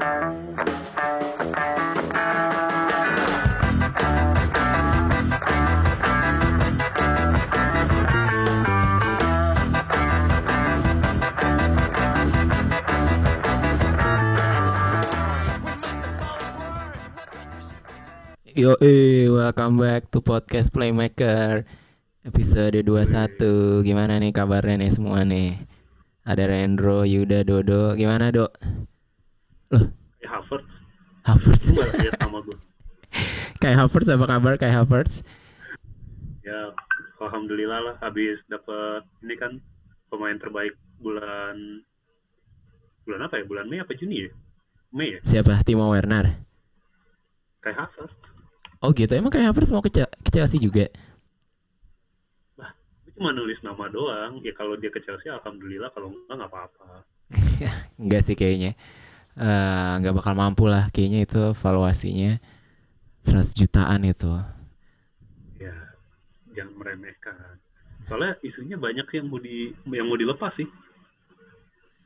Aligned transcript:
Yo, 0.00 0.08
eh, 18.80 19.28
welcome 19.28 19.76
back 19.76 20.08
to 20.08 20.24
podcast 20.24 20.72
Playmaker 20.72 21.68
episode 22.24 22.80
21. 22.88 23.84
Gimana 23.84 24.16
nih 24.16 24.32
kabarnya 24.32 24.80
nih 24.80 24.92
semua 24.96 25.28
nih? 25.28 25.60
Ada 26.24 26.48
Rendro, 26.48 27.04
Yuda, 27.04 27.44
Dodo. 27.44 27.92
Gimana, 28.00 28.32
Dok? 28.32 28.88
Havertz 30.40 30.80
Havertz. 31.22 31.64
gue 31.68 31.84
lihat 32.00 32.16
sama 32.18 32.40
gue 32.40 32.56
Kayak 33.60 33.76
Havertz 33.84 34.08
apa 34.08 34.26
kabar 34.26 34.54
kayak 34.56 34.76
Havertz? 34.80 35.20
ya 36.40 36.72
alhamdulillah 37.20 37.80
lah 37.82 37.96
habis 38.00 38.42
dapet 38.44 39.04
ini 39.20 39.36
kan 39.36 39.60
pemain 40.08 40.34
terbaik 40.34 40.72
bulan 40.96 41.84
bulan 43.04 43.20
apa 43.22 43.38
ya 43.38 43.44
bulan 43.44 43.66
Mei 43.66 43.78
apa 43.78 43.92
Juni 43.92 44.24
ya 44.24 44.32
Mei 44.90 45.14
ya 45.14 45.20
Siapa? 45.22 45.60
Timo 45.60 45.86
Werner. 45.88 46.40
kayak 47.60 47.76
Havertz 47.78 48.32
Oh 48.80 48.96
gitu. 48.96 49.12
Emang 49.12 49.28
kayak 49.28 49.52
Havertz 49.52 49.68
mau 49.68 49.84
ke, 49.84 49.92
Chelsea 50.26 50.56
juga? 50.56 50.88
Gue 52.56 53.12
cuma 53.12 53.28
nulis 53.30 53.60
nama 53.60 53.84
doang 53.86 54.40
ya 54.40 54.56
kalau 54.56 54.72
dia 54.74 54.88
ke 54.88 54.96
Chelsea 54.98 55.28
alhamdulillah 55.28 55.92
kalau 55.92 56.08
enggak 56.08 56.34
nggak 56.34 56.48
apa-apa 56.48 56.88
Enggak 58.00 58.24
sih 58.24 58.32
kayaknya. 58.32 58.72
Eh, 59.32 59.92
nggak 59.98 60.10
bakal 60.12 60.34
mampu 60.34 60.66
lah 60.66 60.90
kayaknya 60.90 61.22
itu 61.22 61.54
valuasinya 61.54 62.36
100 63.22 63.54
jutaan 63.54 64.02
itu. 64.02 64.32
ya 65.56 65.74
jangan 66.50 66.74
meremehkan 66.74 67.56
soalnya 68.00 68.34
isunya 68.40 68.74
banyak 68.74 69.06
sih 69.06 69.20
yang 69.20 69.28
mau 69.28 69.38
di 69.38 69.70
yang 69.86 70.08
mau 70.08 70.16
dilepas 70.16 70.50
sih 70.50 70.66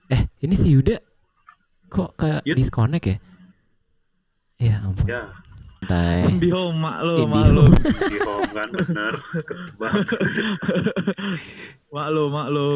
Eh, 0.04 0.20
ini 0.40 0.52
si 0.52 0.68
Yuda 0.68 1.00
kok 1.88 2.12
kayak 2.14 2.44
Yud. 2.44 2.56
disconnect 2.58 3.06
ya? 3.08 3.16
Ya 4.60 4.76
ampun. 4.84 5.06
ya 5.06 5.22
Santai. 5.80 6.40
Di 6.40 6.48
home 6.48 6.76
Indie 6.76 7.28
mak 7.28 7.46
lu, 7.48 7.64
di 7.68 8.18
home 8.20 8.50
kan 8.50 8.68
bener 8.68 9.14
ketebak 9.32 9.92
mak 11.94 12.06
lu, 12.08 12.24
mak 12.28 12.48
lu. 12.48 12.68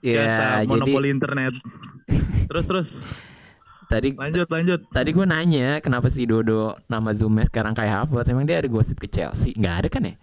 Biasa 0.00 0.42
Ya, 0.42 0.64
jadi 0.64 0.68
monopoli 0.68 1.08
internet. 1.08 1.54
Terus 2.44 2.64
terus 2.64 2.88
tadi 3.84 4.08
lanjut 4.10 4.48
lanjut. 4.48 4.80
tadi 4.88 5.10
gue 5.10 5.22
nanya 5.22 5.76
kenapa 5.78 6.08
si 6.08 6.24
Dodo 6.24 6.78
nama 6.86 7.12
Zoomnya 7.12 7.44
sekarang 7.44 7.72
kayak 7.72 8.02
Havertz 8.02 8.28
emang 8.28 8.44
dia 8.44 8.56
ada 8.56 8.66
gosip 8.66 8.96
ke 8.96 9.06
Chelsea 9.06 9.52
nggak 9.52 9.76
ada 9.76 9.88
kan 9.88 10.02
ya 10.04 10.14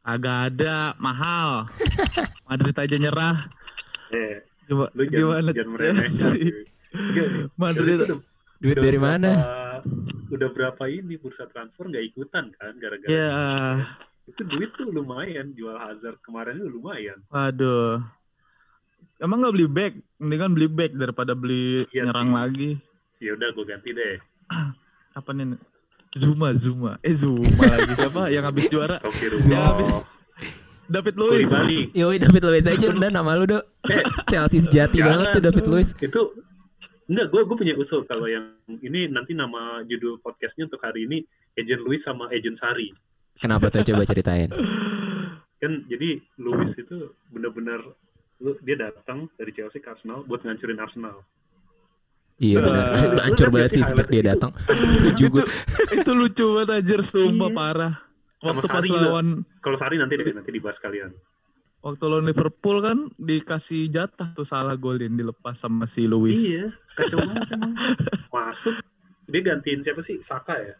Agak 0.00 0.36
ada 0.48 0.96
mahal. 0.96 1.68
Madrid 2.48 2.72
aja 2.74 2.96
nyerah. 2.96 3.36
eh 4.10 4.40
Gimana, 4.64 4.88
lu 4.90 5.02
jangan, 5.04 5.44
gimana 5.44 5.50
Chelsea? 5.52 6.64
Madrid 7.54 7.98
duit 8.58 8.74
Udah 8.74 8.82
dari 8.82 8.98
berapa- 8.98 9.08
mana 9.14 9.32
Udah 10.28 10.48
berapa 10.50 10.84
ini 10.86 11.14
bursa 11.14 11.44
transfer 11.46 11.86
nggak 11.86 12.04
ikutan 12.06 12.52
kan 12.52 12.72
gara-gara 12.74 13.08
Ya, 13.08 13.32
itu 14.26 14.44
duit 14.44 14.72
tuh 14.74 14.88
lumayan 14.88 15.52
jual 15.52 15.76
Hazard 15.78 16.20
kemarin 16.20 16.56
itu 16.56 16.68
lumayan. 16.68 17.20
aduh. 17.28 18.00
Emang 19.18 19.42
nggak 19.42 19.54
beli 19.54 19.66
back? 19.66 19.92
Mendingan 20.16 20.50
beli 20.52 20.68
back 20.68 20.92
daripada 20.94 21.32
beli 21.32 21.82
Iya 21.90 22.06
nyerang 22.06 22.28
sih. 22.28 22.36
lagi. 22.36 22.70
Ya 23.18 23.30
udah 23.34 23.48
gue 23.50 23.64
ganti 23.64 23.90
deh. 23.90 24.14
Apa 25.18 25.30
nih? 25.32 25.58
Zuma, 26.14 26.54
Zuma. 26.54 26.92
Eh 27.02 27.12
Zuma 27.12 27.44
lagi 27.68 27.92
siapa 27.92 28.30
yang 28.30 28.44
habis 28.44 28.66
juara? 28.66 28.96
Yang 29.44 29.64
habis 29.64 29.90
David 30.88 31.14
Luiz. 31.14 31.52
Yoi 31.92 32.16
David 32.16 32.42
Luiz 32.42 32.64
aja 32.64 32.86
udah 32.94 33.10
nama 33.10 33.36
lu 33.36 33.44
dok 33.46 33.60
Eh, 33.84 34.00
Chelsea 34.26 34.56
sejati 34.58 34.96
jangan. 34.96 35.20
banget 35.20 35.26
tuh 35.30 35.42
David 35.42 35.64
Luiz 35.66 35.88
Itu 35.94 36.32
enggak 37.04 37.28
gue 37.28 37.40
gue 37.42 37.56
punya 37.58 37.74
usul 37.74 38.04
kalau 38.04 38.24
yang 38.24 38.56
ini 38.70 39.04
nanti 39.04 39.32
nama 39.32 39.80
judul 39.82 40.16
podcastnya 40.18 40.64
untuk 40.64 40.80
hari 40.80 41.04
ini 41.04 41.24
Agent 41.54 41.80
Luis 41.82 42.00
sama 42.00 42.28
Agent 42.28 42.56
Sari. 42.56 42.88
kenapa 43.34 43.68
tuh 43.68 43.80
coba 43.82 44.04
ceritain 44.04 44.48
Kan 45.56 45.84
jadi 45.84 46.20
Luis 46.38 46.72
itu 46.72 46.96
benar-benar 47.28 47.84
dia 48.38 48.76
datang 48.80 49.26
dari 49.34 49.50
Chelsea 49.50 49.78
ke 49.78 49.88
Arsenal 49.88 50.22
buat 50.22 50.40
ngancurin 50.40 50.78
Arsenal. 50.78 51.26
iya 52.38 52.62
benar 52.62 52.84
Eh, 52.94 53.06
lu 53.08 53.18
hancur 53.18 53.46
liat 53.46 53.54
banget 53.58 53.70
sih 53.72 53.82
sejak 53.82 54.06
dia 54.06 54.22
datang 54.24 54.54
setuju 54.94 55.24
gue 55.28 55.44
itu 55.92 56.10
lucu 56.12 56.46
banget 56.54 56.68
anjir 56.76 57.00
sumpah 57.02 57.50
Iya. 57.50 57.56
parah 57.56 57.94
Sama 58.38 58.50
waktu 58.54 58.66
pas 58.68 58.78
Sari 58.78 58.90
lawan 58.94 59.26
Kalau 59.58 59.74
Sari 59.74 59.96
nanti 59.98 60.14
deh 60.14 60.30
nanti 60.30 60.50
dibahas 60.50 60.78
kalian. 60.78 61.10
waktu 61.78 62.04
lawan 62.04 62.24
Liverpool 62.24 62.78
kan 62.78 62.98
dikasih 63.14 63.86
jatah 63.88 64.30
tuh 64.32 64.46
salah 64.46 64.74
golin 64.74 65.12
dilepas 65.12 65.58
sama 65.58 65.84
si 65.84 66.06
Luis 66.06 66.38
Iya, 66.38 66.70
kacau 66.94 67.18
banget 67.18 67.50
emang. 67.50 67.74
Masuk 68.34 68.78
dia 69.26 69.40
gantiin 69.44 69.82
siapa 69.82 70.00
sih? 70.00 70.22
Saka 70.22 70.54
ya? 70.56 70.74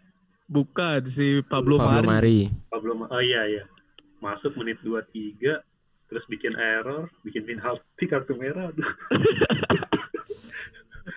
bukan 0.46 1.04
si 1.04 1.42
Pablo, 1.44 1.76
Pablo 1.76 2.00
Mari 2.00 2.08
Mari 2.08 2.38
Pablo 2.70 2.92
oh 3.04 3.20
iya 3.20 3.44
iya 3.44 3.64
masuk 4.18 4.56
menit 4.56 4.80
23 4.80 5.60
terus 6.08 6.24
bikin 6.24 6.56
error 6.56 7.12
bikin 7.20 7.44
penalti 7.44 8.08
kartu 8.08 8.32
merah 8.34 8.72
Aduh, 8.72 8.84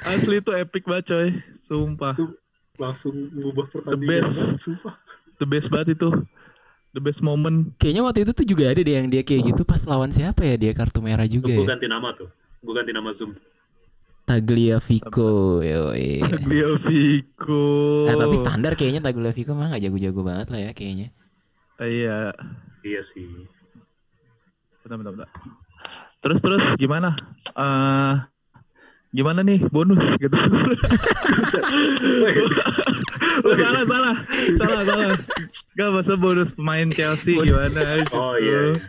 asli 0.08 0.40
itu 0.40 0.52
epic 0.56 0.84
banget 0.88 1.06
coy. 1.12 1.28
Sumpah. 1.56 2.16
Langsung 2.80 3.14
mengubah 3.32 3.68
the 3.68 3.72
pertandingan 3.80 4.24
best. 4.24 4.36
banget, 4.36 4.60
sumpah. 4.64 4.94
The 5.38 5.48
best 5.48 5.68
banget 5.70 5.88
itu. 6.00 6.10
The 6.92 7.02
best 7.04 7.22
moment. 7.24 7.72
Kayaknya 7.80 8.02
waktu 8.04 8.20
itu 8.28 8.32
tuh 8.36 8.46
juga 8.48 8.64
ada 8.72 8.82
deh 8.84 8.96
yang 8.96 9.08
dia 9.08 9.24
kayak 9.24 9.56
gitu 9.56 9.62
pas 9.64 9.80
lawan 9.88 10.12
siapa 10.12 10.44
ya 10.44 10.56
dia 10.60 10.72
kartu 10.76 11.00
merah 11.00 11.28
juga 11.28 11.52
gue 11.52 11.64
ya? 11.64 11.72
ganti 11.76 11.88
nama 11.88 12.12
tuh. 12.16 12.30
Gue 12.60 12.74
ganti 12.76 12.92
nama 12.92 13.10
zoom. 13.16 13.36
Tagliafico 14.28 15.60
yoi. 15.64 16.24
Tagliafico. 16.24 17.64
Nah, 18.08 18.16
tapi 18.16 18.36
standar 18.38 18.74
kayaknya 18.80 19.02
Tagliafico 19.04 19.56
mah 19.56 19.76
gak 19.76 19.84
jago-jago 19.88 20.22
banget 20.24 20.48
lah 20.52 20.60
ya 20.68 20.72
kayaknya. 20.72 21.08
Iya. 21.82 22.36
Iya 22.82 23.02
sih 23.06 23.30
bentar 24.84 24.98
bentar 24.98 25.14
bentar. 25.14 25.30
Terus 26.22 26.40
terus 26.42 26.64
gimana? 26.78 27.14
Eh 27.58 28.16
gimana 29.12 29.44
nih 29.44 29.60
bonus 29.68 30.00
gitu? 30.18 30.38
Oh, 33.42 33.54
salah 33.58 33.84
salah 33.88 34.16
salah 34.56 34.82
salah 34.88 35.10
gak 35.76 35.90
masa 35.92 36.14
bonus 36.16 36.52
pemain 36.56 36.88
Chelsea 36.92 37.36
Bonus. 37.36 37.48
gimana 37.52 37.80
oh 38.14 38.36
iya, 38.38 38.76
iya. 38.76 38.80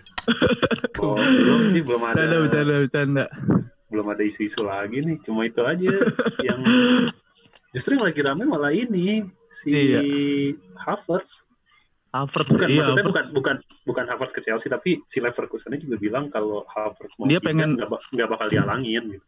oh 1.01 1.17
belum 1.17 1.61
sih 1.73 1.81
belum 1.83 2.03
ada. 2.07 2.15
Bercanda 2.17 2.37
bercanda 2.43 2.75
bercanda. 2.85 3.25
Belum 3.93 4.07
ada 4.09 4.23
isu-isu 4.23 4.63
lagi 4.63 5.01
nih 5.03 5.17
cuma 5.25 5.47
itu 5.47 5.63
aja 5.63 5.91
yang 6.43 6.61
justru 7.75 7.97
yang 7.99 8.05
lagi 8.07 8.21
rame 8.23 8.45
malah 8.47 8.73
ini 8.75 9.27
si 9.51 9.73
Iya. 9.73 10.01
Havertz 10.79 11.43
Havertz 12.13 12.45
bukan 12.47 12.69
iya 12.69 12.77
maksudnya 12.79 12.93
Havertz. 13.01 13.09
bukan 13.09 13.25
bukan 13.33 13.57
bukan 13.83 14.05
Havertz 14.07 14.33
ke 14.33 14.41
Chelsea 14.41 14.69
tapi 14.69 15.01
si 15.05 15.19
Leverkusen 15.19 15.73
juga 15.77 15.97
bilang 15.97 16.29
kalau 16.29 16.63
Havertz 16.67 17.17
mau 17.17 17.25
Dia 17.25 17.41
pindah 17.41 17.49
pengen- 17.49 17.75
nggak 17.75 17.89
ba- 17.89 18.05
nggak 18.07 18.29
bakal 18.29 18.47
dihalangin 18.49 19.05
gitu. 19.11 19.27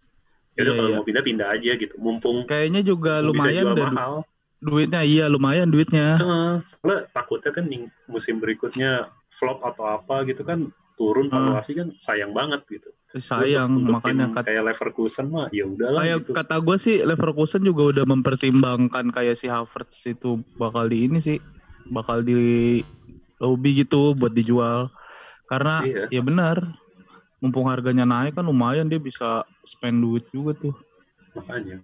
Ya 0.54 0.60
udah 0.60 0.64
Iya, 0.64 0.72
kalau 0.76 0.88
iya. 0.88 0.96
mau 0.96 1.04
pindah 1.04 1.24
pindah 1.24 1.48
aja 1.50 1.70
gitu. 1.74 1.94
Mumpung 1.96 2.36
kayaknya 2.44 2.80
juga 2.80 3.18
bisa 3.18 3.26
lumayan 3.26 3.64
du- 3.66 3.88
mahal. 3.88 4.14
duitnya 4.60 5.02
iya 5.02 5.24
lumayan 5.26 5.68
duitnya 5.68 6.16
Heeh, 6.16 6.52
soalnya 6.64 7.04
takutnya 7.10 7.50
kan 7.50 7.64
musim 8.06 8.38
berikutnya 8.38 8.90
flop 9.30 9.60
atau 9.60 9.84
apa 9.90 10.24
gitu 10.24 10.40
kan 10.40 10.68
turun 10.94 11.28
valuasi 11.28 11.74
kan 11.74 11.92
sayang 11.98 12.30
banget 12.30 12.64
gitu. 12.70 12.88
sayang 13.14 13.70
Untuk- 13.76 13.94
untuk 13.94 13.94
makanya 14.00 14.26
tim 14.26 14.40
kayak 14.40 14.62
Leverkusen 14.64 15.26
mah 15.28 15.46
ya 15.50 15.64
udahlah 15.64 16.00
kayak 16.00 16.18
gitu. 16.18 16.30
kata 16.32 16.56
gue 16.60 16.76
sih 16.78 16.96
Leverkusen 16.98 17.62
juga 17.62 17.82
udah 17.90 18.04
mempertimbangkan 18.04 19.06
kayak 19.08 19.36
si 19.36 19.46
Havertz 19.46 20.02
itu 20.04 20.38
bakal 20.54 20.86
di 20.86 21.06
ini 21.06 21.18
sih 21.18 21.38
bakal 21.86 22.20
di 22.20 22.80
lobby 23.36 23.84
gitu 23.84 24.14
buat 24.14 24.32
dijual 24.32 24.88
karena 25.44 25.84
Iya. 25.84 26.08
ya 26.08 26.22
benar 26.24 26.56
mumpung 27.38 27.68
harganya 27.68 28.08
naik 28.08 28.32
kan 28.32 28.42
lumayan 28.42 28.88
dia 28.88 28.96
bisa 28.96 29.44
spend 29.62 30.00
duit 30.00 30.24
juga 30.30 30.56
tuh 30.56 30.74
Makanya. 31.34 31.82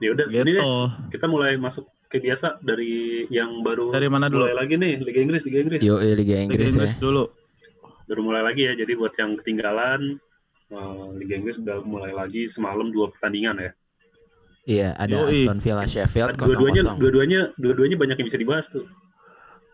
Ya 0.00 0.08
udah 0.12 0.26
ini 0.26 0.50
deh 0.50 0.60
gitu 0.60 0.72
kita 1.12 1.26
mulai 1.28 1.54
masuk 1.56 1.84
ke 2.06 2.18
biasa 2.18 2.58
dari 2.60 3.24
yang 3.28 3.60
baru 3.60 3.92
dari 3.92 4.08
mana 4.08 4.26
dulu 4.26 4.48
mulai 4.48 4.56
lagi 4.56 4.74
nih 4.74 5.00
Liga 5.00 5.20
Inggris 5.20 5.42
Liga 5.44 5.58
Inggris. 5.62 5.80
Yo, 5.82 5.96
Liga 5.98 6.16
Liga 6.16 6.36
Inggris 6.42 6.72
ya. 6.72 6.88
Inggris 6.88 6.92
dulu 6.98 7.24
baru 8.06 8.20
mulai 8.22 8.42
lagi 8.42 8.62
ya 8.64 8.72
jadi 8.74 8.92
buat 8.94 9.14
yang 9.14 9.34
ketinggalan 9.36 10.18
eh, 10.68 11.06
Liga 11.16 11.34
Inggris 11.36 11.56
udah 11.58 11.78
mulai 11.82 12.10
lagi 12.10 12.46
semalam 12.46 12.90
dua 12.90 13.10
pertandingan 13.10 13.60
ya 13.60 13.70
Iya, 14.66 14.98
ada 14.98 15.14
Yoi. 15.24 15.46
Aston 15.46 15.58
Villa 15.62 15.84
Sheffield 15.86 16.34
dua-duanya 16.34 16.82
0-0. 16.82 16.98
dua-duanya 16.98 17.40
dua-duanya 17.54 17.96
banyak 17.96 18.16
yang 18.18 18.26
bisa 18.26 18.38
dibahas 18.38 18.66
tuh 18.66 18.82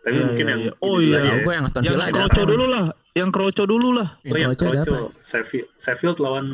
tapi 0.03 0.19
Iya, 0.19 0.25
mungkin 0.27 0.45
iya, 0.45 0.51
yang 0.53 0.61
iya. 0.61 0.71
Oh, 0.83 0.97
iya. 0.99 1.17
ya. 1.17 1.33
gue 1.41 1.53
yang 1.55 1.65
Aston 1.65 1.81
yang 1.81 1.95
Villa 1.97 2.05
ada 2.05 2.13
kroco 2.21 2.37
apa? 2.37 2.51
dulu 2.51 2.65
lah 2.69 2.83
yang 3.15 3.29
kroco 3.33 3.63
dulu 3.65 3.89
lah 3.95 4.09
oh 4.21 4.37
yang 4.37 4.51
Kroco 4.53 4.65
ada 4.69 4.79
apa? 4.79 4.85
Kroco 4.85 5.07
Sheffield, 5.17 5.67
Sheffield 5.75 6.17
lawan 6.19 6.45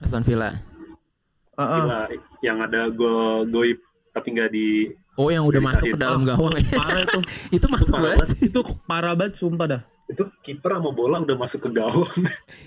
Aston 0.00 0.22
Villa. 0.24 0.50
Heeh. 1.54 1.82
Gila, 1.82 2.02
yang 2.40 2.58
ada 2.62 2.88
gol 2.88 3.46
goib 3.46 3.78
tapi 4.10 4.28
nggak 4.32 4.50
di 4.50 4.90
Oh 5.14 5.28
yang 5.28 5.42
udah 5.44 5.58
masuk 5.58 5.90
ke 5.92 5.98
dalam 5.98 6.22
gawang 6.22 6.54
ya. 6.54 6.62
Parah 6.78 7.02
itu. 7.10 7.20
itu 7.52 7.66
masuk 7.66 7.90
parah 7.90 8.14
banget 8.14 8.26
sih. 8.30 8.46
itu 8.46 8.60
parah 8.86 9.14
banget 9.14 9.34
sumpah 9.36 9.66
dah. 9.66 9.82
itu 10.08 10.22
kiper 10.40 10.78
sama 10.78 10.88
bola 10.88 11.20
udah 11.20 11.36
masuk 11.36 11.68
ke 11.68 11.70
gawang. 11.74 12.08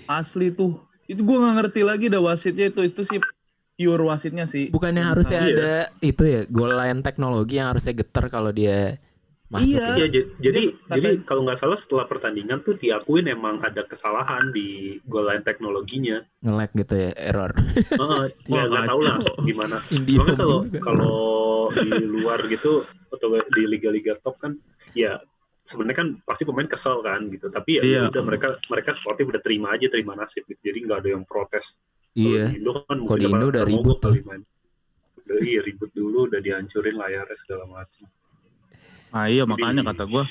Asli 0.06 0.52
tuh. 0.52 0.76
Itu 1.08 1.24
gua 1.24 1.42
nggak 1.42 1.54
ngerti 1.58 1.80
lagi 1.82 2.06
dah 2.06 2.20
wasitnya 2.20 2.70
itu 2.70 2.86
itu 2.86 3.02
sih 3.02 3.18
pure 3.74 4.02
wasitnya 4.02 4.44
sih. 4.44 4.68
Bukannya 4.68 5.02
harusnya 5.02 5.40
Iya. 5.40 5.52
ada 5.52 5.72
itu 6.00 6.22
ya 6.22 6.40
goal 6.46 6.72
line 6.72 7.00
teknologi 7.00 7.56
yang 7.56 7.70
harusnya 7.70 7.94
getar 7.94 8.28
kalau 8.28 8.50
dia 8.50 9.00
masuk 9.48 9.76
Iya. 9.76 9.84
ya. 9.84 9.94
Iya, 9.94 10.06
jadi 10.08 10.20
jadi 10.40 10.62
kata- 11.12 11.24
kalau 11.24 11.40
nggak 11.44 11.58
salah 11.58 11.76
setelah 11.76 12.04
pertandingan 12.06 12.60
tuh 12.60 12.74
diakuin 12.74 13.28
emang 13.28 13.60
ada 13.60 13.82
kesalahan 13.82 14.48
di 14.48 14.68
goal 15.04 15.26
line 15.26 15.42
teknologinya. 15.42 16.24
nge-lag 16.40 16.70
gitu 16.72 16.94
ya 16.96 17.10
error. 17.16 17.52
Heeh, 17.54 18.24
ya 18.46 18.52
Wah, 18.52 18.64
nggak 18.66 18.84
tahu 18.88 19.00
lah 19.02 19.16
gimana. 19.42 19.76
Soalnya 19.78 20.36
kalau 20.36 20.58
kalau 20.80 21.16
di 21.70 21.90
luar 22.02 22.40
gitu 22.44 22.80
atau 23.08 23.26
di 23.46 23.62
liga-liga 23.64 24.16
top 24.16 24.36
kan 24.38 24.56
ya 24.92 25.20
sebenarnya 25.72 25.96
kan 25.96 26.08
pasti 26.22 26.44
pemain 26.44 26.68
kesel 26.68 27.00
kan 27.00 27.26
gitu. 27.26 27.48
Tapi 27.48 27.80
ya 27.80 27.82
Iya. 27.82 28.00
udah 28.12 28.22
mereka 28.22 28.48
mereka 28.68 28.90
sportif 28.92 29.24
udah 29.24 29.40
terima 29.40 29.72
aja 29.72 29.88
terima 29.88 30.12
nasib 30.12 30.44
gitu. 30.44 30.60
Jadi 30.60 30.78
nggak 30.84 30.98
ada 31.00 31.08
yang 31.10 31.24
protes. 31.24 31.80
Iya. 32.12 32.52
di 32.52 32.60
Indo 32.60 32.84
kan 32.84 33.00
Kalau 33.00 33.16
di 33.16 33.24
mungkin 33.24 33.32
Indo 33.32 33.46
udah 33.48 33.64
ribut 33.64 33.96
tuh. 33.98 34.12
main. 34.22 34.42
Udah 35.16 35.36
iya 35.40 35.60
ribut 35.64 35.90
dulu 35.90 36.28
udah 36.28 36.40
dihancurin 36.40 36.94
layarnya 36.94 37.36
segala 37.40 37.64
macam. 37.64 38.04
Nah 39.12 39.24
iya 39.26 39.44
makanya 39.44 39.80
kata 39.82 40.04
gua. 40.04 40.24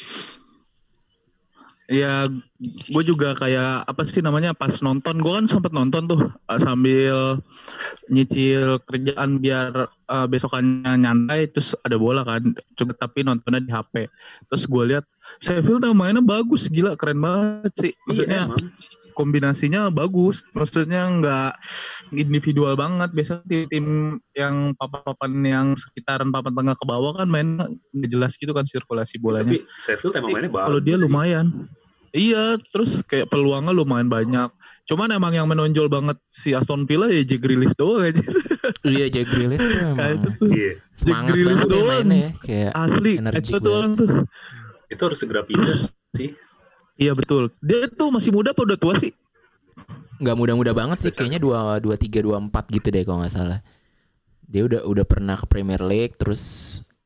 Ya, 1.91 2.23
gue 2.63 3.03
juga 3.03 3.35
kayak 3.35 3.83
apa 3.83 4.07
sih 4.07 4.23
namanya 4.23 4.55
pas 4.55 4.79
nonton, 4.79 5.19
gue 5.19 5.27
kan 5.27 5.43
sempet 5.51 5.75
nonton 5.75 6.07
tuh 6.07 6.31
eh, 6.47 6.59
sambil 6.63 7.43
nyicil 8.07 8.79
kerjaan 8.87 9.43
biar 9.43 9.91
eh, 9.91 10.27
besokannya 10.31 10.95
nyantai, 10.95 11.51
terus 11.51 11.75
ada 11.83 11.99
bola 11.99 12.23
kan, 12.23 12.55
juga 12.79 12.95
tapi 12.95 13.27
nontonnya 13.27 13.59
di 13.59 13.75
HP. 13.75 14.07
Terus 14.47 14.63
gue 14.71 14.83
lihat 14.95 15.05
Sheffield 15.43 15.83
mainnya 15.91 16.23
bagus, 16.23 16.71
gila 16.71 16.95
keren 16.95 17.19
banget 17.19 17.73
sih. 17.75 17.93
Maksudnya 18.07 18.47
iya, 18.47 18.55
emang. 18.55 18.71
kombinasinya 19.11 19.91
bagus, 19.91 20.47
maksudnya 20.55 21.11
nggak 21.11 21.51
individual 22.15 22.79
banget. 22.79 23.11
Biasanya 23.11 23.43
tim, 23.51 23.67
tim 23.67 23.87
yang 24.31 24.71
papan-papan 24.79 25.31
yang 25.43 25.67
sekitaran 25.75 26.31
papan 26.31 26.55
tengah 26.55 26.75
ke 26.79 26.85
bawah 26.87 27.19
kan 27.19 27.27
main 27.27 27.59
nggak 27.91 28.09
jelas 28.11 28.39
gitu 28.39 28.55
kan 28.55 28.63
sirkulasi 28.63 29.19
bolanya. 29.19 29.59
Tapi 29.59 29.67
Sheffield 29.83 30.15
emang 30.15 30.39
mainnya 30.39 30.51
bagus. 30.55 30.67
Kalau 30.71 30.79
dia 30.79 30.95
sih. 30.95 31.03
Iya, 32.11 32.59
terus 32.59 32.99
kayak 33.01 33.31
peluangnya 33.31 33.71
lumayan 33.71 34.11
banyak. 34.11 34.51
Cuman 34.83 35.15
emang 35.15 35.31
yang 35.31 35.47
menonjol 35.47 35.87
banget 35.87 36.19
si 36.27 36.51
Aston 36.51 36.83
Villa 36.83 37.07
ya 37.07 37.23
Jack 37.23 37.39
Grealish 37.39 37.71
doang 37.79 38.03
aja. 38.03 38.19
Iya 38.83 39.07
Jack 39.07 39.31
Grealish 39.31 39.63
tuh 39.63 39.71
Kayak 39.95 39.95
emang 39.95 40.11
itu 40.11 40.29
tuh 40.35 40.49
Iya, 40.51 40.71
semangat 40.91 41.31
Grealish 41.31 41.55
ya 41.55 41.69
doang. 41.71 42.07
ya. 42.11 42.29
Kayak 42.43 42.71
asli. 42.75 43.13
Itu 43.15 43.59
tuh 43.59 43.71
orang 43.71 43.93
tuh. 43.95 44.07
itu 44.91 45.01
harus 45.07 45.19
segera 45.23 45.41
pindah 45.47 45.77
sih. 46.11 46.35
Iya 46.99 47.15
betul. 47.15 47.55
Dia 47.63 47.87
tuh 47.87 48.11
masih 48.11 48.35
muda 48.35 48.51
apa 48.51 48.61
udah 48.61 48.77
tua 48.77 48.95
sih? 48.99 49.15
nggak 50.21 50.37
muda-muda 50.37 50.69
banget 50.77 51.01
sih 51.01 51.09
kayaknya 51.09 51.41
dua 51.41 51.81
dua 51.81 51.97
tiga 51.97 52.21
dua 52.21 52.37
empat 52.37 52.69
gitu 52.69 52.93
deh 52.93 53.01
kalau 53.01 53.25
nggak 53.25 53.33
salah. 53.33 53.59
Dia 54.45 54.67
udah 54.67 54.83
udah 54.85 55.05
pernah 55.07 55.33
ke 55.33 55.47
Premier 55.47 55.81
League 55.81 56.13
terus 56.13 56.43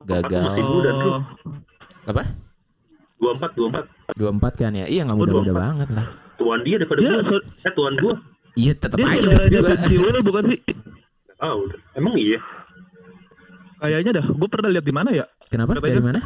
gagal. 0.03 0.49
Masih 0.49 0.65
muda, 0.65 0.91
Bro. 0.91 1.07
Oh, 1.07 1.21
Apa? 2.09 2.23
24 3.21 3.55
24 3.55 3.55
Dua 3.55 3.67
empat 3.71 3.85
kan 4.05 4.71
ya? 4.73 4.85
Iya 4.85 5.01
nggak 5.05 5.17
Oh, 5.17 5.21
muda-muda 5.25 5.51
24. 5.51 5.57
banget 5.57 5.89
lah. 5.91 6.07
tuan 6.35 6.59
dia 6.67 6.75
daripada 6.75 6.99
Dia 6.99 7.11
gua. 7.15 7.23
so- 7.23 7.45
Eh 7.63 7.73
tuan 7.73 7.93
gua. 7.95 8.15
Iya 8.55 8.73
tetap 8.75 8.97
dia 8.99 9.07
aja. 9.07 9.59
Ben 9.61 9.79
Chilwell 9.87 10.19
bukan 10.21 10.43
sih? 10.47 10.59
Ah, 11.39 11.55
udah. 11.55 11.79
Emang 11.93 12.15
iya. 12.15 12.39
Kayaknya 13.77 14.11
dah. 14.19 14.25
Gue 14.31 14.47
pernah 14.47 14.69
lihat 14.71 14.83
di 14.83 14.93
mana 14.95 15.09
ya? 15.11 15.25
Kenapa? 15.47 15.75
Dari 15.77 15.99
mana? 15.99 16.19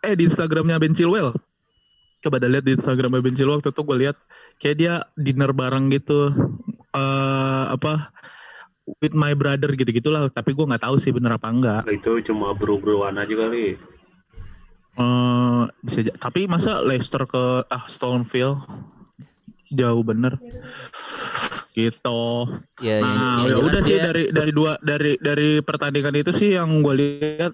eh 0.00 0.12
di 0.12 0.28
Instagramnya 0.28 0.76
Ben 0.76 0.92
Chilwell. 0.92 1.32
Coba 2.20 2.36
dah 2.36 2.48
lihat 2.48 2.64
di 2.64 2.76
Instagramnya 2.76 3.20
Ben 3.20 3.32
Chilwell 3.32 3.58
waktu 3.58 3.72
itu 3.72 3.82
gue 3.82 3.96
lihat 3.98 4.16
kayak 4.56 4.76
dia 4.76 4.94
dinner 5.16 5.52
bareng 5.52 5.88
gitu 5.88 6.32
eh 6.92 7.64
apa 7.68 8.08
with 9.00 9.12
my 9.12 9.32
brother 9.32 9.68
gitu 9.70 9.88
gitulah 9.90 10.28
tapi 10.28 10.52
gue 10.52 10.64
nggak 10.64 10.80
tahu 10.80 10.96
sih 10.96 11.12
bener 11.12 11.36
apa 11.36 11.48
enggak 11.48 11.82
itu 11.90 12.22
cuma 12.22 12.52
bro-broan 12.52 13.16
aja 13.16 13.34
kali. 13.34 13.76
Eh 14.96 15.62
bisa 15.84 16.08
tapi 16.16 16.48
masa 16.48 16.80
Leicester 16.80 17.28
ke 17.28 17.68
Aston 17.68 18.24
Villa 18.24 18.64
jauh 19.68 20.00
bener. 20.00 20.40
Gitu. 21.76 22.20
Ya, 22.80 23.04
yang- 23.04 23.04
nah 23.04 23.36
yang 23.44 23.52
ya 23.52 23.54
jelas 23.60 23.68
udah 23.68 23.82
sih 23.84 23.92
dia- 23.92 24.06
dari 24.08 24.24
dari 24.32 24.52
dua 24.56 24.72
dari 24.80 25.12
dari 25.20 25.60
pertandingan 25.60 26.16
itu 26.16 26.32
sih 26.32 26.56
yang 26.56 26.80
gue 26.80 26.94
lihat 26.96 27.52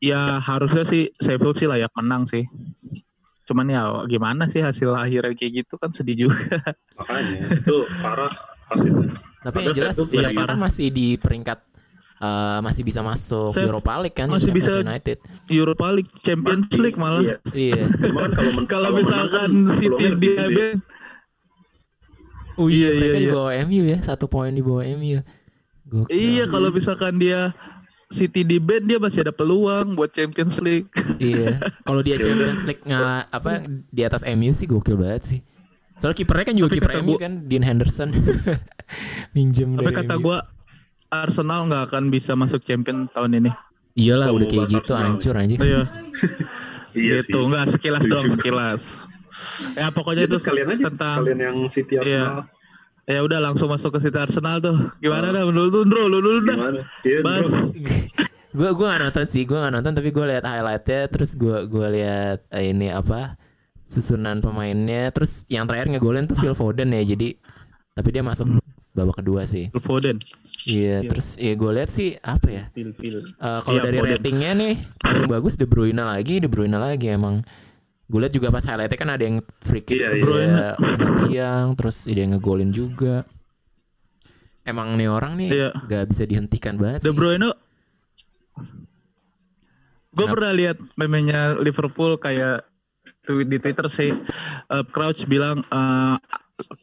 ya 0.00 0.40
harusnya 0.40 0.88
sih 0.88 1.12
Sheffield 1.20 1.60
sih 1.60 1.68
layak 1.68 1.92
menang 1.92 2.24
sih. 2.24 2.48
Cuman 3.44 3.68
ya 3.68 3.84
gimana 4.08 4.48
sih 4.48 4.64
hasil 4.64 4.96
akhirnya 4.96 5.36
kayak 5.36 5.52
gitu 5.68 5.76
kan 5.76 5.92
sedih 5.92 6.28
juga. 6.28 6.72
Makanya 6.96 7.60
itu 7.60 7.76
parah 8.00 8.32
pas 8.64 8.80
itu. 8.80 9.04
Tapi 9.44 9.56
yang 9.60 9.76
jelas 9.76 10.00
ya, 10.08 10.32
kan 10.32 10.56
masih 10.56 10.88
di 10.88 11.20
peringkat 11.20 11.60
eh, 12.16 12.58
masih 12.60 12.82
bisa 12.82 13.00
masuk 13.00 13.50
Shef- 13.50 13.64
Europa 13.64 13.92
League 13.98 14.14
kan 14.14 14.26
masih 14.26 14.50
bisa- 14.50 14.80
United. 14.80 15.18
Europa 15.46 15.86
League 15.90 16.12
Champions 16.20 16.66
Pasti. 16.66 16.78
League 16.78 16.96
malah 16.96 17.22
Iya. 17.22 17.36
Iya. 17.52 17.82
Cuma 18.00 18.20
kan 18.22 18.30
kalau 18.30 18.50
men- 18.52 18.68
kalau 18.68 18.88
misalkan 18.92 19.50
kan 19.66 19.76
City 19.76 20.04
di 20.12 20.28
gede. 20.32 20.68
Oh 22.54 22.68
iya, 22.68 22.86
Iya, 22.88 23.02
iya, 23.04 23.14
di 23.16 23.24
iya. 23.24 23.32
bawah 23.34 23.52
MU 23.64 23.82
ya, 23.84 23.98
satu 24.00 24.24
poin 24.24 24.50
di 24.50 24.62
bawah 24.62 24.86
MU. 24.86 25.18
Gokil. 25.84 26.10
iya 26.10 26.44
kalau 26.46 26.70
misalkan 26.70 27.18
dia 27.18 27.52
City 28.06 28.40
di 28.40 28.56
band 28.56 28.86
dia 28.86 28.96
masih 28.96 29.20
ada 29.20 29.30
peluang 29.30 29.92
buat 29.92 30.08
Champions 30.08 30.56
League 30.58 30.88
iya. 31.18 31.58
Kalau 31.86 32.00
dia 32.00 32.16
Champions 32.16 32.62
League 32.62 32.80
nggak 32.80 33.02
apa 33.28 33.52
di 33.90 34.00
atas 34.00 34.22
MU 34.24 34.48
sih 34.50 34.64
gokil 34.64 34.94
banget 34.94 35.22
sih. 35.26 35.40
Soalnya 35.94 36.16
kipernya 36.16 36.44
kan 36.44 36.56
juga 36.56 36.68
kiper 36.72 36.92
MU 37.00 37.14
kan 37.16 37.44
Dean 37.44 37.60
Henderson. 37.60 38.14
Minjem 39.34 39.74
tapi 39.74 39.84
dari 39.84 39.96
kata 39.98 40.14
MU. 40.14 40.22
gue 40.22 40.38
Arsenal 41.20 41.64
nggak 41.64 41.82
akan 41.88 42.04
bisa 42.08 42.34
masuk 42.34 42.60
Champion 42.60 43.06
tahun 43.08 43.38
ini 43.38 43.50
Iyalah 43.94 44.26
Oh, 44.28 44.36
udah 44.36 44.48
kayak 44.48 44.66
gitu 44.68 44.90
Arsenal. 44.90 45.06
hancur 45.06 45.34
anjir. 45.34 45.58
iya 45.58 45.82
Iya 46.94 47.14
gitu 47.20 47.38
sih. 47.38 47.46
nggak 47.46 47.66
sekilas 47.70 48.04
dong 48.04 48.26
sekilas 48.34 48.82
ya 49.72 49.86
pokoknya 49.88 50.24
Itu 50.24 50.30
itu 50.30 50.36
sekalian 50.40 50.68
aja 50.68 50.82
tentang 50.88 51.16
sekalian 51.20 51.40
yang 51.40 51.56
City 51.66 51.94
Arsenal. 51.96 52.46
ya 53.04 53.18
udah 53.20 53.38
langsung 53.40 53.68
masuk 53.68 53.90
ke 53.92 54.00
City 54.00 54.16
Arsenal 54.16 54.58
tuh 54.58 54.76
gimana 54.98 55.28
dah 55.28 55.42
menurut 55.42 55.70
lu 55.70 55.80
Ndro 55.84 56.02
lu 56.06 56.18
dulu 56.18 56.40
dah 56.42 56.56
Gimana? 56.56 56.80
Iya, 57.02 57.18
Bas. 57.20 57.44
bro. 57.44 57.60
gue 58.54 58.68
gue 58.72 58.86
gak 58.86 59.00
nonton 59.00 59.26
sih 59.26 59.42
gue 59.42 59.56
gak 59.56 59.72
nonton 59.72 59.92
tapi 59.92 60.08
gue 60.08 60.24
lihat 60.24 60.44
highlightnya 60.44 61.00
terus 61.08 61.34
gue 61.34 61.58
gue 61.64 61.86
lihat 61.92 62.38
eh, 62.48 62.70
ini 62.70 62.88
apa 62.88 63.34
susunan 63.84 64.38
pemainnya 64.38 65.10
terus 65.10 65.42
yang 65.46 65.66
terakhir 65.66 65.86
ngegolin 65.88 66.24
tuh 66.24 66.34
Phil 66.34 66.54
Foden 66.54 66.88
ya 66.88 67.02
jadi 67.04 67.34
tapi 67.92 68.08
dia 68.10 68.22
masuk 68.22 68.46
babak 68.94 69.18
kedua 69.18 69.42
sih. 69.44 69.74
Foden. 69.76 70.22
Iya 70.64 71.02
Iya. 71.02 71.10
terus 71.10 71.34
ya 71.36 71.52
gue 71.52 71.70
lihat 71.72 71.90
sih 71.90 72.14
apa 72.16 72.46
ya? 72.48 72.64
Phil 72.70 72.94
Phil. 72.94 73.18
Eh, 73.20 73.60
kalau 73.60 73.76
Iya, 73.76 73.84
dari 73.84 73.98
Foden. 73.98 74.10
ratingnya 74.14 74.50
nih 74.54 74.74
bagus 75.26 75.54
De 75.54 75.66
Bruyne 75.66 76.00
lagi 76.00 76.38
De 76.38 76.46
Bruyne 76.46 76.74
lagi 76.74 77.10
emang. 77.10 77.42
Gue 78.04 78.20
lihat 78.20 78.30
juga 78.30 78.48
pas 78.48 78.62
highlightnya 78.62 78.94
kan 78.94 79.10
ada 79.10 79.22
yang 79.22 79.36
free 79.58 79.80
kick 79.80 79.96
Iya, 79.96 80.08
De. 80.08 80.20
Bruyne 80.20 80.56
tiang 81.26 81.74
terus 81.74 82.06
ada 82.06 82.16
yang 82.16 82.32
ngegolin 82.32 82.70
juga. 82.70 83.26
Emang 84.62 84.94
nih 84.94 85.06
orang 85.06 85.34
nih 85.34 85.50
Iya. 85.50 85.70
gak 85.84 86.04
bisa 86.08 86.22
dihentikan 86.24 86.74
banget 86.74 87.02
De 87.02 87.10
Bruyne 87.10 87.50
gue 90.14 90.26
pernah 90.26 90.52
lihat 90.52 90.78
memenya 90.94 91.58
Liverpool 91.58 92.14
kayak 92.16 92.62
tweet 93.24 93.48
di 93.48 93.58
Twitter 93.58 93.86
sih. 93.88 94.14
Eh, 94.64 94.84
Crouch 94.86 95.26
bilang 95.26 95.60
eh, 95.64 96.14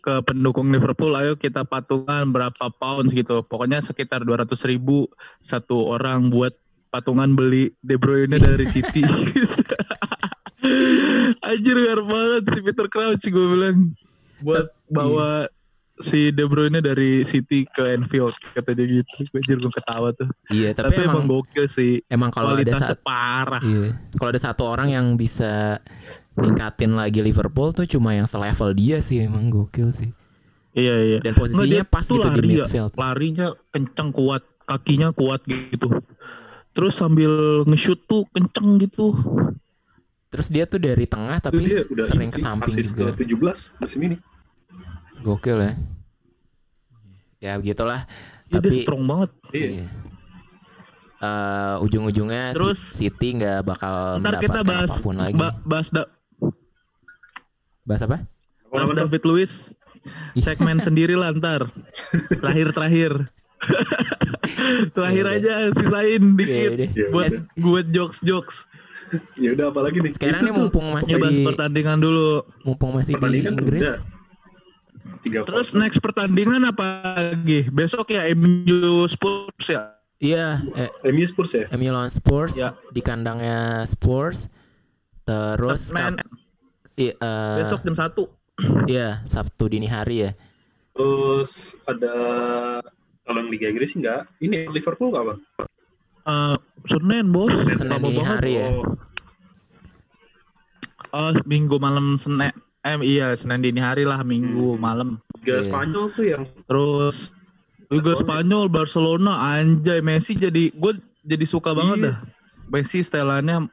ke 0.03 0.19
pendukung 0.27 0.67
Liverpool 0.67 1.15
ayo 1.15 1.39
kita 1.39 1.63
patungan 1.63 2.35
berapa 2.35 2.67
pounds 2.75 3.15
gitu. 3.15 3.39
Pokoknya 3.47 3.79
sekitar 3.79 4.27
200 4.27 4.51
ribu 4.67 5.07
satu 5.39 5.95
orang 5.95 6.27
buat 6.27 6.51
patungan 6.91 7.33
beli 7.33 7.71
De 7.79 7.95
Bruyne 7.95 8.35
dari 8.35 8.67
City. 8.67 9.01
Anjir 11.47 11.73
luar 11.73 12.05
banget 12.05 12.43
si 12.51 12.59
Peter 12.61 12.87
Crouch 12.91 13.23
gue 13.23 13.47
bilang. 13.47 13.95
Buat 14.43 14.75
bawa 14.91 15.47
si 16.01 16.29
De 16.29 16.43
Bruyne 16.43 16.81
dari 16.81 17.21
City 17.21 17.63
ke 17.63 17.85
Anfield 17.87 18.33
kata 18.51 18.73
dia 18.73 18.85
gitu 18.99 19.23
gue 19.23 19.37
anjir 19.37 19.57
gue 19.57 19.71
ketawa 19.71 20.09
tuh 20.11 20.27
iya 20.49 20.73
tapi, 20.73 20.91
tapi, 20.91 21.05
emang, 21.05 21.23
emang 21.23 21.25
gokil 21.29 21.65
sih 21.65 22.01
emang 22.05 22.29
kalau 22.29 22.53
ada 22.53 22.73
saat 22.73 22.99
parah 22.99 23.61
Iya. 23.61 23.93
Kalau 24.13 24.29
ada 24.29 24.41
satu 24.41 24.63
orang 24.65 24.89
yang 24.89 25.13
bisa 25.13 25.77
ningkatin 26.33 26.93
lagi 26.93 27.21
Liverpool 27.21 27.71
tuh 27.71 27.85
cuma 27.85 28.11
yang 28.11 28.25
selevel 28.25 28.73
dia 28.73 28.97
sih 28.99 29.21
emang 29.21 29.47
gokil 29.47 29.91
sih. 29.91 30.09
iya 30.73 30.95
iya 30.97 31.17
Dan 31.19 31.35
Nggak, 31.35 31.41
posisinya 31.43 31.67
dia 31.67 31.83
pas 31.83 32.05
gitu 32.05 32.17
di 32.17 32.27
lari 32.31 32.47
ya, 32.49 32.55
midfield. 32.63 32.91
larinya 32.95 33.47
kenceng 33.69 34.09
kuat 34.11 34.43
kakinya 34.63 35.09
kuat 35.11 35.43
gitu 35.43 35.99
terus 36.71 36.95
sambil 36.95 37.61
nge-shoot 37.67 37.99
tuh 38.05 38.23
kenceng 38.31 38.79
gitu 38.79 39.11
Terus 40.31 40.47
dia 40.47 40.63
tuh 40.63 40.79
dari 40.79 41.03
tengah 41.03 41.43
tapi 41.43 41.59
sering 41.99 42.31
ke 42.31 42.39
samping 42.39 42.71
juga. 42.79 43.11
ke 43.11 43.27
17 43.27 43.83
musim 43.83 43.99
ini. 43.99 44.15
Gokil 45.21 45.57
ya. 45.59 45.73
Ya 47.39 47.53
begitulah. 47.55 48.05
Iya, 48.47 48.57
dia 48.57 48.61
Tapi 48.61 48.77
strong 48.81 49.03
banget. 49.03 49.31
Iya. 49.51 49.69
iya. 49.75 49.87
Eh, 51.21 51.75
ujung-ujungnya 51.79 52.49
Terus, 52.51 52.81
si 52.81 53.05
City 53.05 53.37
nggak 53.37 53.61
bakal 53.63 54.17
Ntar 54.17 54.41
kita 54.41 54.61
bahas 54.61 54.89
apa 54.91 54.97
pun 54.99 55.15
lagi. 55.15 55.37
ba- 55.37 55.53
bahas 55.61 55.87
da- 55.87 56.09
bahas 57.83 58.01
apa? 58.01 58.17
bahas 58.67 58.89
David 58.89 59.21
Luiz 59.23 59.75
segmen 60.33 60.81
sendiri 60.83 61.13
lah 61.13 61.29
ntar. 61.31 61.69
Terakhir 62.41 62.73
terakhir. 62.73 63.11
terakhir 64.91 65.25
Iya, 65.27 65.37
aja 65.37 65.53
sisain 65.71 66.23
Iya, 66.23 66.33
dikit 66.33 66.71
udah. 66.71 66.89
Ya 66.89 67.05
buat 67.11 67.31
buat 67.55 67.85
jokes 67.87 68.17
jokes. 68.21 68.57
Ya 69.35 69.53
udah 69.53 69.69
apalagi 69.69 70.01
nih? 70.01 70.11
Sekarang 70.11 70.41
nih 70.41 70.49
tuh 70.49 70.57
mumpung 70.57 70.85
masih 70.89 71.13
Ya 71.13 71.19
bahas 71.19 71.29
di 71.31 71.43
pertandingan 71.43 71.97
dulu. 71.99 72.31
mumpung 72.63 72.91
masih 72.91 73.11
di 73.11 73.15
pertandingan 73.15 73.53
Inggris. 73.55 73.81
udah. 73.83 73.95
Tiga 75.21 75.45
Terus 75.45 75.73
next 75.73 75.99
pertandingan 75.99 76.63
apa 76.63 76.85
lagi? 77.13 77.67
Besok 77.67 78.09
ya 78.09 78.25
MU 78.31 79.05
Spurs 79.05 79.67
ya. 79.67 79.93
Iya, 80.17 80.61
eh, 80.75 80.89
MU 81.09 81.25
Spurs 81.25 81.51
ya? 81.51 81.65
MU 81.71 81.89
lawan 81.89 82.07
Spurs 82.07 82.53
Ya. 82.53 82.77
di 82.89 83.01
kandangnya 83.01 83.81
Spurs. 83.83 84.49
Terus 85.21 85.89
kap- 85.89 86.21
i- 86.95 87.13
eh, 87.13 87.55
besok 87.57 87.81
jam 87.83 87.93
1. 87.93 88.29
Iya, 88.85 89.21
Sabtu 89.23 89.65
dini 89.65 89.85
hari 89.85 90.25
ya. 90.25 90.31
Terus 90.91 91.73
ada 91.83 92.13
kalau 93.23 93.39
yang 93.39 93.49
Liga 93.49 93.65
Inggris 93.65 93.93
enggak. 93.93 94.29
Ini 94.37 94.69
Liverpool 94.69 95.09
nggak 95.09 95.25
bang? 95.25 95.39
Eh, 96.21 96.57
Senin 96.85 97.25
bos. 97.29 97.49
Senin 97.71 97.97
dini 97.99 98.21
hari 98.21 98.53
ya. 98.57 98.69
Oh, 98.71 98.85
Oh, 101.11 101.35
minggu 101.43 101.75
malam 101.75 102.15
Senin. 102.15 102.55
Eh 102.81 102.97
iya, 103.03 103.31
Senin 103.33 103.61
dini 103.61 103.77
hari 103.77 104.01
lah, 104.01 104.19
minggu 104.21 104.73
Hmm. 104.73 104.79
malam. 104.79 105.07
Liga 105.37 105.53
Iya. 105.55 105.63
Spanyol 105.63 106.03
tuh 106.11 106.23
yang 106.25 106.41
Terus 106.65 107.31
Liga. 107.87 108.11
Spanyol, 108.15 108.67
Barcelona, 108.67 109.53
anjay 109.53 109.99
Messi 109.99 110.33
jadi 110.33 110.71
gue 110.71 110.91
jadi 111.21 111.43
suka 111.43 111.71
banget 111.71 111.97
Iya. 111.99 112.05
dah. 112.07 112.15
Messi 112.67 112.99
setelannya 112.99 113.67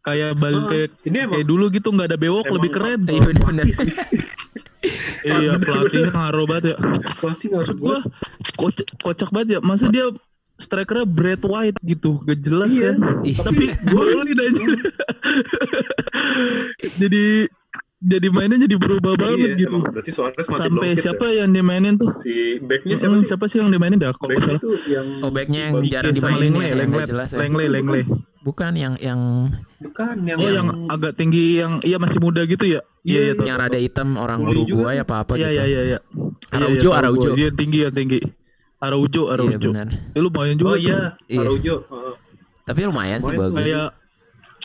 kayak 0.00 0.36
balik 0.36 0.60
Ah, 0.60 0.68
kayak, 0.68 0.88
ini 1.02 1.16
emang 1.18 1.32
kayak 1.34 1.46
dulu 1.46 1.64
gitu 1.68 1.88
nggak 1.88 2.06
ada 2.06 2.16
bewok 2.16 2.46
lebih 2.46 2.70
keren. 2.70 3.00
Iya 3.04 3.20
benar. 3.24 3.64
iya 5.24 5.50
pelatihnya 5.56 6.10
ngaruh 6.14 6.44
banget 6.46 6.64
ya. 6.68 6.74
pelatih 7.16 7.46
nggak 7.48 7.60
Maksud 7.64 7.76
gue 7.80 7.98
kocak, 8.54 8.86
kocak 9.00 9.28
banget 9.32 9.48
ya. 9.48 9.58
Masa 9.60 9.88
dia 9.88 10.04
strikernya 10.58 11.06
Brad 11.06 11.40
White 11.40 11.78
gitu, 11.80 12.20
gak 12.20 12.38
jelas 12.38 12.70
Iya. 12.70 12.94
kan. 12.94 13.24
Ih, 13.24 13.34
Tapi 13.34 13.64
golin 13.88 14.36
aja. 14.36 14.62
jadi 17.00 17.48
jadi 17.98 18.30
mainnya 18.30 18.58
jadi 18.60 18.76
berubah 18.76 19.14
banget 19.14 19.38
Iya, 19.48 19.58
gitu. 19.58 19.74
emang 19.74 19.90
berarti 19.90 20.10
Suarez 20.10 20.46
masih 20.46 20.60
Sampai 20.62 20.88
siapa 20.94 21.26
ya? 21.26 21.42
yang 21.42 21.50
dimainin 21.50 21.94
tuh? 21.94 22.14
Si 22.22 22.62
backnya 22.62 22.94
siapa 22.94 23.14
sih? 23.16 23.26
siapa 23.26 23.44
sih 23.46 23.56
yang 23.58 23.70
dimainin 23.70 23.98
dah? 23.98 24.14
Salah. 24.14 24.58
tuh 24.58 24.78
yang 24.86 25.06
Oh, 25.20 25.30
backnya 25.30 25.60
yang 25.66 25.74
jarang 25.84 26.14
dimainin 26.14 26.40
Lengle, 26.48 26.62
ya, 26.62 26.68
yang 26.68 26.78
Lengle, 26.80 27.02
jelas 27.04 27.28
ya. 27.28 27.38
Lengle, 27.38 27.64
Lengle. 27.66 28.00
Bukan 28.38 28.72
yang 28.72 28.94
yang 28.96 29.20
bukan 29.76 30.16
yang 30.24 30.38
Oh 30.38 30.46
yang 30.48 30.68
agak 30.86 31.12
tinggi 31.14 31.58
yang 31.58 31.82
iya 31.82 31.98
masih 31.98 32.22
muda 32.22 32.42
gitu 32.44 32.64
ya? 32.64 32.86
Iya, 33.02 33.20
iya. 33.20 33.32
tahu, 33.34 33.44
yang 33.44 33.58
tahu. 33.58 33.64
rada 33.66 33.78
hitam 33.78 34.08
orang 34.14 34.40
Uruguay 34.42 34.96
apa 34.96 35.14
apa 35.20 35.32
Iya 35.34 35.42
gitu. 35.42 35.52
iya 35.52 35.64
iya 35.66 35.80
iya. 35.84 35.98
Araujo, 36.48 36.78
Iya, 36.78 36.86
iya, 36.86 36.98
Araujo. 37.02 37.28
Dia 37.34 37.44
yang 37.44 37.56
tinggi 37.56 37.78
yang 37.82 37.94
tinggi. 37.94 38.18
Araujo, 38.78 39.22
Iya 39.24 39.32
Araujo. 39.34 39.68
benar. 39.68 39.88
Eh, 39.90 40.22
lumayan 40.22 40.54
juga 40.54 40.70
Oh 40.70 40.78
iya, 40.78 40.98
Iya. 41.26 41.38
Araujo. 41.42 41.74
Heeh. 41.82 42.14
Tapi 42.62 42.80
lumayan 42.84 43.18
sih 43.18 43.34
bagus. 43.34 43.58
Kayak 43.58 43.88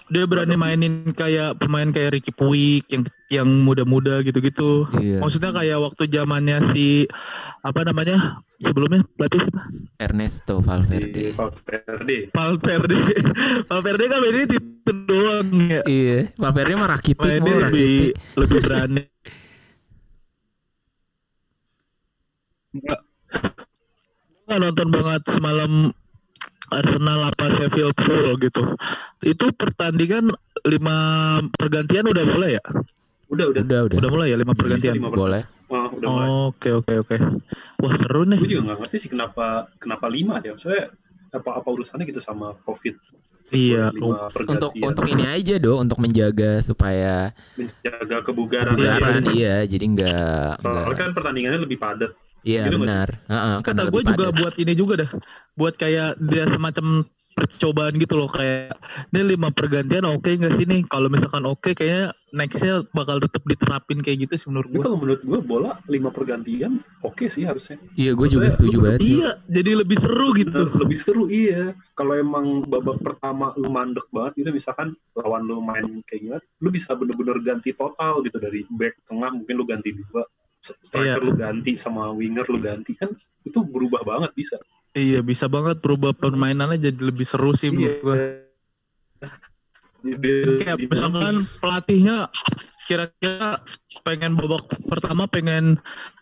dia 0.06 0.26
berani 0.28 0.54
mainin 0.54 0.94
kayak 1.12 1.58
pemain 1.58 1.90
kayak 1.90 2.14
Ricky 2.14 2.30
Puig 2.30 2.86
yang 2.88 3.02
yang 3.34 3.50
muda-muda 3.66 4.22
gitu-gitu. 4.22 4.86
Iya. 4.94 5.18
Maksudnya 5.18 5.50
kayak 5.50 5.82
waktu 5.82 6.04
zamannya 6.06 6.58
si 6.70 7.10
apa 7.66 7.82
namanya 7.82 8.46
sebelumnya 8.62 9.02
pelatih 9.18 9.42
siapa? 9.42 9.62
Ernesto 9.98 10.62
Valverde. 10.62 11.34
Valverde. 11.34 12.18
Valverde. 12.30 12.98
Valverde 13.70 14.04
kan 14.06 14.20
mainnya 14.22 14.44
itu 14.46 14.58
doang 15.10 15.50
ya. 15.66 15.82
Iya, 15.90 16.20
Valverde 16.38 16.74
mah 16.78 16.90
rakitic 16.94 17.18
Mainnya 17.20 17.42
mau 17.42 17.64
lebih 17.66 17.94
lebih 18.38 18.60
berani. 18.62 19.04
Enggak. 22.74 23.02
Nggak 24.44 24.60
nonton 24.60 24.88
banget 24.92 25.22
semalam 25.32 25.72
Arsenal 26.74 27.20
apa 27.30 27.46
Sheffield 27.54 27.96
full 28.02 28.36
gitu. 28.42 28.64
Itu 29.24 29.54
pertandingan 29.54 30.34
lima 30.66 30.98
pergantian 31.56 32.10
udah 32.10 32.26
mulai 32.34 32.58
ya? 32.58 32.66
Udah, 33.34 33.46
udah. 33.50 33.62
Udah, 33.66 33.80
udah. 33.90 33.98
Udah 33.98 34.10
mulai 34.14 34.28
ya 34.30 34.38
lima 34.38 34.54
pergantian. 34.54 34.94
lima 34.94 35.10
Boleh. 35.10 35.44
Oh, 35.74 35.90
udah 35.90 36.08
mulai. 36.08 36.28
Oke 36.54 36.70
oke 36.70 36.94
oke. 37.02 37.16
Wah 37.82 37.94
seru 37.98 38.30
nih. 38.30 38.38
Gue 38.38 38.50
juga 38.54 38.62
nggak 38.70 38.78
ngerti 38.86 38.98
sih 39.02 39.10
kenapa 39.10 39.74
kenapa 39.82 40.06
lima 40.08 40.38
ya. 40.46 40.54
Saya 40.56 40.94
apa 41.34 41.50
apa 41.58 41.68
urusannya 41.74 42.06
gitu 42.06 42.22
sama 42.22 42.54
COVID? 42.62 42.94
Iya. 43.54 43.90
Untuk 44.50 44.72
untuk 44.78 45.04
ini 45.10 45.26
aja 45.30 45.58
do, 45.58 45.78
untuk 45.82 45.98
menjaga 46.02 46.62
supaya 46.62 47.34
menjaga 47.58 48.18
kebugaran. 48.26 48.74
kebugaran 48.74 49.24
iya, 49.36 49.62
jadi 49.68 49.84
enggak 49.86 50.58
Soalnya 50.64 50.90
enggak. 50.90 50.98
kan 50.98 51.10
pertandingannya 51.14 51.60
lebih 51.62 51.78
padat. 51.78 52.12
Iya 52.44 52.68
gitu 52.68 52.82
benar. 52.82 53.24
Heeh, 53.30 53.56
karena 53.64 53.82
Kata 53.88 53.92
gue 53.94 54.02
juga 54.04 54.26
padat. 54.30 54.40
buat 54.42 54.54
ini 54.60 54.74
juga 54.74 54.94
dah. 55.06 55.10
Buat 55.56 55.74
kayak 55.80 56.20
dia 56.20 56.44
semacam 56.50 56.86
percobaan 57.34 57.98
gitu 57.98 58.14
loh 58.16 58.30
kayak 58.30 58.78
ini 59.12 59.36
lima 59.36 59.50
pergantian 59.50 60.06
oke 60.06 60.30
nggak 60.30 60.54
sih 60.56 60.66
nih 60.66 60.86
kalau 60.86 61.10
misalkan 61.10 61.44
oke 61.44 61.74
kayaknya 61.74 62.14
nextnya 62.34 62.82
bakal 62.94 63.22
tetap 63.22 63.46
diterapin 63.46 64.02
kayak 64.02 64.26
gitu 64.26 64.34
sih 64.42 64.48
menurut 64.50 64.70
gue 64.70 64.82
kalau 64.82 64.98
menurut 64.98 65.22
gue 65.22 65.40
bola 65.42 65.78
lima 65.86 66.10
pergantian 66.10 66.82
oke 67.06 67.30
sih 67.30 67.46
harusnya. 67.46 67.78
Iya, 67.94 68.18
gue 68.18 68.28
juga 68.30 68.50
setuju 68.50 68.78
banget 68.82 69.02
sih. 69.06 69.22
iya 69.22 69.30
jadi 69.46 69.72
lebih 69.82 69.98
seru 70.02 70.34
gitu 70.34 70.60
Nah, 70.66 70.80
lebih 70.82 70.98
seru 70.98 71.24
iya. 71.30 71.74
Kalau 71.94 72.18
emang 72.18 72.66
babak 72.66 72.98
pertama 73.06 73.54
lu 73.54 73.70
mandek 73.70 74.10
banget 74.10 74.42
gitu 74.42 74.50
misalkan 74.50 74.98
lawan 75.14 75.46
lu 75.46 75.62
main 75.62 75.86
kayak 76.10 76.22
gimana, 76.26 76.44
lu 76.58 76.70
bisa 76.74 76.98
bener-bener 76.98 77.38
ganti 77.46 77.70
total 77.74 78.26
gitu 78.26 78.42
dari 78.42 78.66
back 78.74 78.98
tengah 79.06 79.30
mungkin 79.30 79.54
lu 79.54 79.66
ganti 79.70 79.94
dua, 79.94 80.26
striker 80.60 81.22
Iya. 81.22 81.28
lu 81.28 81.34
ganti 81.38 81.72
sama 81.78 82.10
winger 82.10 82.50
lu 82.50 82.58
ganti 82.58 82.98
kan 82.98 83.14
itu 83.46 83.60
berubah 83.62 84.02
banget 84.02 84.34
bisa. 84.34 84.58
Iya 84.94 85.20
bisa 85.20 85.46
banget 85.48 85.80
berubah 85.80 86.12
permainannya 86.12 86.78
jadi 86.80 87.00
lebih 87.04 87.24
seru 87.24 87.52
sih 87.52 87.70
menurut 87.70 88.00
gue 88.00 88.18
Jadi, 90.04 90.60
kayak 90.60 90.78
misalkan 90.84 91.40
pelatihnya 91.58 92.28
kira-kira 92.84 93.64
pengen 94.04 94.36
babak 94.36 94.60
pertama 94.84 95.24
pengen 95.26 95.80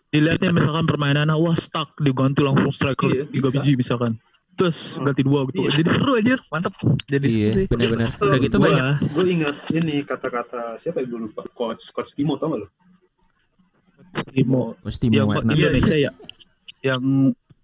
dilihatnya 0.08 0.54
misalkan 0.54 0.86
permainannya 0.86 1.34
wah 1.34 1.52
stuck 1.52 1.90
diganti 1.98 2.40
langsung 2.40 2.70
striker 2.70 3.10
Iya, 3.10 3.24
tiga 3.26 3.48
bisa. 3.48 3.56
biji 3.58 3.72
misalkan 3.74 4.12
terus 4.52 4.94
Hmm. 4.94 5.08
ganti 5.08 5.22
dua 5.22 5.48
gitu 5.48 5.66
Iya. 5.66 5.70
jadi 5.74 5.88
seru 5.90 6.12
aja 6.14 6.34
mantap 6.48 6.74
jadi 7.08 7.26
Iya, 7.26 7.48
sih 7.50 7.64
benar-benar. 7.66 8.08
Udah 8.14 8.38
gitu 8.38 8.56
Gua- 8.56 8.64
banyak 8.68 8.94
gue 9.02 9.24
ingat 9.26 9.56
ini 9.72 9.94
kata-kata 10.02 10.60
siapa 10.76 11.02
ya 11.02 11.06
gue 11.08 11.20
lupa 11.26 11.42
coach 11.50 11.90
coach 11.90 12.12
Timo 12.14 12.36
tau 12.36 12.54
gak 12.54 12.60
lo? 12.62 12.68
Timo 14.30 14.76
Pasti 14.78 15.08
yang 15.08 15.26
mau 15.26 15.40
Werner. 15.40 15.56
Indonesia 15.56 15.96
ya 15.98 16.10
yang 16.82 17.02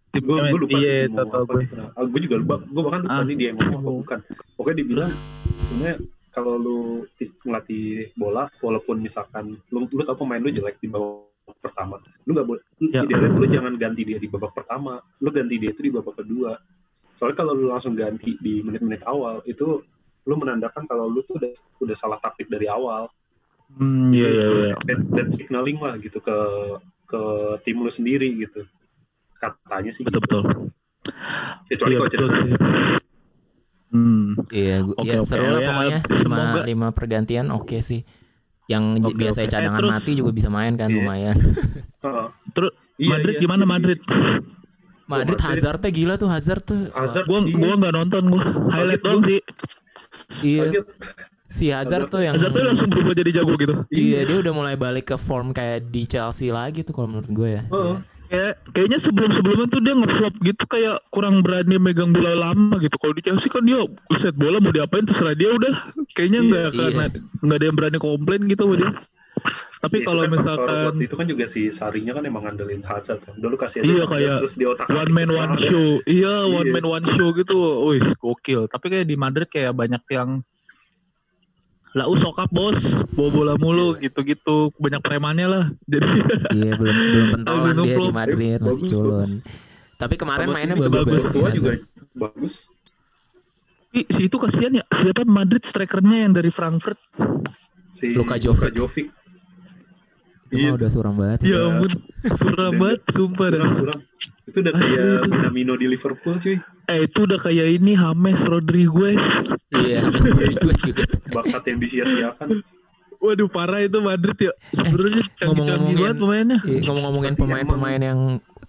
tim 0.09 0.23
gue 0.25 0.37
gue 0.41 0.59
lupa 0.59 0.79
iya 0.79 1.05
sih 1.05 1.15
apa. 1.15 1.39
gue. 1.45 1.63
Nah, 1.69 2.05
gue 2.05 2.21
juga 2.23 2.37
lupa. 2.37 2.55
Gue 2.63 2.83
bahkan 2.83 3.01
lupa 3.05 3.15
Ah. 3.15 3.25
nih 3.25 3.37
dia 3.37 3.47
yang 3.51 3.59
ngomong 3.59 3.77
apa 3.79 3.91
bukan. 3.95 4.19
Pokoknya 4.57 4.77
dia 4.77 4.87
bilang 4.87 5.11
sebenarnya 5.63 5.97
kalau 6.29 6.55
lu 6.57 6.79
ti- 7.15 7.35
ngelatih 7.41 7.87
bola 8.15 8.49
walaupun 8.59 8.97
misalkan 8.99 9.45
lu 9.69 9.85
lu 9.85 10.03
tau 10.03 10.15
pemain 10.15 10.39
lu 10.39 10.49
jelek 10.49 10.79
di 10.79 10.87
babak 10.87 11.27
pertama 11.59 11.97
lu 12.23 12.31
nggak 12.31 12.47
boleh 12.47 12.63
Ya. 12.85 13.03
idealnya 13.03 13.33
lu 13.33 13.47
jangan 13.49 13.73
ganti 13.75 14.03
dia 14.05 14.17
di 14.17 14.29
babak 14.29 14.53
pertama 14.53 15.01
lu 15.19 15.29
ganti 15.29 15.57
dia 15.57 15.71
itu 15.71 15.81
di 15.81 15.91
babak 15.91 16.15
kedua. 16.17 16.57
Soalnya 17.13 17.37
kalau 17.37 17.53
lu 17.53 17.67
langsung 17.69 17.93
ganti 17.93 18.39
di 18.39 18.63
menit-menit 18.63 19.03
awal 19.03 19.43
itu 19.45 19.83
lu 20.23 20.35
menandakan 20.37 20.85
kalau 20.85 21.09
lu 21.09 21.21
tuh 21.23 21.37
udah 21.37 21.51
udah 21.81 21.97
salah 21.97 22.17
taktik 22.17 22.47
dari 22.47 22.69
awal. 22.69 23.09
Hmm, 23.69 24.09
iya 24.11 24.29
iya 24.29 24.47
iya. 24.49 24.75
Dan, 24.81 24.99
dan 25.13 25.29
signaling 25.29 25.77
lah 25.77 25.97
gitu 25.99 26.21
ke 26.21 26.37
ke 27.05 27.21
tim 27.65 27.81
lu 27.81 27.89
sendiri 27.89 28.29
gitu 28.39 28.65
katanya 29.39 29.91
sih 29.91 30.03
betul 30.03 30.21
gitu. 30.21 30.39
betul 30.43 30.43
kecuali 31.67 31.91
iya 31.91 31.99
coach 31.99 32.13
betul 32.13 32.29
sih 32.29 32.43
hmm 33.89 34.27
Iya, 34.51 34.77
gua, 34.83 34.95
Oke, 34.97 35.09
ya 35.09 35.17
oke. 35.17 35.27
seru 35.27 35.47
lah 35.47 35.59
Ya, 35.59 35.67
pokoknya. 35.67 35.99
Lima, 35.99 36.21
semoga- 36.21 36.67
lima 36.67 36.89
pergantian 36.91 37.47
oke 37.49 37.79
sih. 37.81 38.05
Yang 38.67 38.85
j- 38.99 39.07
Oke, 39.07 39.17
biasa 39.17 39.39
oke. 39.39 39.45
Eh, 39.45 39.51
cadangan 39.51 39.81
terus- 39.81 39.93
mati 39.95 40.11
juga 40.13 40.31
bisa 40.31 40.49
main 40.49 40.75
kan 40.75 40.89
Iya. 40.89 40.97
lumayan. 40.99 41.37
Heeh. 41.99 42.27
Terus 42.55 42.73
Iya, 42.97 43.09
Madrid 43.11 43.33
iya. 43.33 43.41
gimana 43.41 43.59
Jadi, 43.59 43.71
Madrid 43.71 44.01
Madrid 45.07 45.41
Hazardnya 45.41 45.89
gila 45.91 46.15
tuh 46.17 46.29
Hazard 46.29 46.63
tuh. 46.63 46.81
Hazard 46.93 47.25
gua 47.25 47.41
iya. 47.41 47.55
gua 47.55 47.73
nggak 47.75 47.95
nonton 47.95 48.23
gua 48.29 48.43
highlight 48.69 49.01
doang 49.01 49.23
sih 49.23 49.41
Iya, 50.43 50.85
si 51.47 51.65
Hazard 51.71 52.09
tuh 52.09 52.21
yang 52.21 52.35
Hazard 52.35 52.53
tuh 52.53 52.61
langsung 52.63 52.89
berubah 52.89 53.15
jadi 53.15 53.31
jago 53.35 53.57
gitu 53.57 53.75
Iya, 53.89 54.21
dia 54.23 54.37
udah 54.39 54.53
mulai 54.53 54.75
balik 54.75 55.07
ke 55.07 55.17
form 55.17 55.51
kayak 55.51 55.89
di 55.89 56.05
Chelsea 56.05 56.51
lagi 56.51 56.83
tuh 56.83 56.93
kalau 56.93 57.09
menurut 57.09 57.31
gue 57.31 57.51
ya. 57.51 57.63
Heeh. 57.65 57.97
Kayak 58.29 58.53
kayaknya 58.77 58.99
sebelum 59.01 59.31
sebelumnya 59.33 59.67
tuh 59.67 59.81
dia 59.81 59.95
ngeflop 59.97 60.35
gitu 60.45 60.65
kayak 60.69 61.01
kurang 61.09 61.41
berani 61.41 61.81
megang 61.81 62.13
bola 62.13 62.37
lama 62.37 62.77
gitu 62.79 62.95
kalau 63.01 63.17
di 63.17 63.25
Chelsea 63.25 63.49
kan 63.49 63.65
dia 63.65 63.81
set 64.21 64.37
bola 64.37 64.61
mau 64.61 64.69
diapain 64.69 65.09
terserah 65.09 65.33
dia 65.33 65.49
udah 65.51 65.73
kayaknya 66.13 66.41
Iya, 66.45 66.49
nggak 66.49 66.67
iya. 66.69 66.77
karena 66.77 67.05
nggak 67.41 67.57
ada 67.57 67.67
yang 67.67 67.77
berani 67.77 67.99
komplain 67.99 68.41
gitu 68.47 68.63
sama 68.69 68.77
dia 68.77 68.91
Tapi 69.79 70.03
Itu 70.03 70.11
kalau 70.11 70.27
kan 70.27 70.31
misalkan 70.35 70.93
itu 70.99 71.15
kan 71.15 71.27
juga 71.31 71.45
si 71.47 71.71
Sarinya 71.71 72.19
kan 72.19 72.27
emang 72.27 72.43
ngandelin 72.43 72.83
Hazard 72.83 73.23
kan. 73.23 73.39
Dulu 73.39 73.55
kasih 73.55 73.87
aja 73.87 73.87
Iya, 73.87 74.05
kayak 74.11 74.37
terus 74.43 74.59
di 74.59 74.67
otak 74.67 74.91
one 74.91 75.13
man 75.15 75.31
one 75.31 75.55
show, 75.55 76.03
iya 76.03 76.51
one 76.51 76.67
Iya. 76.67 76.75
man 76.75 76.87
one 76.99 77.07
show 77.15 77.31
gitu, 77.31 77.87
wih 77.87 78.03
gokil. 78.19 78.67
Tapi 78.67 78.87
kayak 78.91 79.07
di 79.07 79.15
Madrid 79.15 79.47
kayak 79.47 79.79
banyak 79.79 80.03
yang 80.11 80.43
lah 81.91 82.05
usokap 82.05 82.49
bos, 82.49 83.01
bawa 83.11 83.29
bola 83.31 83.55
mulu 83.57 83.95
Iya. 83.95 84.09
gitu-gitu, 84.09 84.71
banyak 84.77 85.01
premannya 85.01 85.47
lah. 85.47 85.65
Jadi 85.85 86.05
Iya 86.59 86.73
belum 86.75 86.95
belum 86.95 87.27
pentolan 87.35 87.65
Lagi 87.71 87.81
dia 87.83 87.97
di. 87.97 88.13
Madrid 88.13 88.59
masih 88.59 88.65
Bagus, 88.79 88.91
culun. 88.91 89.31
Tapi 89.97 90.15
kemarin 90.15 90.49
mainnya 90.49 90.77
bagus 90.77 91.25
juga 91.27 91.49
Hazard. 91.49 91.81
bagus. 92.13 92.55
Ih, 93.91 94.05
si 94.07 94.21
itu 94.25 94.37
kasihan 94.37 94.73
ya, 94.75 94.85
siapa 94.93 95.25
Madrid 95.25 95.65
strikernya 95.65 96.23
yang 96.23 96.33
dari 96.33 96.49
Frankfurt? 96.49 97.01
Si 97.91 98.13
Luka 98.13 98.37
Jovic. 98.37 98.71
Jovic. 98.71 99.09
Itu 100.49 100.57
Iya, 100.59 100.71
udah 100.75 100.89
suram 100.89 101.13
banget. 101.13 101.39
Ya 101.45 101.61
ampun, 101.63 101.93
suram 102.33 102.73
banget, 102.75 103.01
sumpah 103.07 103.47
dah. 103.49 103.61
suram, 103.61 103.73
suram. 103.77 103.99
Itu 104.43 104.57
udah 104.59 104.73
kayak 104.75 105.05
Minamino 105.29 105.75
di 105.77 105.87
Liverpool 105.87 106.35
cuy. 106.37 106.57
Eh 106.87 107.05
itu 107.05 107.19
udah 107.23 107.37
kayak 107.37 107.69
ini 107.71 107.93
James 107.93 108.41
Rodriguez. 108.43 109.21
Iya, 109.71 110.09
gue 110.09 110.75
juga. 110.79 111.05
Bakat 111.29 111.63
yang 111.67 111.79
disia-siakan. 111.79 112.49
Waduh 113.19 113.47
parah 113.47 113.83
itu 113.83 113.99
Madrid 113.99 114.39
ya. 114.41 114.53
Sebenarnya 114.71 115.27
canggih-canggih 115.37 115.45
ngomong-ngomongin- 115.69 116.01
banget 116.01 116.17
pemainnya. 116.17 116.59
Iya, 116.63 116.81
ngomong-ngomongin 116.83 117.35
pemain-pemain 117.35 118.01
yang 118.01 118.21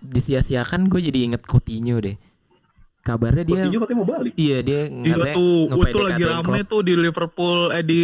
disia-siakan, 0.01 0.87
gue 0.87 0.99
jadi 1.01 1.19
inget 1.23 1.43
Coutinho 1.43 1.95
deh. 1.97 2.19
Kabarnya 2.99 3.43
dia, 3.43 3.63
Coutinho 3.63 3.79
katanya 3.79 3.97
mau 3.97 4.07
balik. 4.09 4.33
iya 4.35 4.59
dia 4.59 4.81
Iya 4.85 5.31
tuh, 5.31 5.71
itu 5.71 5.97
lagi 5.97 6.23
rame 6.25 6.43
Klopp. 6.59 6.67
tuh 6.67 6.81
di 6.83 6.93
Liverpool 6.93 7.71
eh 7.71 7.81
di 7.81 8.01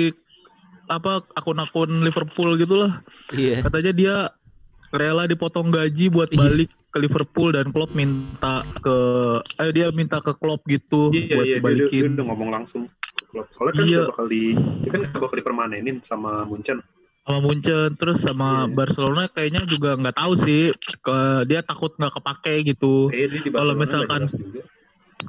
apa 0.87 1.25
akun-akun 1.31 2.01
Liverpool 2.01 2.55
gitulah. 2.55 3.01
Iya, 3.31 3.61
Katanya 3.61 3.91
dia 3.91 4.15
rela 4.89 5.25
dipotong 5.25 5.69
gaji 5.69 6.07
buat 6.07 6.29
Iya. 6.29 6.39
balik 6.39 6.69
ke 6.89 6.97
Liverpool 6.97 7.51
dan 7.51 7.67
Klopp 7.69 7.91
minta 7.91 8.63
ke 8.79 8.95
eh 9.59 9.69
dia 9.69 9.91
minta 9.91 10.17
ke 10.17 10.31
Klopp 10.31 10.63
gitu 10.65 11.11
Iya, 11.11 11.11
buat 11.11 11.19
iya, 11.19 11.27
dia, 11.27 11.35
dia, 11.35 11.43
dia 11.43 11.55
dibalikin. 11.59 12.03
udah 12.15 12.25
ngomong 12.25 12.49
langsung. 12.51 12.83
Klopp. 13.27 13.51
Soalnya 13.51 13.73
kan 13.73 13.83
Iya. 13.83 13.91
dia 13.97 14.09
bakal 14.09 14.25
di, 14.25 14.43
dia 14.79 14.89
kan 14.89 15.01
bakal 15.13 15.35
dipermanenin 15.35 15.97
sama 16.01 16.43
Munchen. 16.43 16.79
sama 17.25 17.41
Munchen 17.41 17.89
terus 17.97 18.21
sama 18.21 18.63
Iya. 18.63 18.71
Barcelona 18.71 19.25
kayaknya 19.27 19.65
juga 19.65 19.97
nggak 19.97 20.13
tahu 20.13 20.33
sih 20.37 20.69
ke 21.01 21.17
dia 21.43 21.59
takut 21.59 21.89
nggak 21.91 22.13
kepake 22.13 22.53
gitu 22.69 23.09
Eh, 23.09 23.25
dia 23.25 23.41
di 23.41 23.49
Kalau 23.49 23.73
misalkan- 23.73 24.29
nggak 24.29 24.37
jelas 24.37 24.45
juga. 24.45 24.61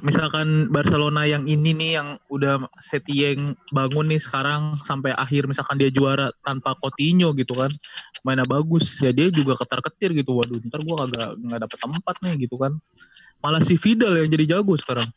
Misalkan 0.01 0.69
Barcelona 0.69 1.25
yang 1.25 1.45
ini 1.45 1.73
nih 1.73 1.91
yang 1.97 2.07
udah 2.29 2.65
Setieng 2.77 3.55
bangun 3.71 4.11
nih 4.11 4.21
sekarang 4.21 4.77
sampai 4.83 5.13
akhir 5.13 5.47
misalkan 5.47 5.77
dia 5.77 5.89
juara 5.89 6.29
tanpa 6.43 6.77
Coutinho 6.77 7.33
gitu 7.33 7.57
kan 7.57 7.71
mainnya 8.21 8.45
bagus 8.45 8.99
ya 8.99 9.09
dia 9.09 9.31
juga 9.31 9.57
ketar 9.57 9.81
ketir 9.81 10.13
gitu 10.13 10.37
waduh 10.37 10.59
ntar 10.69 10.83
gua 10.83 11.05
kagak 11.07 11.39
nggak 11.39 11.59
dapet 11.65 11.77
tempat 11.81 12.15
nih 12.21 12.33
gitu 12.45 12.55
kan 12.59 12.73
malah 13.39 13.61
si 13.61 13.77
Vidal 13.77 14.17
yang 14.21 14.29
jadi 14.29 14.45
jago 14.57 14.73
sekarang 14.77 15.07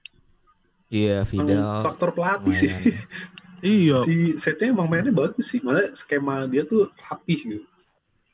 iya 0.89 1.23
Emang 1.23 1.49
Vidal. 1.51 1.83
faktor 1.87 2.11
pelatih 2.13 2.55
sih. 2.55 2.71
iya 3.65 4.01
si 4.05 4.15
setnya 4.41 4.73
emang 4.73 4.89
mainnya 4.89 5.13
bagus 5.13 5.53
sih. 5.53 5.61
Malah 5.61 5.93
skema 5.93 6.49
dia 6.49 6.65
tuh 6.65 6.89
rapih 7.07 7.39
gitu. 7.39 7.67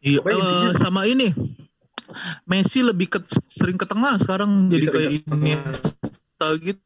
iya 0.01 0.19
intinya- 0.23 0.79
sama 0.79 1.05
ini 1.05 1.35
Messi 2.47 2.87
lebih 2.87 3.11
ke, 3.11 3.19
sering 3.51 3.75
ke 3.75 3.83
tengah 3.83 4.15
sekarang 4.23 4.71
jadi 4.71 4.79
Bisa 4.79 4.93
kayak 4.95 5.11
ke 5.11 5.35
ini 5.35 5.53
tengah. 6.39 6.57
gitu 6.63 6.81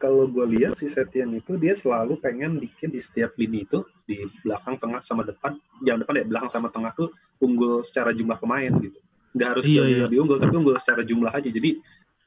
Kalau 0.00 0.24
gue 0.32 0.46
lihat 0.56 0.80
si 0.80 0.88
Setien 0.88 1.28
itu 1.36 1.60
dia 1.60 1.76
selalu 1.76 2.16
pengen 2.24 2.56
bikin 2.56 2.88
di 2.88 3.04
setiap 3.04 3.36
lini 3.36 3.68
itu 3.68 3.84
di 4.08 4.24
belakang, 4.40 4.80
tengah 4.80 5.04
sama 5.04 5.28
depan, 5.28 5.60
jangan 5.84 6.08
depan 6.08 6.14
ya 6.16 6.24
belakang 6.24 6.48
sama 6.48 6.68
tengah 6.72 6.96
tuh 6.96 7.12
unggul 7.44 7.84
secara 7.84 8.16
jumlah 8.16 8.40
pemain 8.40 8.72
gitu. 8.80 8.96
Nggak 9.36 9.48
harus 9.52 9.64
Iya, 9.68 9.82
iya. 9.84 9.98
lebih 10.08 10.24
unggul, 10.24 10.40
tapi 10.40 10.56
unggul 10.56 10.80
secara 10.80 11.04
jumlah 11.04 11.28
aja. 11.28 11.52
Jadi 11.52 11.76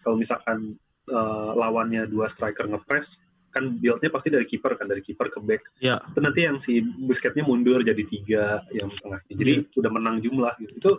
kalau 0.06 0.22
misalkan 0.22 0.78
eh, 1.04 1.52
lawannya 1.58 2.06
dua 2.06 2.30
striker 2.30 2.70
ngepres, 2.70 3.18
kan 3.50 3.74
build-nya 3.82 4.14
pasti 4.14 4.30
dari 4.30 4.46
kiper 4.46 4.78
kan 4.78 4.86
dari 4.86 5.02
kiper 5.02 5.34
ke 5.34 5.42
back. 5.42 5.62
Iya. 5.82 5.98
Itu 6.14 6.20
nanti 6.22 6.46
yang 6.46 6.62
si 6.62 6.78
Busquets-nya 6.80 7.42
mundur 7.42 7.82
jadi 7.82 8.04
tiga 8.06 8.62
yang 8.70 8.94
tengahnya. 9.02 9.34
Jadi 9.34 9.54
Iya. 9.66 9.78
udah 9.82 9.92
menang 9.92 10.22
jumlah 10.22 10.54
gitu. 10.62 10.74
Itu 10.78 10.92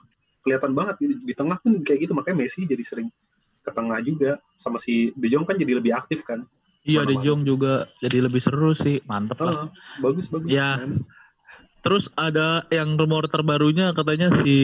kelihatan 0.42 0.75
banget 0.75 0.98
di, 1.01 1.07
di 1.22 1.35
tengah 1.38 1.57
pun 1.57 1.81
kayak 1.87 2.05
gitu 2.05 2.12
makanya 2.12 2.44
Messi 2.44 2.66
jadi 2.66 2.83
sering 2.83 3.09
ke 3.64 3.70
tengah 3.72 3.98
juga 4.05 4.37
sama 4.61 4.77
si 4.77 5.11
De 5.16 5.27
Jong 5.33 5.48
kan 5.48 5.57
jadi 5.57 5.81
lebih 5.81 5.96
aktif 5.96 6.20
kan. 6.22 6.44
Iya, 6.85 7.09
De. 7.09 7.16
Jong 7.24 7.48
juga 7.48 7.88
jadi 8.05 8.29
lebih 8.29 8.44
seru 8.44 8.77
sih, 8.77 9.00
mantep 9.09 9.40
lah. 9.40 9.66
Ah, 9.66 9.68
bagus 10.05 10.29
bagus. 10.29 10.53
Ya. 10.53 10.77
Men. 10.77 11.09
Terus 11.85 12.09
ada 12.16 12.64
yang 12.72 12.96
rumor 12.96 13.29
terbarunya 13.29 13.92
katanya 13.92 14.33
si 14.40 14.57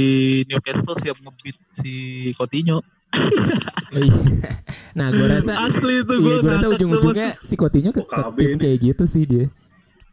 Newcastle 0.48 0.96
siap 0.96 1.16
ngebit 1.20 1.56
si 1.72 1.92
Coutinho. 2.36 2.84
Iya. 3.90 4.14
nah, 4.94 5.10
gue 5.10 5.26
rasa 5.26 5.66
Asli 5.66 6.06
itu 6.06 6.14
iya, 6.14 6.22
gue 6.22 6.34
gue 6.46 6.50
rasa 6.54 6.66
ujung-ujungnya 6.70 7.34
si 7.42 7.58
Coutinho 7.58 7.90
ke, 7.90 8.06
ke 8.06 8.22
tim 8.38 8.54
kayak 8.54 8.78
gitu 8.78 9.02
sih 9.02 9.26
dia. 9.26 9.50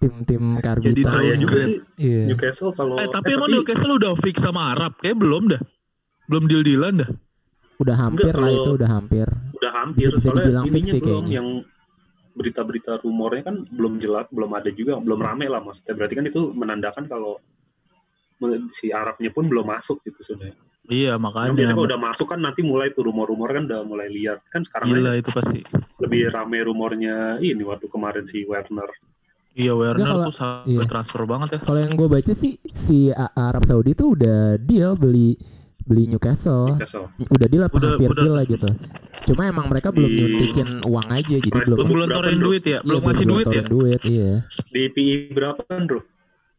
Tim-tim 0.01 0.57
karbita. 0.57 0.97
Jadi 0.97 1.01
Bahaya 1.05 1.37
juga 1.37 1.61
juga. 1.61 1.61
sih 1.61 1.77
Iya. 2.01 2.33
Newcastle 2.33 2.73
kalau 2.73 2.97
Eh 2.97 3.05
tapi 3.05 3.37
emang 3.37 3.53
Newcastle 3.53 4.01
udah 4.01 4.17
fix 4.17 4.41
sama 4.41 4.73
Arab? 4.73 4.97
Kayak 4.97 5.21
belum 5.21 5.43
dah. 5.53 5.61
Belum 6.25 6.49
deal-dealan 6.49 7.05
dah. 7.05 7.09
Udah 7.77 7.95
hampir 7.95 8.25
Enggak, 8.25 8.37
lah 8.37 8.49
kalau- 8.49 8.57
itu, 8.59 8.71
udah 8.73 8.89
hampir. 8.89 9.27
udah 9.53 9.71
hampir 9.73 10.07
bisa- 10.09 10.17
bisa 10.17 10.29
dibilang 10.35 10.65
fix 10.67 10.83
sih 10.87 11.01
kayaknya. 11.01 11.33
yang 11.37 11.47
berita-berita 12.33 13.01
rumornya 13.01 13.43
kan 13.43 13.65
belum 13.67 13.97
jelas 13.97 14.29
belum 14.29 14.51
ada 14.53 14.69
juga 14.69 15.01
belum 15.01 15.17
rame 15.17 15.49
lah 15.49 15.57
maksudnya 15.57 15.93
berarti 15.93 16.13
kan 16.13 16.25
itu 16.25 16.41
menandakan 16.53 17.05
kalau 17.05 17.41
si 18.69 18.93
Arabnya 18.93 19.33
pun 19.33 19.49
belum 19.49 19.65
masuk 19.65 20.05
gitu 20.05 20.21
sudah. 20.23 20.53
Iya 20.87 21.17
Kan 21.17 21.25
makanya. 21.25 21.51
biasanya 21.57 21.73
kalau 21.75 21.89
udah 21.89 21.99
masuk 21.99 22.27
kan 22.29 22.39
nanti 22.39 22.61
mulai 22.61 22.93
tuh 22.93 23.03
rumor-rumor 23.03 23.49
kan 23.49 23.65
udah 23.65 23.81
mulai 23.83 24.07
liar 24.07 24.37
kan 24.47 24.61
sekarang 24.61 24.87
Gila 24.87 25.17
itu 25.17 25.29
pasti. 25.33 25.59
lebih 25.99 26.29
rame 26.29 26.61
rumornya 26.61 27.41
ini 27.41 27.59
waktu 27.65 27.89
kemarin 27.89 28.23
si 28.23 28.45
Werner. 28.45 28.87
Iya 29.57 29.73
Werner 29.73 30.05
Nggak, 30.05 30.13
kalau- 30.13 30.27
tuh 30.29 30.37
sampai 30.37 30.69
iya. 30.69 30.85
transfer 30.85 31.21
banget 31.25 31.47
ya. 31.57 31.59
Kalau 31.65 31.79
yang 31.81 31.91
gue 31.91 32.07
baca 32.07 32.29
sih 32.31 32.61
si 32.69 33.09
Arab 33.33 33.65
Saudi 33.65 33.97
tuh 33.97 34.13
udah 34.13 34.61
deal 34.61 34.93
beli 34.93 35.33
beli 35.87 36.03
Newcastle. 36.05 36.67
Newcastle. 36.69 37.07
Udah 37.17 37.47
deal 37.47 37.63
apa 37.63 37.73
Udah- 37.73 37.89
hampir 37.89 38.09
udah. 38.09 38.19
deal 38.19 38.33
lah 38.33 38.45
gitu. 38.45 38.69
Cuma 39.25 39.41
emang 39.43 39.65
mereka 39.65 39.89
belum 39.89 40.05
Di- 40.05 40.19
nyuntikin 40.21 40.67
uang 40.83 41.07
aja 41.09 41.33
jadi 41.33 41.47
Price 41.49 41.65
belum 41.65 41.73
tuh 41.73 41.85
Belum 41.85 41.95
berapa, 42.05 42.19
ngeluarin 42.19 42.39
duit 42.39 42.61
ya? 42.61 42.69
iya, 42.69 42.79
Belum 42.81 43.01
ngasih 43.01 43.25
duit 43.25 43.45
ya? 43.47 43.63
duit, 43.65 44.01
iya. 44.03 44.31
Di 44.67 44.81
PI 44.89 45.13
berapa 45.31 45.61
kan, 45.61 45.81
Bro? 45.83 45.99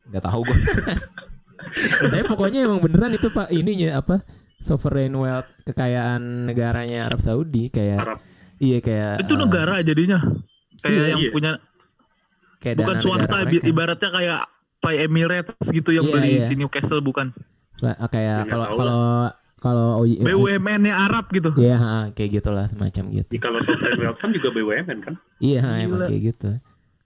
Gak 0.09 0.23
tahu 0.23 0.41
gue. 0.43 0.59
Tapi 2.03 2.25
pokoknya 2.25 2.61
emang 2.65 2.81
beneran 2.81 3.13
itu 3.13 3.29
Pak 3.29 3.49
ininya 3.51 3.99
apa? 3.99 4.25
Sovereign 4.59 5.15
wealth 5.15 5.47
kekayaan 5.63 6.19
negaranya 6.45 7.07
Arab 7.07 7.21
Saudi 7.21 7.69
kayak 7.69 7.99
Arab. 8.01 8.19
iya 8.59 8.79
kayak 8.81 9.23
Itu 9.23 9.33
eh, 9.33 9.39
negara 9.39 9.75
jadinya. 9.81 10.19
Kayak 10.79 10.97
Iya. 10.97 11.07
yang 11.09 11.21
Iya. 11.21 11.31
punya 11.31 11.51
kayak 12.59 12.77
bukan 12.77 12.97
swasta 12.99 13.37
ibaratnya 13.47 14.11
kayak 14.11 14.41
Pak 14.79 14.95
Emirates 14.97 15.67
gitu 15.69 15.91
yang 15.91 16.05
Iya, 16.05 16.13
beli 16.13 16.31
iya. 16.33 16.47
si 16.47 16.55
Newcastle 16.55 16.99
bukan. 17.01 17.31
Lah, 17.79 17.95
kayak 18.09 18.47
Nggak 18.47 18.51
kalau 18.51 18.67
kalau 18.75 19.03
kalau 19.59 19.89
oh, 19.99 20.07
iya, 20.07 20.23
BUMN-nya 20.23 20.95
Arab 20.95 21.35
gitu. 21.35 21.51
Iya, 21.59 21.77
ha, 21.77 21.95
kayak 22.15 22.31
gitulah 22.39 22.67
semacam 22.67 23.05
gitu. 23.11 23.31
Di 23.35 23.41
kalau 23.43 23.59
Wealth 23.99 24.19
kan 24.19 24.31
juga 24.31 24.55
BUMN 24.55 24.99
kan? 25.03 25.15
Iya, 25.43 25.59
ha, 25.63 25.71
emang 25.83 26.07
kayak 26.07 26.23
gitu. 26.35 26.51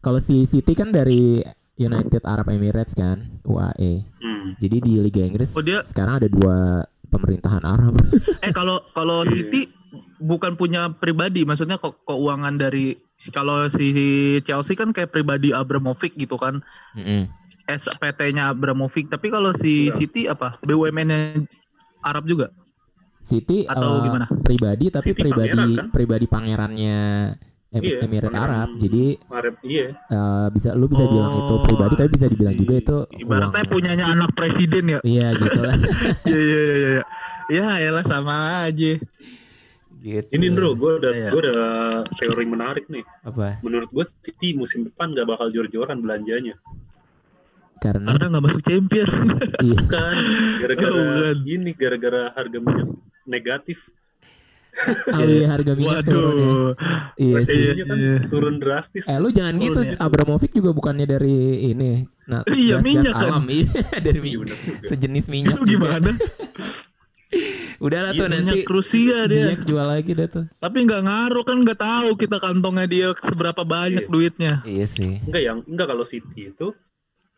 Kalau 0.00 0.20
si 0.20 0.44
City 0.44 0.72
kan 0.72 0.92
dari 0.92 1.40
United 1.74 2.22
Arab 2.22 2.52
Emirates 2.52 2.92
kan, 2.92 3.40
UAE. 3.42 4.04
Hmm. 4.20 4.52
Jadi 4.60 4.76
di 4.78 4.92
Liga 5.00 5.24
Inggris 5.24 5.56
Oh, 5.56 5.64
dia- 5.64 5.80
sekarang 5.80 6.20
ada 6.20 6.28
dua 6.28 6.84
pemerintahan 7.08 7.64
Arab. 7.64 7.96
Eh 8.44 8.52
kalau 8.52 8.84
kalau 8.92 9.24
Iya. 9.24 9.32
City 9.32 9.72
bukan 10.20 10.54
punya 10.54 10.92
pribadi, 10.92 11.42
maksudnya 11.42 11.76
kok 11.76 12.04
keuangan 12.04 12.54
dari 12.54 12.94
kalau 13.30 13.64
si 13.68 13.92
si 13.92 14.06
Chelsea 14.42 14.74
kan 14.74 14.90
kayak 14.90 15.10
pribadi 15.10 15.54
Abramovich 15.54 16.14
gitu 16.14 16.34
kan, 16.34 16.60
Mm-mm. 16.92 17.30
SPT-nya 17.64 18.48
Abramovich. 18.48 19.06
Tapi 19.06 19.26
kalau 19.28 19.52
si 19.52 19.86
Iya. 19.86 19.94
City 19.94 20.22
apa? 20.24 20.58
BUMN-nya 20.60 21.42
Arab 22.00 22.24
juga. 22.24 22.50
City 23.18 23.62
Atau 23.64 23.98
eh, 23.98 24.02
gimana? 24.02 24.26
pribadi 24.42 24.90
tapi 24.90 25.14
City 25.14 25.22
pribadi 25.22 25.54
pangeran, 25.54 25.78
kan? 25.78 25.86
pribadi 25.90 26.26
pangerannya 26.26 26.98
Em- 27.72 27.80
Iya, 27.80 28.04
Emirat 28.04 28.34
Arab. 28.34 28.68
Jadi 28.76 29.16
Arab 29.30 29.54
iya. 29.62 29.96
eh, 29.96 30.46
bisa 30.50 30.74
lu 30.74 30.84
bisa 30.86 31.06
bilang 31.06 31.32
itu 31.38 31.54
Oh, 31.54 31.62
pribadi 31.62 31.94
tapi 31.94 32.10
bisa 32.10 32.26
dibilang 32.26 32.52
juga 32.52 32.74
itu 32.76 32.96
Ibaratnya 33.16 33.62
uang. 33.62 33.70
punyanya 33.70 34.06
anak 34.08 34.30
presiden 34.34 34.84
ya. 34.88 34.98
Iya 35.00 35.26
gitu 35.34 35.58
lah. 35.58 35.74
Iya 36.28 36.36
iya 36.36 36.60
iya 36.60 36.76
iya. 36.76 37.02
Ya 37.48 37.66
elah 37.80 38.04
sama 38.04 38.34
aja. 38.64 39.00
gitu. 39.94 40.26
Ini 40.28 40.46
bro, 40.50 40.74
gue 40.74 40.98
ada 40.98 41.10
Iya. 41.10 41.28
gue 41.30 41.40
ada 41.46 41.56
teori 42.12 42.44
menarik 42.44 42.84
nih. 42.88 43.06
apa? 43.22 43.62
Menurut 43.62 43.88
gue 43.88 44.04
City 44.20 44.50
musim 44.50 44.82
depan 44.82 45.14
gak 45.14 45.24
bakal 45.24 45.46
jor-joran 45.48 45.96
belanjanya. 45.96 46.58
Karena 47.82 48.08
Karena 48.08 48.26
nggak 48.30 48.44
masuk 48.44 48.62
champion. 48.62 49.10
iya, 49.66 49.78
Kan 49.84 50.14
gara-gara 50.56 50.92
Oh, 50.92 51.02
bukan. 51.02 51.36
ini 51.44 51.70
gara-gara 51.72 52.22
harga 52.30 52.58
minyak 52.58 52.88
negatif. 53.24 53.78
Oh 55.10 55.20
iya 55.20 55.50
harga 55.50 55.72
minyak 55.74 56.00
turun 56.02 56.22
ya. 56.32 56.46
Waduh. 56.48 56.70
Iya 57.18 57.38
sih. 57.44 57.64
Kan 57.76 57.92
Iya. 57.92 58.14
turun 58.24 58.56
drastis. 58.56 59.04
Eh 59.04 59.18
lu 59.18 59.28
jangan 59.28 59.58
gitu, 59.58 59.82
ya. 59.82 59.98
Abramovic 59.98 60.48
juga 60.50 60.70
bukannya 60.70 61.04
dari 61.04 61.36
ini. 61.68 62.06
Nah, 62.24 62.40
Iya, 62.48 62.78
gas-gas 62.78 62.86
minyak 62.86 63.14
kan. 63.14 63.28
alam 63.28 63.44
iya, 63.52 63.66
dari 63.98 64.18
Iya, 64.22 64.38
minyak. 64.38 64.58
Sejenis 64.82 65.26
minyak. 65.28 65.52
Itu 65.52 65.66
gimana? 65.68 66.10
Udahlah 67.78 68.12
Iya, 68.12 68.20
tuh 68.20 68.26
nanti 68.28 68.44
Minyak 68.54 68.70
Rusia 68.70 69.16
dia. 69.26 69.56
jual 69.58 69.82
lagi 69.82 70.12
dah 70.12 70.28
tuh. 70.30 70.44
Tapi 70.54 70.76
nggak 70.84 71.02
ngaruh 71.02 71.42
kan 71.42 71.56
nggak 71.58 71.80
tahu 71.80 72.08
kita 72.14 72.36
kantongnya 72.38 72.86
dia 72.86 73.08
seberapa 73.18 73.62
banyak 73.66 74.04
Iya. 74.04 74.12
duitnya. 74.12 74.52
Iya 74.62 74.86
sih. 74.86 75.18
Enggak 75.22 75.42
yang 75.42 75.58
enggak 75.66 75.86
kalau 75.86 76.04
City 76.06 76.48
itu 76.48 76.70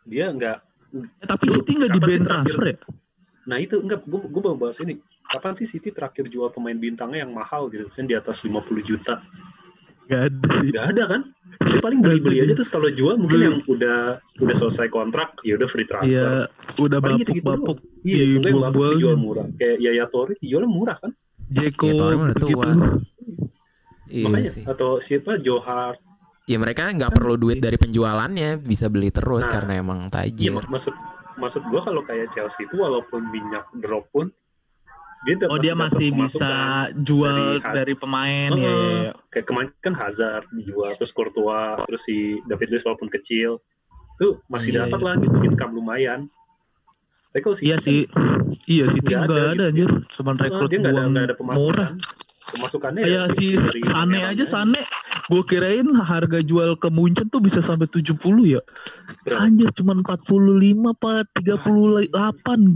dia 0.05 0.29
enggak 0.29 0.59
Eh, 0.95 1.27
tapi 1.27 1.51
City 1.51 1.75
nggak 1.75 1.90
di 1.90 1.99
band 1.99 2.23
terakhir? 2.23 2.29
transfer 2.47 2.64
ya? 2.64 2.77
Nah 3.45 3.59
itu 3.59 3.77
enggak, 3.77 4.07
gue 4.07 4.21
gue 4.25 4.43
mau 4.43 4.55
bahas 4.55 4.79
ini. 4.79 4.95
Kapan 5.25 5.53
sih 5.55 5.67
City 5.67 5.90
terakhir 5.90 6.29
jual 6.29 6.49
pemain 6.49 6.73
bintangnya 6.73 7.27
yang 7.27 7.35
mahal 7.35 7.67
gitu, 7.67 7.85
misalnya 7.85 8.09
di 8.09 8.17
atas 8.17 8.40
50 8.40 8.55
juta? 8.81 9.19
Gak 10.07 10.23
ada. 10.31 10.49
Gak 10.62 10.87
ada 10.95 11.03
kan? 11.09 11.21
Dia 11.61 11.81
paling 11.81 11.99
beli-beli 11.99 12.38
aja 12.40 12.53
terus 12.53 12.69
kalau 12.69 12.87
jual 12.88 13.17
mungkin 13.17 13.38
yang 13.40 13.57
udah 13.67 13.99
udah 14.38 14.55
selesai 14.55 14.87
kontrak, 14.87 15.35
ya 15.43 15.57
udah 15.57 15.67
free 15.67 15.83
transfer. 15.83 16.14
Iya, 16.14 16.47
udah 16.79 16.99
Paling 17.01 17.19
gitu-gitu 17.19 17.43
bapuk-bapuk. 17.43 17.79
Iya, 17.81 18.14
mungkin 18.14 18.14
yang 18.14 18.31
dibuang-buang. 18.38 18.71
bagus 18.71 18.95
dijual 18.95 19.17
murah. 19.17 19.47
Kayak 19.57 19.77
Yaya 19.81 20.05
Toure 20.07 20.33
dijualnya 20.38 20.71
murah 20.71 20.97
kan? 21.01 21.11
Jeko 21.51 21.88
Ya, 21.90 22.35
tua. 22.35 22.69
Iya 24.07 24.25
Makanya 24.25 24.51
sih. 24.53 24.62
atau 24.62 24.90
siapa 25.01 25.40
Johar. 25.40 25.99
Ya 26.44 26.61
mereka 26.61 26.92
nggak 26.92 27.16
perlu 27.16 27.40
duit 27.40 27.57
dari 27.57 27.80
penjualannya, 27.80 28.61
bisa 28.61 28.92
beli 28.92 29.09
terus 29.09 29.48
Nah, 29.48 29.52
karena 29.57 29.72
emang 29.80 30.12
Iya, 30.12 30.12
tajir. 30.12 30.52
mak- 30.52 30.68
maksud 30.68 30.94
maksud 31.40 31.62
gua 31.72 31.80
kalau 31.83 32.04
kayak 32.04 32.30
Chelsea 32.37 32.68
itu 32.68 32.76
walaupun 32.76 33.33
minyak 33.33 33.64
drop 33.80 34.07
pun 34.12 34.28
dia 35.24 35.40
Oh 35.48 35.57
dia 35.57 35.72
masih 35.72 36.12
bisa 36.12 36.85
jual 37.00 37.57
dari 37.64 37.64
dari, 37.64 37.94
pemain 37.96 38.52
Heeh. 38.52 38.61
ya, 38.61 38.72
ya, 38.76 38.92
ya. 39.09 39.12
kayak 39.33 39.46
kemarin 39.48 39.68
kan 39.80 39.96
Hazard 39.96 40.44
dijual 40.52 40.92
terus 41.00 41.16
Courtois 41.16 41.80
terus 41.88 42.04
si 42.04 42.44
David 42.44 42.76
Luiz 42.76 42.85
walaupun 42.85 43.09
kecil 43.09 43.57
tuh 44.20 44.44
masih 44.52 44.76
Iya, 44.76 44.85
dapat 44.85 45.00
iya. 45.00 45.07
lah 45.09 45.14
gitu 45.16 45.37
income 45.48 45.72
lumayan 45.72 46.28
tapi 47.35 47.40
kalau 47.42 47.57
Iya 47.59 47.76
sih. 47.83 48.07
Iya 48.70 48.85
sih 48.94 49.00
Nggak 49.02 49.11
nggak 49.11 49.26
ada 49.26 49.35
ada, 49.35 49.50
gitu. 49.50 49.64
anjir. 49.74 49.90
Cuman 50.14 50.35
rekrut 50.38 50.70
dia 50.70 50.78
nggak 50.78 50.92
ada 50.94 51.20
ada 51.24 51.35
pemasukan 51.35 51.66
murah. 51.66 51.90
Pemasukannya 52.55 53.03
Kayak 53.03 53.35
ya 53.35 53.35
si 53.35 53.47
Sane 53.83 54.19
aja 54.23 54.45
Sane 54.47 54.81
gue 55.33 55.43
kirain 55.49 55.88
harga 55.97 56.45
jual 56.45 56.77
ke 56.77 56.93
Munchen 56.93 57.33
tuh 57.33 57.40
bisa 57.40 57.64
sampai 57.64 57.88
70 57.88 58.12
ya. 58.45 58.61
Berapa? 59.25 59.49
Anjir 59.49 59.69
cuma 59.73 59.97
45 59.97 60.93
apa 60.93 61.25
38 61.40 62.12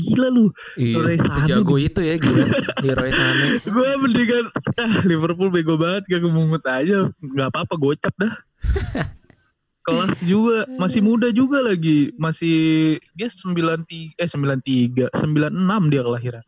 gila 0.00 0.28
lu. 0.32 0.48
Iya, 0.80 0.96
Leroy 0.96 1.18
Sané 1.20 1.34
sejago 1.44 1.76
itu 1.76 2.00
ya 2.00 2.16
gila. 2.16 2.44
Leroy 2.80 3.12
Sané. 3.12 3.46
Gue 3.74 3.90
mendingan 4.00 4.48
ah, 4.80 4.94
Liverpool 5.04 5.52
bego 5.52 5.76
banget 5.76 6.08
gak 6.08 6.22
kemungut 6.24 6.64
aja. 6.64 7.12
Gak 7.12 7.48
apa-apa 7.52 7.74
gocap 7.76 8.14
dah. 8.16 8.34
Kelas 9.88 10.20
juga 10.20 10.68
masih 10.76 11.00
muda 11.00 11.32
juga 11.32 11.64
lagi. 11.64 12.12
Masih 12.16 12.96
dia 13.16 13.28
93 13.28 14.16
eh 14.20 14.28
93, 14.28 15.12
96 15.16 15.92
dia 15.92 16.02
kelahiran. 16.04 16.44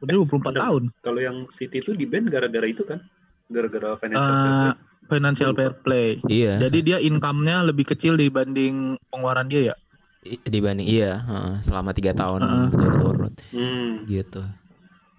Udah 0.00 0.12
24 0.16 0.32
Bener. 0.46 0.58
tahun. 0.58 0.82
kalau 0.98 1.20
yang 1.20 1.36
City 1.48 1.78
itu 1.78 1.92
di 1.92 2.04
band 2.04 2.28
gara-gara 2.28 2.64
itu 2.64 2.82
kan 2.82 2.98
gara-gara 3.46 3.96
financial 3.96 4.24
Eh, 4.24 4.38
fair 4.38 4.72
play. 4.72 5.08
financial 5.10 5.50
fair 5.52 5.72
play. 5.76 6.08
Iya. 6.24 6.52
Jadi 6.58 6.78
dia 6.82 6.98
income-nya 6.98 7.62
lebih 7.62 7.84
kecil 7.86 8.14
dibanding 8.14 8.74
pengeluaran 9.06 9.46
dia 9.46 9.72
ya. 9.72 9.76
I- 10.20 10.36
dibanding 10.42 10.84
iya 10.84 11.16
heeh, 11.16 11.52
selama 11.60 11.90
tiga 11.90 12.12
tahun 12.12 12.40
Heeh. 12.40 12.66
berturut-turut 12.68 13.32
hmm. 13.50 13.92
gitu. 14.06 14.42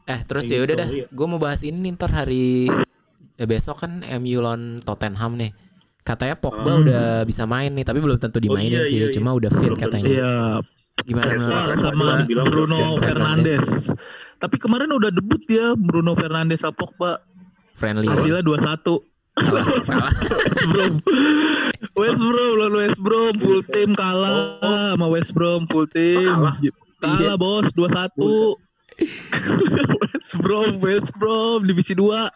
Eh 0.04 0.20
terus 0.24 0.46
ya 0.46 0.60
udah 0.60 0.72
gitu, 0.72 0.78
dah, 0.78 0.90
iya. 0.92 1.06
gue 1.08 1.26
mau 1.26 1.38
bahas 1.38 1.62
ini 1.62 1.78
nih, 1.80 1.92
ntar 1.92 2.12
hari 2.12 2.70
eh, 3.34 3.48
besok 3.48 3.82
kan 3.82 4.02
MU 4.18 4.38
lawan 4.40 4.78
Tottenham 4.80 5.36
nih. 5.36 5.52
Katanya 6.02 6.34
Pogba 6.34 6.66
Hmm. 6.72 6.82
udah 6.82 7.06
bisa 7.24 7.46
main 7.46 7.70
nih, 7.70 7.82
tapi 7.82 7.98
belum 7.98 8.18
tentu 8.18 8.38
dimainin 8.38 8.78
iya, 8.78 8.86
sih. 8.86 8.98
iya, 8.98 9.06
iya. 9.06 9.14
Cuma 9.14 9.34
udah 9.34 9.50
fit 9.52 9.70
Belum 9.70 9.78
katanya. 9.80 10.06
Iya, 10.08 10.34
Gimana 11.02 11.34
Iya, 11.34 11.74
kan 11.74 11.78
sama 11.78 12.06
dibilang 12.24 12.48
Bruno 12.50 12.78
Bruno 12.78 13.02
Fernandes. 13.02 13.90
Tapi 14.38 14.56
kemarin 14.62 14.94
udah 14.94 15.10
debut 15.10 15.42
dia 15.50 15.74
Bruno 15.74 16.14
Fernandes 16.14 16.62
sama 16.62 16.78
Pogba. 16.78 17.22
Friendly. 17.74 18.06
Hasilnya 18.06 18.46
2-1. 18.46 18.86
Kalah, 19.32 19.66
kalah. 19.88 20.12
West 20.12 20.66
Brom. 20.70 20.94
West 21.96 22.22
Brom 22.22 22.52
lawan 22.60 22.74
West 22.76 23.00
Brom 23.00 23.34
full 23.40 23.64
team 23.72 23.96
kalah 23.96 24.60
sama 24.94 25.08
West 25.10 25.32
Brom 25.34 25.66
full 25.72 25.88
team. 25.90 26.28
Oh, 26.30 26.52
kalah? 26.52 26.56
Kalah 27.02 27.36
bos 27.40 27.68
2-1. 27.74 28.14
West 29.02 30.34
Brom, 30.38 30.72
West 30.84 31.12
Brom 31.18 31.66
divisi 31.66 31.98
2. 31.98 32.30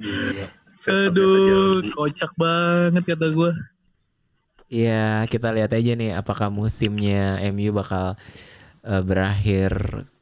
Gila. 0.00 0.46
Set 0.80 1.14
Aduh, 1.14 1.80
kocak 1.94 2.32
banget 2.36 3.04
kata 3.14 3.32
gua. 3.32 3.54
Iya, 4.74 5.04
kita 5.24 5.54
lihat 5.54 5.70
aja 5.70 5.92
nih 5.94 6.10
apakah 6.12 6.50
musimnya 6.50 7.38
MU 7.46 7.70
bakal 7.70 8.18
eh, 8.82 9.02
berakhir 9.02 9.70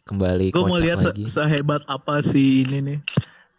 kembali 0.05 0.53
Gue 0.53 0.69
mau 0.69 0.77
lihat 0.77 1.01
se- 1.01 1.09
lagi. 1.09 1.25
sehebat 1.25 1.81
apa 1.87 2.21
si 2.21 2.63
ini 2.63 2.85
nih 2.85 2.99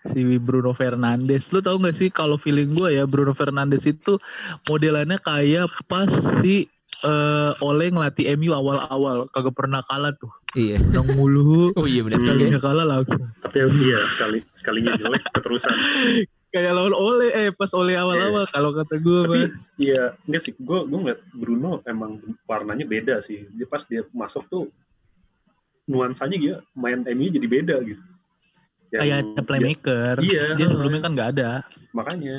si 0.06 0.22
Bruno 0.38 0.70
Fernandes. 0.70 1.50
Lu 1.50 1.60
tahu 1.60 1.82
nggak 1.82 1.96
sih 1.96 2.10
kalau 2.10 2.38
feeling 2.38 2.78
gue 2.78 2.94
ya 2.94 3.10
Bruno 3.10 3.34
Fernandes 3.34 3.84
itu 3.84 4.22
modelannya 4.66 5.18
kayak 5.18 5.66
pas 5.88 6.12
si 6.40 6.70
eh, 7.02 7.52
Oleh 7.60 7.90
ngelatih 7.90 8.38
MU 8.38 8.54
awal-awal 8.54 9.26
kagak 9.34 9.56
pernah 9.58 9.82
kalah 9.82 10.14
tuh. 10.14 10.30
Iya. 10.54 10.78
Menang 10.84 11.18
mulu. 11.18 11.74
Oh 11.80 11.90
iya 11.90 12.06
benar. 12.06 12.22
Sekalinya 12.22 12.60
kalah 12.62 12.86
langsung. 12.86 13.24
tapi 13.42 13.58
iya 13.82 13.98
sekali 14.14 14.40
sekalinya 14.54 14.92
jelek 14.94 15.26
keterusan 15.34 15.74
Kayak 16.54 16.72
lawan 16.72 16.94
Oleh 16.94 17.30
eh 17.34 17.50
pas 17.50 17.74
Oleh 17.74 17.98
awal-awal 17.98 18.46
kalau 18.48 18.70
kata 18.72 18.96
gue 18.96 19.20
tapi 19.24 19.40
mah. 19.42 19.50
iya 19.76 20.04
enggak 20.24 20.42
sih 20.42 20.54
gue 20.54 20.80
gue 20.84 21.00
ngeliat 21.00 21.22
Bruno 21.34 21.82
emang 21.84 22.22
warnanya 22.44 22.86
beda 22.86 23.18
sih 23.20 23.50
dia 23.50 23.66
pas 23.66 23.82
dia 23.82 24.06
masuk 24.14 24.46
tuh 24.46 24.70
nuansanya 25.84 26.38
dia 26.38 26.56
main 26.74 27.02
MU 27.04 27.28
jadi 27.28 27.44
beda 27.44 27.76
gitu 27.84 28.04
Yang 28.88 29.02
Kayak 29.02 29.18
ada 29.18 29.26
dia- 29.34 29.44
playmaker. 29.44 30.14
Iya. 30.22 30.44
Dia 30.54 30.68
sebelumnya 30.70 31.02
kan 31.02 31.12
nggak 31.12 31.30
ada. 31.34 31.50
makanya 31.92 32.38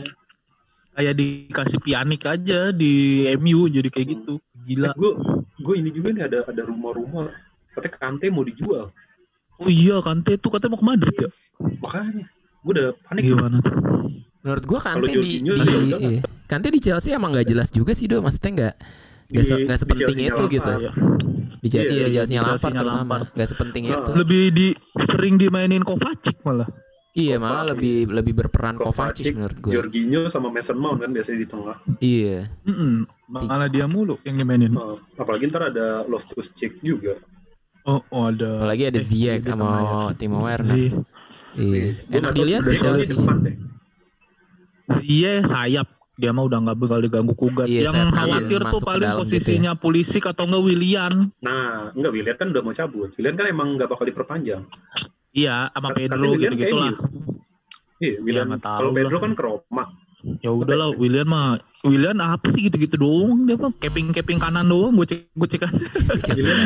Kayak 0.94 1.14
dikasih 1.18 1.78
pianik 1.82 2.22
aja 2.24 2.70
di 2.70 2.92
MU 3.34 3.66
jadi 3.66 3.90
kayak 3.90 4.08
gitu. 4.14 4.38
Gila. 4.62 4.94
gue 4.94 5.12
gue 5.58 5.74
ini 5.76 5.90
juga 5.90 6.08
nih 6.08 6.24
ada 6.24 6.38
ada 6.46 6.62
rumor-rumor 6.62 7.34
katanya 7.68 7.98
Kante 7.98 8.26
mau 8.30 8.40
dijual 8.40 8.88
Oh 9.56 9.66
iya 9.66 9.98
Kante 9.98 10.38
tuh 10.38 10.48
katanya 10.48 10.72
mau 10.72 10.80
ke 10.80 10.86
Madrid 10.86 11.16
ya. 11.18 11.30
makanya 11.76 12.24
gue 12.62 12.72
udah 12.72 12.88
panik 13.02 13.22
Gimana 13.26 13.56
tuh? 13.58 13.74
Menurut 14.44 14.64
gua 14.64 14.76
Kante 14.78 15.08
di, 15.10 15.40
di 15.40 15.50
iya. 15.90 16.20
Kante 16.44 16.68
di 16.68 16.76
Chelsea 16.76 17.10
emang 17.10 17.32
nggak 17.32 17.48
jelas 17.48 17.72
juga 17.72 17.90
sih 17.90 18.04
do, 18.04 18.20
maksudnya 18.20 18.52
nggak 18.52 18.74
nggak 19.24 19.44
se- 19.72 19.80
sepenting 19.80 20.18
itu 20.22 20.42
gitu. 20.52 20.68
Iya. 20.70 20.90
Di, 21.56 21.66
Chelsea 21.66 21.88
Iya, 21.88 22.04
iya, 22.04 22.22
iya, 22.22 22.22
di 22.22 22.36
Lampard 22.36 22.74
terutama 22.76 23.14
nggak 23.26 23.48
sepenting 23.48 23.84
itu. 23.88 24.10
lebih 24.12 24.42
di 24.52 24.66
sering 25.02 25.34
dimainin 25.34 25.80
Kovacic 25.80 26.36
malah. 26.44 26.68
Iya 27.14 27.38
Kovacic. 27.38 27.40
malah 27.40 27.62
lebih 27.72 27.96
lebih 28.12 28.32
berperan 28.36 28.76
Kovacic 28.76 29.24
Kovacic, 29.24 29.32
menurut 29.32 29.58
gue. 29.58 29.72
Jorginho 29.72 30.22
sama 30.28 30.52
Mason 30.52 30.76
Mount 30.76 31.00
kan 31.00 31.10
biasanya 31.10 31.38
di 31.40 31.48
tengah 31.48 31.76
Iya. 31.98 32.38
Mm 32.62 33.08
malah 33.24 33.66
dia 33.66 33.88
mulu 33.88 34.20
yang 34.22 34.36
dimainin. 34.36 34.76
Oh, 34.76 35.00
apalagi 35.16 35.48
ntar 35.48 35.72
ada 35.72 36.04
Loftus 36.04 36.52
Cheek 36.52 36.78
juga 36.78 37.16
Oh, 37.84 38.00
oh 38.10 38.28
ada. 38.28 38.60
Apalagi 38.60 38.88
ada 38.88 38.96
Eh, 38.96 39.04
Ziyech 39.04 39.40
sama 39.40 39.68
ya. 40.08 40.16
Timo 40.16 40.40
Werner. 40.40 41.04
Iya. 41.54 41.96
Enak 42.10 42.32
dilihat 42.32 42.60
sih 42.62 42.76
Chelsea. 42.76 43.08
di 43.08 43.14
depan 43.14 43.36
deh. 43.40 43.54
Ziyech 44.90 45.48
sayap. 45.48 45.88
Dia 46.14 46.30
mah 46.30 46.46
udah 46.46 46.62
nggak 46.62 46.78
bakal 46.78 47.02
diganggu 47.02 47.34
kugat. 47.34 47.66
Iya, 47.66 47.90
yang 47.90 48.14
khawatir 48.14 48.62
kanan 48.62 48.70
tuh 48.70 48.82
paling 48.86 49.02
gitu 49.02 49.18
posisinya 49.18 49.72
Pulisic 49.74 50.22
atau 50.30 50.46
enggak 50.46 50.62
Willian. 50.62 51.34
Nah, 51.42 51.90
enggak 51.90 52.12
Willian 52.14 52.36
kan 52.38 52.54
udah 52.54 52.62
mau 52.62 52.70
cabut. 52.70 53.10
Willian 53.18 53.34
kan 53.34 53.50
emang 53.50 53.74
nggak 53.74 53.90
bakal 53.90 54.06
diperpanjang. 54.06 54.62
Iya, 55.34 55.74
sama 55.74 55.90
Pedro 55.90 56.38
Willian 56.38 56.54
gitu. 56.54 56.76
Iya, 57.98 58.22
Willian. 58.22 58.46
nggak 58.46 58.62
tahu 58.62 58.78
kalau 58.78 58.92
Pedro 58.94 59.18
kan 59.18 59.32
ke 59.34 59.42
Roma. 59.42 59.84
Ya 60.40 60.50
udahlah, 60.54 60.94
Willian 60.94 61.28
mah 61.28 61.58
Willian 61.84 62.22
apa 62.22 62.48
sih 62.48 62.70
gitu-gitu 62.70 62.96
doang 62.96 63.44
dia 63.44 63.60
mah 63.60 63.74
keping-keping 63.76 64.40
kanan 64.40 64.70
doang 64.72 64.96
gocek 64.96 65.28
gocekan 65.36 65.68
Willian 66.32 66.56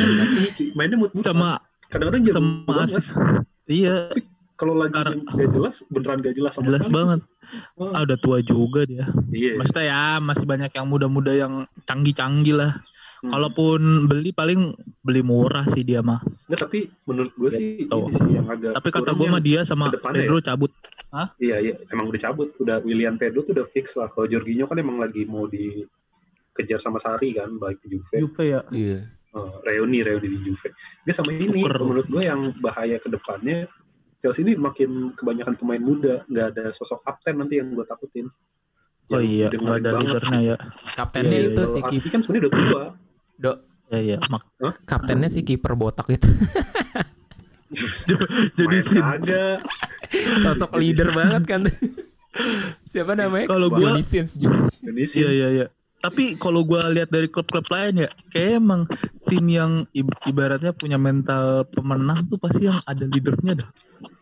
lucu, 0.47 0.63
mainnya 0.79 0.95
mut-mut. 0.95 1.27
sama 1.27 1.59
kadang-kadang 1.91 2.23
sama 2.31 2.87
asis. 2.87 3.17
Iya, 3.67 4.15
Kalau 4.59 4.75
lagi 4.75 4.91
Karena- 4.91 5.23
nggak 5.23 5.49
jelas, 5.49 5.75
beneran 5.87 6.19
nggak 6.19 6.35
jelas 6.35 6.51
sama 6.51 6.67
jelas 6.67 6.83
sekali. 6.83 6.95
banget. 6.99 7.19
Oh, 7.73 7.89
Ah, 7.89 8.03
udah 8.03 8.17
tua 8.17 8.37
juga 8.41 8.83
dia. 8.83 9.07
iya. 9.31 9.55
Maksudnya 9.55 9.85
ya 9.85 10.01
masih 10.19 10.43
banyak 10.43 10.67
yang 10.69 10.85
muda-muda 10.85 11.31
yang 11.31 11.53
canggih-canggih 11.85 12.53
lah. 12.53 12.83
Hmm. 13.19 13.31
Kalaupun 13.31 13.79
beli 14.05 14.31
paling 14.31 14.71
beli 15.01 15.19
murah 15.21 15.63
sih 15.65 15.81
dia 15.81 15.99
mah. 15.99 16.19
Nggak, 16.45 16.59
tapi 16.59 16.79
menurut 17.03 17.31
gue 17.33 17.49
sih 17.49 17.65
Gitu. 17.79 17.91
ini 17.91 18.11
sih 18.13 18.31
yang 18.33 18.47
agak 18.47 18.71
Tapi 18.73 18.89
kata 18.89 19.11
gue 19.11 19.27
mah 19.27 19.39
dia 19.41 19.63
sama 19.63 19.87
depannya 19.89 20.23
Pedro 20.23 20.39
cabut. 20.41 20.71
Iya, 21.37 21.57
iya, 21.59 21.73
emang 21.89 22.07
udah 22.07 22.21
cabut. 22.21 22.51
Udah 22.57 22.79
William 22.79 23.15
Pedro 23.15 23.41
tuh 23.41 23.51
udah 23.53 23.63
fix 23.65 23.95
lah. 23.95 24.07
Kalau 24.07 24.23
Jorginho 24.25 24.63
kan 24.65 24.75
emang 24.75 24.99
lagi 24.99 25.23
mau 25.23 25.47
dikejar 25.47 26.79
sama 26.79 26.95
Sari 26.97 27.31
kan, 27.33 27.55
baik 27.55 27.79
di 27.81 27.95
Juve. 27.95 28.15
Juve 28.17 28.43
ya. 28.45 28.61
Iya. 28.69 29.07
Oh, 29.29 29.61
reuni 29.61 29.99
reuni 29.99 30.27
di 30.27 30.39
Juve. 30.41 30.71
Dia 31.03 31.13
sama 31.13 31.31
ini 31.31 31.59
Tuker. 31.59 31.75
menurut 31.81 32.07
gue 32.07 32.23
yang 32.23 32.55
bahaya 32.57 32.97
ke 32.97 33.07
depannya 33.07 33.67
Chelsea 34.19 34.43
ini 34.43 34.53
makin 34.53 35.15
kebanyakan 35.15 35.55
pemain 35.55 35.79
muda, 35.79 36.27
nggak 36.27 36.45
ada 36.51 36.63
sosok 36.69 36.99
kapten 37.01 37.35
nanti 37.35 37.55
yang 37.55 37.71
gue 37.71 37.83
takutin. 37.83 38.27
Oh 39.09 39.17
Yang 39.17 39.23
iya, 39.25 39.47
nggak 39.49 39.77
ada 39.79 39.89
banget. 39.89 40.05
leadernya 40.05 40.39
ya. 40.43 40.55
Kaptennya 40.93 41.31
Iya, 41.31 41.39
iya, 41.39 41.49
itu 41.49 41.61
Kalau 41.61 41.71
si 41.71 41.79
kiper 41.81 42.09
kan 42.09 42.19
sebenarnya 42.21 42.43
udah 42.43 42.51
tua. 42.53 42.83
do 43.37 43.51
Ya 43.89 43.99
iya, 44.05 44.17
mak 44.21 44.43
kaptennya 44.85 45.25
si 45.27 45.41
kiper 45.41 45.73
botak 45.73 46.05
itu. 46.11 46.29
jadi 48.53 48.77
sih. 48.81 49.01
Sosok 50.41 50.77
leader 50.77 51.09
banget 51.09 51.43
kan. 51.45 51.61
Siapa 52.91 53.13
namanya? 53.13 53.47
Kalau 53.47 53.69
gua- 53.69 53.79
Johnny 53.89 54.03
Sins 54.03 54.37
juga. 54.37 54.69
Iya 54.85 55.29
iya 55.31 55.47
iya. 55.49 55.65
Tapi 55.99 56.39
kalau 56.39 56.63
gua 56.63 56.87
lihat 56.87 57.11
dari 57.11 57.27
klub-klub 57.27 57.67
lain 57.67 58.03
ya, 58.03 58.09
kayak 58.31 58.63
emang 58.63 58.87
tim 59.27 59.43
yang 59.45 59.83
ib- 59.91 60.15
ibaratnya 60.23 60.71
punya 60.71 60.95
mental 60.95 61.67
pemenang 61.67 62.23
tuh 62.25 62.39
pasti 62.39 62.65
yang 62.65 62.79
ada 62.87 63.03
leadernya 63.03 63.59
dah. 63.59 63.69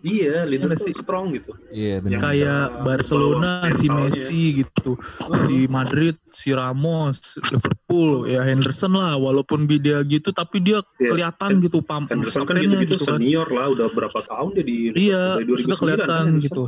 Iya, 0.01 0.41
leader 0.49 0.73
Iya 0.73 0.77
tuh 0.81 0.87
sih. 0.89 0.95
strong 0.97 1.37
gitu. 1.37 1.53
Iya 1.69 2.01
benar. 2.01 2.17
Kayak 2.17 2.61
Barcelona 2.81 3.51
si. 3.77 3.85
Messi 3.87 4.43
gitu, 4.65 4.97
si 5.45 5.69
Madrid 5.69 6.17
si 6.29 6.49
Ramos, 6.49 7.37
Liverpool 7.45 8.25
ya 8.25 8.41
Henderson 8.41 8.93
lah 8.93 9.13
walaupun 9.15 9.69
dia 9.69 10.01
gitu 10.01 10.33
tapi 10.33 10.61
dia 10.61 10.81
Iya. 10.97 11.13
kelihatan 11.13 11.61
gitu 11.61 11.85
pam 11.85 12.09
Henderson 12.09 12.45
kan 12.45 12.57
kaptennya 12.57 12.81
gitu-gitu 12.81 13.05
kan. 13.05 13.21
senior 13.21 13.47
lah, 13.53 13.69
udah 13.69 13.87
berapa 13.93 14.17
tahun 14.25 14.49
dia 14.57 14.65
di 14.65 14.77
Iya, 14.97 15.37
sudah 15.37 15.45
2009 15.45 15.77
kelihatan 15.77 16.09
kan 16.09 16.25
Henderson. 16.25 16.41
gitu. 16.41 16.63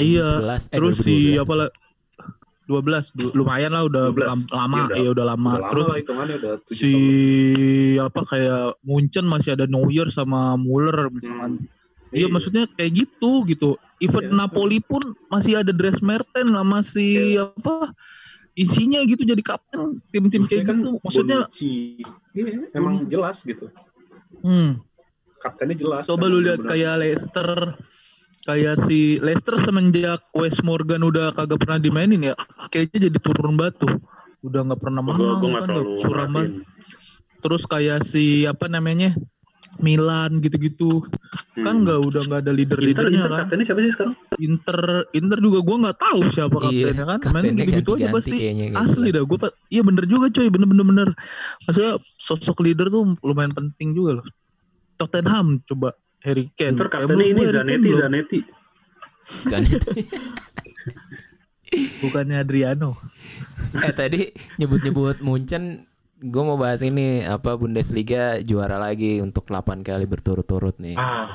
Iya, 0.00 0.26
11, 0.40 0.62
eh, 0.64 0.72
terus 0.72 0.96
si 0.96 1.16
2012. 1.36 1.42
apa 1.44 1.52
lah 1.60 1.68
12 2.70 3.10
du- 3.10 3.34
lumayan 3.34 3.74
lah 3.74 3.82
udah 3.84 4.14
12. 4.14 4.30
lam- 4.30 4.46
lama 4.48 4.76
Iya, 4.76 4.86
udah- 4.86 4.98
ya 5.02 5.10
udah 5.10 5.26
lama. 5.26 5.50
Udah 5.50 5.58
lama 5.58 5.68
terus 5.68 5.84
lah 5.84 5.96
hitungannya 5.98 6.34
udah 6.38 6.52
7 6.62 6.78
si 6.78 6.92
tahun. 6.92 8.06
apa 8.06 8.20
kayak 8.24 8.62
Munchen 8.80 9.26
masih 9.26 9.50
ada 9.52 9.66
Neuer 9.66 10.08
sama 10.08 10.54
Muller 10.54 11.10
misalkan. 11.10 11.66
Iya 12.10 12.26
maksudnya 12.26 12.70
kayak 12.70 12.92
gitu 12.96 13.42
gitu. 13.44 13.68
Even 13.98 14.30
Iya. 14.30 14.34
Napoli 14.36 14.78
pun 14.78 15.02
masih 15.26 15.58
ada 15.58 15.70
Dres 15.70 15.98
Merten 16.00 16.50
lah 16.50 16.62
masih 16.62 17.38
Iya. 17.38 17.50
apa 17.50 17.90
isinya 18.52 18.98
gitu 19.02 19.22
jadi 19.22 19.40
kapten 19.40 20.02
tim-tim 20.08 20.42
kayak 20.44 20.66
kan 20.66 20.78
gitu. 20.78 20.98
Maksudnya 21.00 21.38
Bonucci. 21.46 22.02
Iya, 22.30 22.70
emang 22.72 23.06
jelas 23.06 23.42
gitu. 23.42 23.66
hmm, 24.40 24.78
Kaptennya 25.38 25.76
jelas. 25.76 26.04
coba 26.04 26.24
lu 26.26 26.40
lihat 26.40 26.60
kayak 26.60 26.96
Leicester 26.96 27.76
kayak 28.42 28.76
si 28.88 29.20
Leicester 29.20 29.56
semenjak 29.56 30.24
Wes 30.32 30.60
Morgan 30.60 31.04
udah 31.04 31.32
kagak 31.32 31.60
pernah 31.60 31.76
dimainin 31.76 32.32
ya 32.32 32.34
kayaknya 32.68 33.10
jadi 33.10 33.18
turun 33.20 33.54
batu. 33.54 33.86
Udah 34.40 34.64
nggak 34.64 34.80
pernah 34.80 35.04
Gua- 35.04 35.12
menang 35.14 35.36
gua 35.36 35.48
nggak 35.50 35.64
kan 35.64 35.76
suram 36.00 36.32
terus 37.40 37.62
kayak 37.64 38.04
si 38.04 38.44
apa 38.44 38.68
namanya 38.68 39.16
Milan 39.80 40.44
gitu-gitu. 40.44 41.04
Kan 41.56 41.80
Hmm. 41.80 41.82
nggak 41.88 41.98
udah 42.04 42.20
nggak 42.26 42.40
ada 42.42 42.52
leader 42.52 42.76
Inter, 42.76 43.06
leadernya 43.06 43.16
Inter 43.16 43.30
kan. 43.32 43.38
kaptennya 43.46 43.64
siapa 43.64 43.80
sih 43.80 43.92
sekarang? 43.94 44.14
Inter 44.36 44.78
Inter 45.14 45.38
juga 45.40 45.58
gua 45.62 45.76
nggak 45.88 45.98
tahu 46.00 46.20
siapa 46.28 46.56
Iya, 46.68 46.92
kaptennya 46.92 47.04
kan. 47.06 47.18
Main 47.32 47.54
gitu-gitu 47.56 47.90
aja 47.96 48.06
pasti 48.10 48.30
kayaknya, 48.34 48.66
asli 48.76 49.08
dah. 49.08 49.22
Gue 49.24 49.38
iya 49.68 49.80
bener 49.80 50.04
juga 50.04 50.26
coy. 50.28 50.48
Bener 50.48 50.66
bener 50.68 50.84
bener. 50.84 51.08
Maksudnya 51.64 51.92
sosok 52.18 52.60
leader 52.60 52.88
tuh 52.88 53.14
lumayan 53.20 53.52
penting 53.52 53.94
juga 53.94 54.20
loh. 54.20 54.26
Tottenham 54.96 55.64
coba 55.64 55.96
Harry 56.24 56.46
Kane 56.54 56.76
Eh, 56.76 56.88
kaptennya 56.88 57.26
ini 57.26 57.42
Zanetti, 57.48 57.90
belum. 57.90 58.00
Zanetti. 58.00 58.40
Kan 59.46 59.62
bukannya 62.02 62.42
Adriano 62.42 62.98
eh 63.78 63.94
tadi 63.94 64.34
nyebut-nyebut 64.58 65.22
Munchen 65.22 65.86
gue 66.20 66.42
mau 66.44 66.60
bahas 66.60 66.84
ini 66.84 67.24
apa 67.24 67.56
Bundesliga 67.56 68.44
juara 68.44 68.76
lagi 68.76 69.24
untuk 69.24 69.48
8 69.48 69.80
kali 69.80 70.04
berturut-turut 70.04 70.76
nih. 70.76 70.92
Ah, 70.92 71.32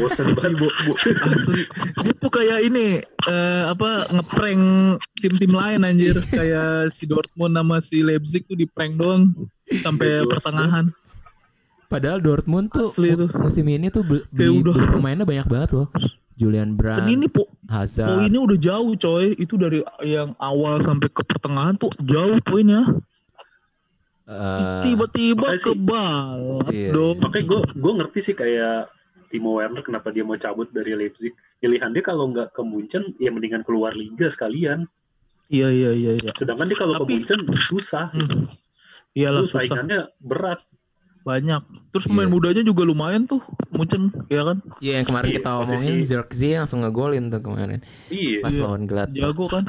bosen 0.00 0.32
banget. 0.32 0.56
Bu, 0.56 0.72
bu, 0.88 0.92
asli. 0.96 1.68
Dia 2.00 2.12
tuh 2.16 2.32
kayak 2.32 2.64
ini 2.64 3.04
eh, 3.04 3.62
apa 3.68 4.08
ngeprank 4.08 4.62
tim-tim 5.20 5.52
lain 5.52 5.84
anjir 5.84 6.16
kayak 6.32 6.88
si 6.88 7.04
Dortmund 7.04 7.60
sama 7.60 7.84
si 7.84 8.00
Leipzig 8.00 8.48
tuh 8.48 8.56
di 8.56 8.64
prank 8.64 8.96
doang 8.96 9.36
sampai 9.84 10.24
pertengahan. 10.24 10.88
Padahal 11.90 12.22
Dortmund 12.22 12.70
tuh 12.70 12.86
Asli 12.88 13.10
mu- 13.10 13.26
tuh. 13.26 13.28
musim 13.36 13.66
ini 13.66 13.90
tuh 13.90 14.00
beli, 14.00 14.22
Kayak 14.30 14.52
udah. 14.62 14.72
beli 14.72 14.86
pemainnya 14.88 15.26
banyak 15.26 15.46
banget 15.46 15.70
loh. 15.74 15.88
Julian 16.32 16.72
Brand, 16.72 17.04
ini 17.04 17.26
po, 17.26 17.50
Hazard. 17.66 18.16
poinnya 18.16 18.40
udah 18.40 18.56
jauh 18.56 18.94
coy. 18.96 19.34
Itu 19.34 19.54
dari 19.54 19.82
yang 20.00 20.32
awal 20.38 20.80
sampai 20.80 21.10
ke 21.10 21.20
pertengahan 21.20 21.74
tuh 21.74 21.90
jauh 22.00 22.38
poinnya. 22.40 22.86
eh, 24.24 24.82
Tiba-tiba 24.86 25.58
sih- 25.58 25.74
kebal 25.74 26.62
Iya. 26.70 26.94
dong. 26.94 27.18
Makanya 27.18 27.44
gue 27.44 27.60
gue 27.74 27.92
ngerti 27.98 28.18
sih 28.22 28.34
kayak 28.34 28.86
Timo 29.26 29.54
Werner 29.54 29.82
kenapa 29.82 30.08
dia 30.08 30.22
mau 30.22 30.34
cabut 30.34 30.70
dari 30.70 30.94
Leipzig. 30.94 31.30
Pilihan 31.58 31.90
dia 31.90 32.00
kalau 32.00 32.30
nggak 32.30 32.50
ke 32.50 32.62
Munchen, 32.62 33.14
ya 33.16 33.28
mendingan 33.28 33.60
keluar 33.60 33.90
liga 33.92 34.26
sekalian. 34.26 34.86
Iya 35.46 35.68
iya 35.68 35.90
iya 35.92 36.12
iya. 36.16 36.30
Sedangkan 36.32 36.64
dia 36.64 36.78
kalau 36.78 36.94
ke 36.96 37.04
Munchen 37.06 37.42
susah. 37.60 38.10
Hmm. 38.10 38.46
Iyalah 39.12 39.44
susah 39.44 39.60
saingannya 39.60 40.08
berat. 40.16 40.62
Banyak. 41.20 41.62
Terus 41.90 42.04
pemain 42.06 42.24
Iya. 42.24 42.32
mudanya 42.32 42.62
juga 42.62 42.82
lumayan 42.82 43.24
tuh, 43.24 43.40
Munchen, 43.70 44.08
ya 44.26 44.42
kan? 44.42 44.58
Iya 44.80 44.92
yang 45.00 45.06
kemarin 45.06 45.28
Iya, 45.30 45.36
kita 45.40 45.50
posisi- 45.52 45.70
omongin 45.70 45.94
Zirkzee 46.00 46.54
langsung 46.56 46.80
ngegolin 46.80 47.24
tuh 47.28 47.40
kemarin 47.40 47.80
Iya. 48.08 48.38
pas 48.40 48.52
Iya. 48.52 48.62
lawan 48.64 48.82
Gladbach. 48.84 49.20
Jago 49.20 49.46
kan? 49.46 49.64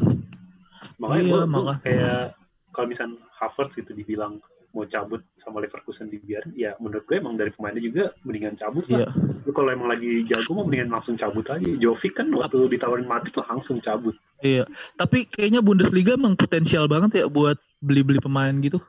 Makanya 0.97 1.21
Iya, 1.21 1.29
gue 1.29 1.41
maka- 1.45 1.79
kayak 1.81 2.23
kalau 2.71 2.87
misal 2.87 3.07
Havertz 3.35 3.75
gitu 3.75 3.91
dibilang 3.91 4.39
mau 4.71 4.87
cabut 4.87 5.19
sama 5.35 5.59
Leverkusen 5.59 6.07
dibiarin, 6.07 6.55
ya 6.55 6.71
menurut 6.79 7.03
gue 7.03 7.19
emang 7.19 7.35
dari 7.35 7.51
pemainnya 7.51 7.83
juga 7.83 8.15
mendingan 8.23 8.55
cabut 8.55 8.87
Iya. 8.87 9.03
lah. 9.03 9.11
Lu 9.43 9.51
kalau 9.51 9.67
emang 9.67 9.91
lagi 9.91 10.23
jago 10.23 10.55
mau 10.55 10.63
mendingan 10.63 10.87
langsung 10.89 11.19
cabut 11.19 11.43
aja. 11.43 11.59
Jovic 11.75 12.15
kan 12.15 12.31
waktu 12.31 12.71
ditawarin 12.71 13.03
Madrid 13.03 13.35
langsung 13.35 13.83
cabut. 13.83 14.15
Iya, 14.39 14.63
tapi 14.95 15.27
kayaknya 15.27 15.59
Bundesliga 15.59 16.15
emang 16.15 16.39
potensial 16.39 16.87
banget 16.87 17.19
ya 17.19 17.25
buat 17.27 17.59
beli-beli 17.83 18.23
pemain 18.23 18.55
gitu. 18.57 18.79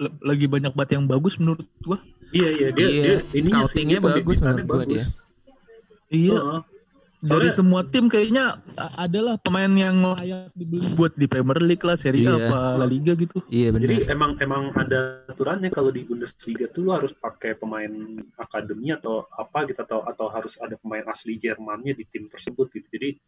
Lagi 0.00 0.46
banyak 0.46 0.72
banget 0.72 0.96
yang 0.96 1.04
bagus 1.04 1.36
menurut 1.36 1.68
gua. 1.80 2.00
Iya 2.32 2.48
iya 2.48 2.68
dia, 2.72 2.86
Iya, 2.88 3.02
dia 3.04 3.16
sih, 3.36 3.52
scoutingnya 3.52 4.00
bagus 4.00 4.40
menurut 4.40 4.64
gua 4.64 4.84
dia. 4.84 5.04
Iya, 6.08 6.32
Heeh. 6.32 6.60
dari 7.22 7.28
Soalnya- 7.28 7.54
semua 7.54 7.80
tim 7.84 8.08
kayaknya 8.08 8.56
adalah 8.96 9.36
pemain 9.36 9.68
yang 9.68 10.00
layak 10.00 10.48
dibeli 10.52 10.92
buat 10.92 11.12
di 11.12 11.24
Premier 11.24 11.60
League 11.60 11.84
lah, 11.84 11.94
Serie 11.94 12.24
A 12.24 12.34
Iya. 12.34 12.48
apa 12.48 12.58
La 12.74 12.86
Liga 12.88 13.12
gitu. 13.14 13.44
Iya 13.46 13.68
Jadi 13.70 14.00
benar. 14.00 14.10
emang 14.10 14.30
emang 14.40 14.62
ada 14.74 15.00
aturannya 15.28 15.68
kalau 15.68 15.88
di 15.88 16.02
Bundesliga 16.02 16.66
tuh 16.66 16.88
lu 16.88 16.90
harus 16.90 17.12
pakai 17.12 17.52
pemain 17.54 17.92
akademi 18.34 18.90
atau 18.90 19.28
apa 19.30 19.68
gitu 19.68 19.78
atau 19.78 20.02
atau 20.02 20.26
harus 20.28 20.56
ada 20.56 20.74
pemain 20.76 21.04
asli 21.06 21.36
Jermannya 21.36 21.92
di 21.92 22.08
tim 22.08 22.26
tersebut 22.26 22.72
gitu. 22.72 22.88
Jadi 22.90 23.20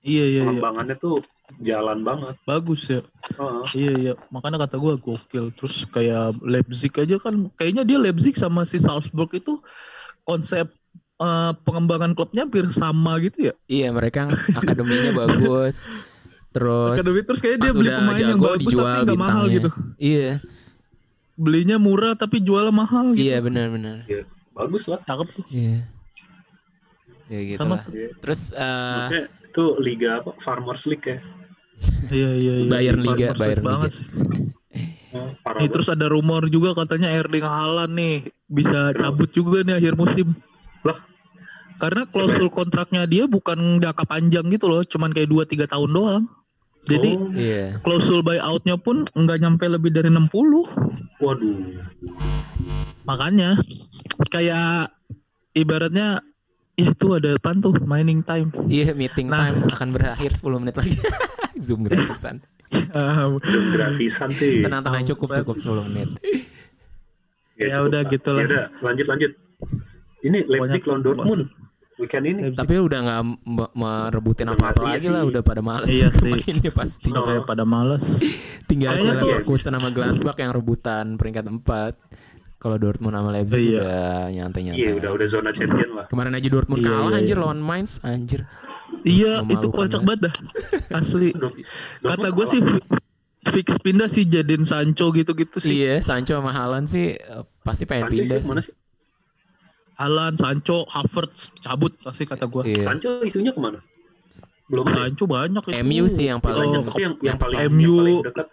Iya 0.00 0.24
iya 0.24 0.24
iya, 0.24 0.42
pengembangannya 0.48 0.96
tuh 0.96 1.20
jalan 1.60 2.00
banget. 2.00 2.34
bagus 2.48 2.88
ya. 2.88 3.00
Heeh. 3.36 3.64
Iya 3.76 3.92
iya, 4.00 4.12
makanya 4.32 4.64
kata 4.64 4.80
gua 4.80 4.96
gokil. 4.96 5.52
Terus 5.60 5.84
kayak 5.92 6.40
Leipzig 6.40 6.92
aja 6.96 7.20
kan, 7.20 7.52
kayaknya 7.60 7.84
dia 7.84 8.00
Leipzig 8.00 8.32
sama 8.32 8.64
si 8.64 8.80
Salzburg 8.80 9.28
itu 9.36 9.60
konsep 10.24 10.72
eh, 11.20 11.52
pengembangan 11.68 12.16
klubnya 12.16 12.48
hampir 12.48 12.64
sama 12.72 13.20
gitu 13.20 13.52
ya. 13.52 13.54
Iya 13.68 13.92
mereka 13.92 14.32
akademinya 14.56 15.12
bagus. 15.26 15.84
Terus 16.50 16.96
Akademi 16.96 17.20
terus 17.22 17.40
kayaknya 17.44 17.60
dia 17.60 17.72
beli 17.76 17.90
pemain 17.92 18.22
yang 18.24 18.40
bagus 18.40 18.60
dijual 18.66 18.84
tapi 18.88 19.04
nggak 19.04 19.20
mahal 19.20 19.44
gitu. 19.52 19.70
Iya, 20.00 20.40
Belinya 21.40 21.76
murah 21.76 22.12
tapi 22.16 22.40
jualnya 22.40 22.72
mahal 22.72 23.12
gitu. 23.12 23.28
iya 23.28 23.36
benar-benar. 23.44 24.08
Bagus 24.56 24.88
lah. 24.88 24.98
Cakep 25.04 25.28
tuh. 25.28 25.44
Iya. 25.52 25.84
Ya 27.30 27.40
gitu 27.54 27.60
Sama 27.62 27.78
lah. 27.78 27.84
Iya. 27.92 28.08
Terus 28.18 28.40
Maksudnya 28.56 29.24
itu 29.50 29.64
liga 29.82 30.22
apa? 30.22 30.30
Farmers 30.38 30.86
League 30.86 31.02
ya. 31.04 31.18
Iya 32.10 32.30
iya 32.38 32.54
iya. 32.62 32.70
Bayern 32.70 33.02
Liga, 33.02 33.34
Farmers 33.34 33.40
Bayern 33.42 33.64
banget. 33.66 33.90
Liga. 33.90 34.06
banget. 35.42 35.68
terus 35.74 35.88
ada 35.90 36.06
rumor 36.06 36.46
juga 36.46 36.70
katanya 36.78 37.10
Erling 37.10 37.42
Haaland 37.42 37.98
nih 37.98 38.30
bisa 38.46 38.94
cabut 38.94 39.26
juga 39.34 39.66
nih 39.66 39.82
akhir 39.82 39.98
musim. 39.98 40.38
Lah? 40.86 40.94
Karena 41.82 42.06
klausul 42.06 42.46
kontraknya 42.52 43.10
dia 43.10 43.26
bukan 43.26 43.82
jangka 43.82 44.04
panjang 44.06 44.46
gitu 44.54 44.70
loh, 44.70 44.86
cuman 44.86 45.10
kayak 45.10 45.26
2 45.26 45.42
3 45.50 45.66
tahun 45.66 45.90
doang. 45.90 46.24
Jadi 46.86 47.10
Oh, 47.12 47.28
iya. 47.34 47.76
klausul 47.82 48.22
buyoutnya 48.24 48.78
pun 48.80 49.04
nggak 49.12 49.38
nyampe 49.42 49.66
lebih 49.66 49.90
dari 49.92 50.08
60. 50.08 50.64
waduh. 51.20 51.56
Makanya 53.04 53.58
kayak 54.30 54.94
ibaratnya 55.52 56.22
ya 56.80 56.88
itu 56.88 57.06
ada 57.10 57.30
apa 57.34 57.50
tuh 57.54 57.76
mining 57.80 58.20
time. 58.20 58.48
Iya, 58.64 58.92
meeting 58.92 59.28
Nah. 59.28 59.50
time 59.50 59.68
akan 59.70 59.88
berakhir 59.90 60.30
10 60.32 60.56
menit 60.58 60.74
lagi. 60.74 60.96
Zoom 61.60 61.84
gratisan. 61.84 62.40
Ah, 62.90 63.28
Zoom 63.42 63.66
gratisan 63.70 64.30
sih. 64.30 64.62
Tenang 64.62 64.80
tenang 64.80 65.04
cukup 65.06 65.36
cukup 65.36 65.56
10 65.56 65.86
menit. 65.86 66.08
Ya 67.54 67.76
cukup 67.76 67.86
udah, 67.86 68.00
gitu 68.06 68.28
lah. 68.30 68.40
Ya 68.40 68.46
udah, 68.46 68.64
lanjut 68.80 69.06
lanjut. 69.06 69.32
Ini 70.20 70.38
Leipzig 70.44 70.82
lawan 70.84 71.00
Dortmund 71.00 71.44
weekend 71.96 72.24
ini. 72.24 72.40
Leipzig. 72.48 72.56
Tapi 72.58 72.74
udah 72.78 72.98
nggak 72.98 73.20
me- 73.46 73.72
merebutin 73.74 74.48
apa-apa 74.48 74.80
lagi 74.86 75.04
sih. 75.04 75.12
lah, 75.12 75.22
udah 75.22 75.42
pada 75.42 75.60
males 75.60 75.84
Iya 75.86 76.08
sih. 76.10 76.32
mainnya 76.32 76.72
pasti. 76.72 77.08
Udah 77.08 77.22
kayak 77.22 77.44
pada 77.44 77.64
males. 77.64 78.00
Tinggal 78.64 78.96
Kayaknya 78.96 79.12
tuh- 79.14 79.28
Leverkusen 79.30 79.72
sama 79.74 79.88
Gladbach 79.90 80.36
yang 80.36 80.50
rebutan 80.50 81.04
peringkat 81.14 81.44
4. 81.44 81.92
Kalau 82.60 82.76
Dortmund 82.76 83.16
sama 83.16 83.32
Leipzig 83.32 83.56
Iya. 83.66 83.80
udah 83.80 84.04
nyantai-nyantai. 84.28 84.84
Iya, 84.84 84.92
udah 84.94 85.10
udah 85.16 85.26
zona 85.26 85.50
champion 85.50 85.90
lah. 85.96 86.04
Kemarin 86.06 86.32
aja 86.34 86.44
Dortmund 86.46 86.78
Iya, 86.78 86.92
kalah 86.92 87.08
iya, 87.08 87.18
anjir 87.18 87.34
iya. 87.34 87.42
lawan 87.42 87.58
Mainz 87.58 87.92
anjir. 88.02 88.40
Iya, 89.00 89.32
itu 89.40 89.48
Memalukan 89.48 89.88
kocak 89.88 90.02
banget. 90.02 90.20
dah. 90.28 90.34
Asli. 90.92 91.28
Kata 92.04 92.28
gue 92.28 92.46
sih 92.46 92.60
fi- 92.60 92.84
fix 93.50 93.66
pindah 93.80 94.06
sih 94.06 94.24
jadiin 94.24 94.62
Sancho 94.62 95.08
gitu-gitu 95.10 95.56
sih. 95.56 95.72
Iya, 95.80 96.04
Sancho 96.04 96.36
sama 96.36 96.52
Haaland 96.52 96.84
sih 96.84 97.16
eh, 97.16 97.42
pasti 97.60 97.88
pengen 97.88 98.06
Sancho 98.06 98.14
pindah 98.14 98.28
sih, 98.30 98.36
sih. 98.36 98.44
ke 98.44 98.50
mana 98.50 98.60
sih? 98.60 98.74
Haaland, 99.94 100.36
Sancho, 100.36 100.84
Havertz 100.86 101.52
cabut 101.56 101.92
pasti 101.98 102.24
kata 102.24 102.44
gue. 102.44 102.62
Iya. 102.66 102.84
Sancho 102.84 103.20
isunya 103.20 103.52
ke 103.52 103.60
mana? 103.60 103.80
Belum. 104.66 104.84
Sancho 104.86 105.24
banyak 105.24 105.64
itu. 105.66 105.76
MU 105.78 106.04
sih 106.06 106.26
yang 106.26 106.40
paling 106.40 106.68
Oh, 106.70 106.80
tapi 106.82 107.00
yang, 107.00 107.14
yang 107.20 107.36
paling 107.36 107.58
MU. 107.68 107.80
yang 107.80 107.96
paling 107.96 108.18
dekat 108.22 108.46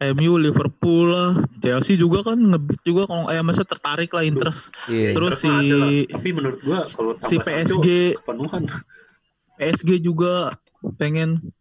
MU, 0.00 0.32
Liverpool 0.34 1.06
lah, 1.06 1.30
Chelsea 1.58 1.92
juga 1.94 2.24
kan 2.24 2.40
ngebit 2.40 2.80
juga 2.82 3.04
kalau 3.04 3.28
eh 3.28 3.40
masa 3.40 3.62
tertarik 3.62 4.08
lah 4.10 4.22
interest. 4.22 4.72
Iya. 4.86 5.12
Terus 5.12 5.36
Interest 5.38 5.44
lah. 5.44 5.60
si- 5.86 6.08
tapi 6.08 6.28
menurut 6.30 6.58
gua 6.60 6.78
kalau 6.82 7.12
Si 7.18 7.36
PSG, 7.36 7.86
kepenuhan. 8.16 8.64
PSG 9.54 9.90
juga 9.98 10.56
pengen 10.96 11.52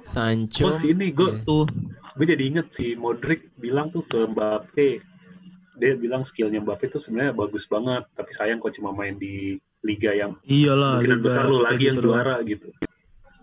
Sancho. 0.00 0.62
Oh 0.64 0.72
sini 0.72 1.10
gue 1.10 1.26
Iya. 1.28 1.42
tuh. 1.42 1.66
gue 2.14 2.26
jadi 2.28 2.44
inget 2.44 2.70
si 2.72 2.94
Modric 2.94 3.46
bilang 3.56 3.90
tuh 3.90 4.02
ke 4.02 4.26
Mbappe 4.26 4.88
dia 5.76 5.92
bilang 5.94 6.22
skillnya 6.22 6.58
Mbappe 6.58 6.86
tuh 6.88 6.98
sebenarnya 6.98 7.30
bagus 7.32 7.62
banget 7.64 8.06
tapi 8.12 8.30
sayang 8.30 8.58
kok 8.58 8.74
cuma 8.74 8.90
main 8.90 9.14
di 9.14 9.54
liga 9.80 10.10
yang 10.12 10.34
Iyalah, 10.42 10.98
kemungkinan 10.98 11.14
Liga 11.16 11.22
besar 11.24 11.42
lu 11.44 11.56
kayak 11.56 11.66
lagi 11.68 11.84
yang 11.84 11.94
gitu 11.94 12.02
juara 12.04 12.36
gitu 12.42 12.68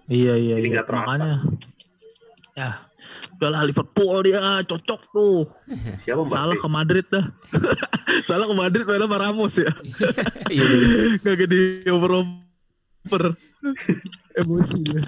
Iya 0.06 0.34
iya 0.36 0.56
Jadi 0.58 0.68
iya. 0.70 0.84
terasa. 0.84 1.08
Makanya. 1.10 1.36
Ya. 2.54 2.70
Udahlah 3.36 3.62
Liverpool 3.68 4.16
dia 4.24 4.64
cocok 4.64 5.02
tuh. 5.12 5.38
siapa 6.04 6.24
Mbappe 6.24 6.36
Salah 6.36 6.56
ke 6.58 6.68
Madrid 6.70 7.06
dah. 7.10 7.26
Salah 8.30 8.46
ke 8.48 8.56
Madrid 8.56 8.84
malah 8.88 9.08
sama 9.08 9.18
Ramos 9.20 9.54
ya. 9.58 9.72
Iya. 10.48 10.64
bener. 10.64 11.36
Gak 11.36 11.50
di 11.50 11.62
over-over. 11.90 13.24
Emosi 14.40 14.78
dia. 14.84 15.02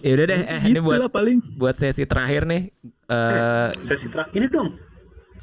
Ya 0.00 0.10
udah 0.14 0.26
deh, 0.30 0.40
eh 0.46 0.60
ini 0.70 0.78
Gitu 0.78 0.86
buat 0.86 1.10
paling. 1.10 1.38
buat 1.58 1.74
sesi 1.74 2.06
terakhir 2.06 2.46
nih. 2.46 2.70
Eh 3.10 3.70
sesi 3.82 4.06
terakhir 4.08 4.38
ini 4.40 4.48
dong 4.48 4.70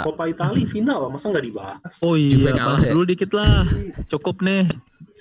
Coppa 0.02 0.26
Italia 0.26 0.66
final 0.66 1.12
masa 1.14 1.30
nggak 1.30 1.46
dibahas 1.46 1.94
Oh 2.02 2.18
Juve 2.18 2.50
iya, 2.50 2.58
kalah 2.58 2.80
bahas 2.80 2.88
ya? 2.88 2.92
dulu 2.96 3.04
dikit 3.06 3.32
lah. 3.38 3.68
Cukup 4.10 4.42
nih. 4.42 4.66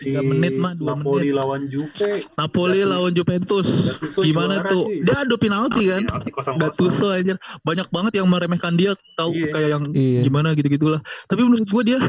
Si 0.01 0.17
menit 0.17 0.57
mah, 0.57 0.73
dua 0.73 0.97
Napoli 0.97 1.29
menit. 1.29 1.37
lawan 1.37 1.63
Juve 1.67 2.11
Napoli 2.33 2.79
Gattuso- 2.79 2.89
lawan 2.89 3.13
Juventus. 3.13 3.69
Gattuso 3.69 4.21
Gimana 4.23 4.55
juara, 4.57 4.71
tuh? 4.71 4.85
cuy. 4.87 4.97
Dia 5.03 5.17
adu 5.21 5.37
penalti 5.37 5.83
kan? 5.87 6.03
Kosong-kosong. 6.09 6.57
Gattuso 6.57 7.07
anjir. 7.11 7.37
Banyak 7.61 7.89
banget 7.89 8.13
yang 8.15 8.27
meremehkan 8.27 8.75
dia 8.75 8.91
tahu 9.15 9.31
Iya. 9.31 9.51
kayak 9.51 9.69
yang 9.71 9.83
Iya. 9.93 10.21
gimana 10.23 10.49
gitu-gitulah. 10.53 11.01
Tapi 11.27 11.41
menurut 11.41 11.67
gua 11.67 11.83
dia 11.83 12.01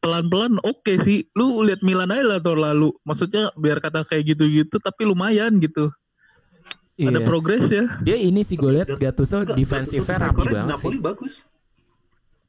pelan-pelan 0.00 0.56
oke 0.60 0.92
sih. 0.98 1.28
Lu 1.32 1.60
lihat 1.60 1.80
Milan 1.80 2.08
aja 2.08 2.24
lah 2.26 2.38
tahun 2.38 2.60
lalu. 2.62 2.96
Maksudnya 3.02 3.52
biar 3.54 3.78
kata 3.78 4.02
kayak 4.02 4.24
gitu-gitu 4.30 4.76
tapi 4.78 5.04
lumayan 5.04 5.56
gitu. 5.58 5.92
Ada 6.94 7.18
iya. 7.18 7.20
progres 7.20 7.66
ya. 7.68 7.84
Dia 8.00 8.14
ini 8.14 8.40
sih 8.40 8.54
gue 8.54 8.70
lihat 8.70 8.86
Gat- 8.86 9.18
Gattuso 9.18 9.42
Gattuso 9.42 9.58
rapi 10.14 10.46
banget 10.46 10.70
Napoli 10.70 10.94
sih. 10.94 11.02
bagus 11.02 11.34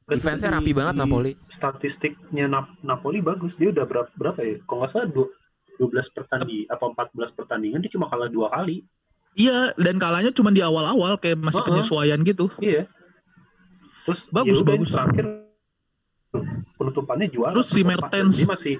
Defense-nya 0.08 0.48
di- 0.48 0.56
rapi 0.56 0.70
banget 0.72 0.94
di 0.94 1.00
Napoli. 1.00 1.32
statistiknya 1.48 2.46
Nap- 2.46 2.78
Napoli 2.80 3.18
bagus 3.20 3.54
dia 3.54 3.68
udah 3.68 3.82
berapa, 3.82 4.10
berapa 4.12 4.38
ya 4.38 4.54
kalau 4.62 4.78
nggak 4.80 4.90
salah 4.92 5.08
dua- 5.08 5.34
12 5.76 6.08
pertandingan 6.08 6.70
apa 6.70 6.84
14 6.88 7.30
pertandingan 7.32 7.78
dia 7.80 7.90
cuma 7.90 8.06
kalah 8.06 8.26
dua 8.26 8.48
kali 8.48 8.86
Iya, 9.34 9.76
dan 9.76 9.98
kalahnya 9.98 10.32
cuma 10.32 10.48
di 10.48 10.58
awal-awal 10.58 11.18
kayak 11.18 11.36
masih 11.36 11.58
Heeh. 11.58 11.68
penyesuaian 11.68 12.20
gitu. 12.22 12.46
iya 12.58 12.86
terus 14.02 14.30
Bagus, 14.30 14.58
ya 14.58 14.64
bagus. 14.64 14.88
terakhir 14.88 15.26
penutupannya 16.72 17.26
juara 17.26 17.52
Terus 17.52 17.68
si 17.68 17.80
Mertens. 17.82 18.36
dia 18.36 18.46
masih 18.46 18.74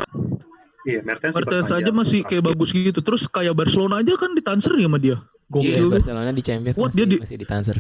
iya 0.85 1.01
Mertens, 1.03 1.35
Mertens 1.35 1.69
aja 1.69 1.91
masih 1.91 2.23
kayak 2.23 2.47
bagus 2.47 2.71
gitu. 2.71 3.03
Terus 3.03 3.27
kayak 3.27 3.53
Barcelona 3.53 3.99
aja 3.99 4.15
kan 4.15 4.31
ditransfer 4.31 4.77
ya 4.77 4.87
sama 4.87 4.97
dia. 4.97 5.19
Iya, 5.19 5.51
Gokil 5.51 5.83
tuh. 5.83 5.91
Barcelona 5.93 6.31
di 6.31 6.41
Champions 6.41 6.77
Wah, 6.77 6.87
masih, 6.87 6.97
dia 6.97 7.07
di- 7.09 7.21
masih 7.21 7.37
ditransfer 7.37 7.77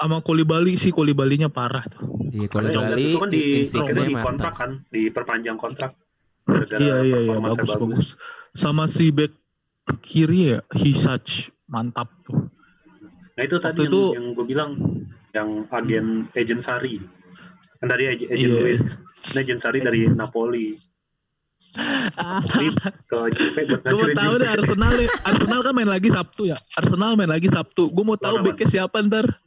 Sama 0.00 0.24
Kolibali 0.24 0.74
sih, 0.74 0.88
Kolibalinya 0.88 1.46
parah 1.46 1.84
tuh. 1.84 2.08
Iya, 2.32 2.48
yang 2.48 2.72
Bali 2.88 3.04
Gattuso 3.04 3.18
kan 3.18 3.28
di, 3.28 3.42
di 3.60 4.14
kontrak 4.16 4.54
kan 4.54 4.70
diperpanjang 4.88 5.58
kontrak 5.58 5.92
Iya 6.72 7.04
iya 7.04 7.18
iya 7.20 7.36
bagus, 7.36 7.68
bagus 7.68 8.02
Sama 8.50 8.88
si 8.88 9.12
back 9.12 9.30
kiri 10.00 10.50
ya 10.50 10.58
Hisach 10.72 11.52
mantap 11.66 12.08
tuh. 12.24 12.48
Nah 13.36 13.42
itu 13.44 13.60
tadi 13.60 13.76
Waktu 13.76 13.82
yang, 13.82 13.92
itu- 13.92 14.12
yang 14.14 14.26
gue 14.32 14.46
bilang 14.46 14.70
yang 15.30 15.48
agen 15.68 16.06
agent 16.32 16.62
Sari. 16.64 16.96
Kan 17.76 17.86
tadi 17.86 18.08
ag- 18.08 18.24
agent 18.26 18.50
Iya. 18.50 18.60
Luis, 18.62 18.80
agent 19.30 19.60
Sari 19.60 19.78
dari 19.80 20.08
Napoli. 20.08 20.74
Gue 23.06 23.94
mau 23.94 24.10
tahu 24.10 24.32
deh 24.36 24.48
Arsenal 24.48 24.92
nih. 24.96 25.08
Arsenal 25.22 25.60
kan 25.62 25.72
main 25.72 25.86
lagi 25.86 26.08
Sabtu 26.10 26.42
ya. 26.44 26.58
Arsenal 26.74 27.14
main 27.14 27.30
lagi 27.30 27.46
Sabtu. 27.46 27.86
Gue 27.88 28.02
mau 28.02 28.16
tahu 28.16 28.42
backnya 28.42 28.66
siapa 28.66 28.98
ntar. 29.00 29.38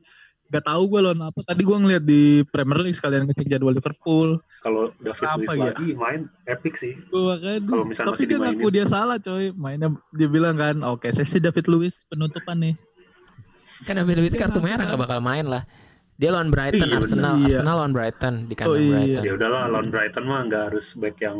Gak 0.46 0.66
tahu 0.66 0.84
gue 0.86 1.00
lawan 1.02 1.22
apa. 1.24 1.40
Tadi 1.42 1.62
gue 1.62 1.78
ngeliat 1.78 2.04
di 2.04 2.22
Premier 2.46 2.80
League 2.80 2.94
sekalian 2.94 3.26
ngecek 3.26 3.48
jadwal 3.48 3.74
Liverpool. 3.74 4.38
Kalau 4.60 4.92
David 4.98 5.24
Apa 5.24 5.40
Luiz 5.40 5.50
ya? 5.52 5.64
lagi 5.72 5.88
main 5.94 6.22
epic 6.46 6.74
sih. 6.76 6.94
Gue 7.08 7.34
kan. 7.36 7.62
Kalau 7.64 7.84
misalnya 7.84 8.08
Tapi 8.08 8.16
masih 8.16 8.26
dia 8.26 8.38
dimainin. 8.38 8.56
ngaku 8.56 8.68
dia 8.70 8.86
salah 8.86 9.18
coy. 9.18 9.46
Mainnya 9.52 9.90
dia 10.12 10.28
bilang 10.28 10.56
kan, 10.56 10.76
oke 10.80 11.08
saya 11.08 11.24
sih 11.24 11.40
David 11.40 11.66
Luiz 11.68 12.06
penutupan 12.06 12.60
nih. 12.60 12.76
Kan 13.84 13.98
David 13.98 14.18
Luiz 14.20 14.34
kartu 14.34 14.60
merah 14.60 14.84
kan. 14.84 14.94
gak 14.94 15.02
bakal 15.02 15.20
main 15.20 15.44
lah. 15.44 15.66
Dia 16.14 16.30
lawan 16.30 16.48
Brighton, 16.48 16.86
Iya, 16.86 16.96
Arsenal. 16.96 17.34
Iya. 17.36 17.46
Arsenal 17.50 17.76
lawan 17.76 17.92
Brighton 17.92 18.34
di 18.46 18.54
Oh, 18.54 18.58
kandang 18.60 18.78
iya. 18.78 18.92
Brighton. 18.94 19.24
Ya 19.24 19.34
udahlah 19.34 19.62
lawan 19.68 19.88
Brighton 19.90 20.24
mah 20.24 20.40
nggak 20.46 20.64
harus 20.70 20.86
back 20.94 21.18
yang 21.20 21.38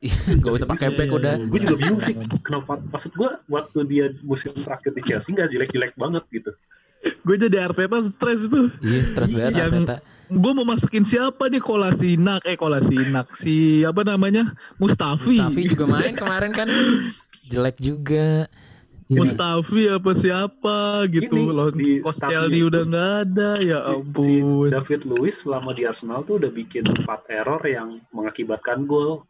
gak 0.40 0.52
usah 0.54 0.64
pakai 0.66 0.88
Iya, 0.88 0.96
back 0.96 1.06
iya, 1.06 1.18
udah. 1.20 1.34
iya. 1.36 1.44
gue 1.46 1.58
juga 1.60 1.76
bingung 1.76 2.00
sih 2.00 2.14
kenapa 2.40 2.80
maksud 2.82 3.12
gue 3.12 3.30
waktu 3.46 3.78
dia 3.84 4.06
musim 4.22 4.48
terakhir 4.56 4.96
di 4.96 5.02
Chelsea 5.04 5.30
nggak 5.30 5.52
jelek-jelek 5.52 5.92
banget 5.92 6.24
gitu 6.32 6.50
Gue 7.00 7.36
jadi 7.36 7.56
Arteta 7.62 7.96
stres 8.02 8.44
tuh. 8.44 8.68
Iya, 8.80 9.00
stres 9.00 9.30
banget 9.30 9.52
Yang- 9.54 9.72
Arteta. 9.86 9.96
Gue 10.30 10.52
mau 10.52 10.62
masukin 10.62 11.02
siapa 11.02 11.48
nih 11.48 11.58
Kolasinak 11.58 12.44
eh 12.44 12.54
Kolasinak 12.54 13.34
si 13.34 13.82
apa 13.82 14.04
namanya 14.04 14.52
Mustafi. 14.76 15.34
Mustafi 15.34 15.62
juga 15.66 15.84
main 15.86 16.14
kemarin 16.14 16.52
kan 16.52 16.68
jelek 17.44 17.76
juga. 17.78 18.46
Iya. 19.06 19.18
Mustafi 19.18 19.90
apa 19.90 20.10
siapa 20.14 20.78
gitu 21.08 21.34
Ini, 21.34 21.50
loh. 21.50 21.74
di 21.74 21.98
Koscielny 21.98 22.62
udah 22.62 22.78
itu. 22.78 22.90
nggak 22.90 23.10
ada 23.26 23.50
ya 23.58 23.78
si 23.82 23.90
ampun. 23.90 24.70
David 24.70 25.00
Luiz 25.02 25.36
selama 25.40 25.74
di 25.74 25.82
Arsenal 25.82 26.22
tuh 26.22 26.38
udah 26.38 26.46
bikin 26.48 26.86
empat 26.86 27.26
error 27.28 27.58
yang 27.64 27.98
mengakibatkan 28.10 28.86
gol 28.86 29.26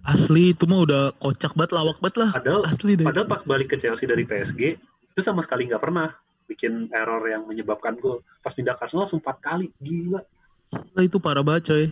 Asli 0.00 0.54
itu 0.54 0.64
mah 0.64 0.80
udah 0.80 1.02
kocak 1.14 1.52
banget 1.52 1.74
lawak 1.74 1.98
banget 1.98 2.16
lah. 2.16 2.30
padahal 2.32 2.62
Asli 2.64 2.94
deh. 2.94 3.04
padahal 3.04 3.26
pas 3.26 3.42
balik 3.42 3.68
ke 3.68 3.76
Chelsea 3.76 4.06
dari 4.06 4.22
PSG 4.22 4.78
itu 4.78 5.20
sama 5.20 5.42
sekali 5.42 5.66
nggak 5.66 5.82
pernah 5.82 6.14
bikin 6.46 6.88
error 6.90 7.22
yang 7.26 7.44
menyebabkan 7.44 7.98
gol. 7.98 8.22
Pas 8.40 8.54
pindah 8.54 8.78
ke 8.78 8.86
Arsenal 8.86 9.04
langsung 9.04 9.20
empat 9.20 9.38
kali 9.42 9.66
gila. 9.82 10.22
Itu 10.98 11.18
parah 11.18 11.42
banget 11.42 11.62
coy. 11.70 11.84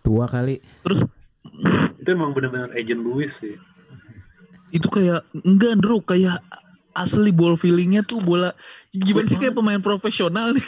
Tua 0.00 0.26
kali. 0.26 0.60
Terus 0.84 1.04
itu 2.00 2.08
emang 2.08 2.32
bener-bener 2.32 2.72
agent 2.72 3.00
Luiz 3.00 3.36
sih. 3.40 3.56
Itu 4.72 4.88
kayak 4.88 5.24
enggak 5.44 5.76
Andrew 5.76 6.00
kayak 6.00 6.40
asli 6.96 7.30
ball 7.30 7.54
feelingnya 7.54 8.02
tuh 8.02 8.18
bola 8.18 8.50
gimana 8.90 9.22
sih 9.24 9.38
kayak 9.38 9.54
pemain 9.54 9.80
profesional 9.80 10.52
nih? 10.56 10.66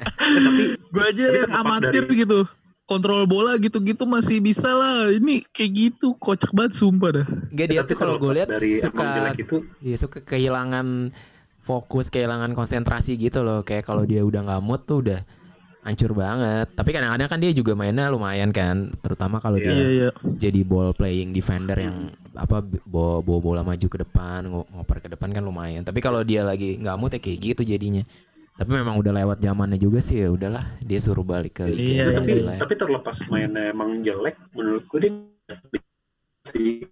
Tapi 0.46 0.62
gue 0.74 1.02
aja 1.04 1.24
Tapi 1.28 1.38
yang 1.44 1.52
amatir 1.54 2.04
dari- 2.06 2.22
gitu. 2.24 2.46
Kontrol 2.88 3.28
bola 3.28 3.60
gitu-gitu 3.60 4.08
masih 4.08 4.40
bisa 4.40 4.72
lah. 4.72 5.12
Ini 5.12 5.44
kayak 5.52 5.70
gitu 5.76 6.16
kocak 6.16 6.56
banget 6.56 6.72
sumpah 6.72 7.20
dah. 7.20 7.26
Enggak 7.52 7.66
dia 7.68 7.80
tapi 7.84 7.90
tuh 7.92 7.96
kalau 8.00 8.16
gue 8.16 8.32
lihat 8.32 8.48
suka 8.80 9.36
itu. 9.36 9.56
Iya 9.84 9.96
suka 10.00 10.18
kehilangan 10.24 11.12
fokus, 11.68 12.08
kehilangan 12.08 12.56
konsentrasi 12.56 13.20
gitu 13.20 13.44
loh. 13.44 13.60
Kayak 13.60 13.84
kalau 13.84 14.08
dia 14.08 14.24
udah 14.24 14.40
nggak 14.40 14.62
mood 14.64 14.80
tuh 14.82 15.04
udah 15.04 15.20
hancur 15.84 16.12
banget. 16.12 16.72
Tapi 16.72 16.90
kadang-kadang 16.90 17.28
kan 17.28 17.38
dia 17.38 17.52
juga 17.52 17.72
mainnya 17.72 18.08
lumayan 18.08 18.48
kan, 18.50 18.88
terutama 18.98 19.36
kalau 19.36 19.56
Iya. 19.56 19.64
dia 19.64 19.72
iya 19.74 19.88
iya 19.88 20.08
jadi 20.34 20.60
ball 20.64 20.92
playing 20.92 21.30
defender 21.30 21.76
yang 21.78 22.08
apa 22.32 22.60
bawa, 22.84 23.20
bawa 23.20 23.38
bola 23.38 23.62
maju 23.62 23.86
ke 23.86 23.98
depan, 24.00 24.40
ngo- 24.44 24.68
ngoper 24.68 24.98
ke 25.00 25.08
depan 25.12 25.28
kan 25.28 25.40
lumayan. 25.40 25.84
Tapi 25.84 26.00
kalau 26.00 26.20
dia 26.22 26.40
lagi 26.40 26.76
nggak 26.76 26.96
mood 26.96 27.12
ya 27.12 27.20
kayak 27.20 27.38
gitu 27.38 27.62
jadinya. 27.62 28.00
Tapi 28.54 28.74
memang 28.74 28.98
udah 28.98 29.14
lewat 29.14 29.38
zamannya 29.38 29.78
juga 29.78 30.02
sih 30.02 30.18
ya 30.18 30.34
udahlah 30.34 30.66
dia 30.82 30.98
suruh 30.98 31.22
balik 31.22 31.62
ke 31.62 31.70
Iya, 31.70 32.10
Liga 32.10 32.18
tapi 32.18 32.26
Brazil 32.26 32.42
lah. 32.42 32.56
tapi 32.58 32.74
terlepas 32.74 33.16
mainnya 33.30 33.70
emang 33.70 34.02
jelek 34.02 34.34
menurut 34.50 34.82
gue 34.84 34.98
dia 34.98 35.12
sih 36.44 36.82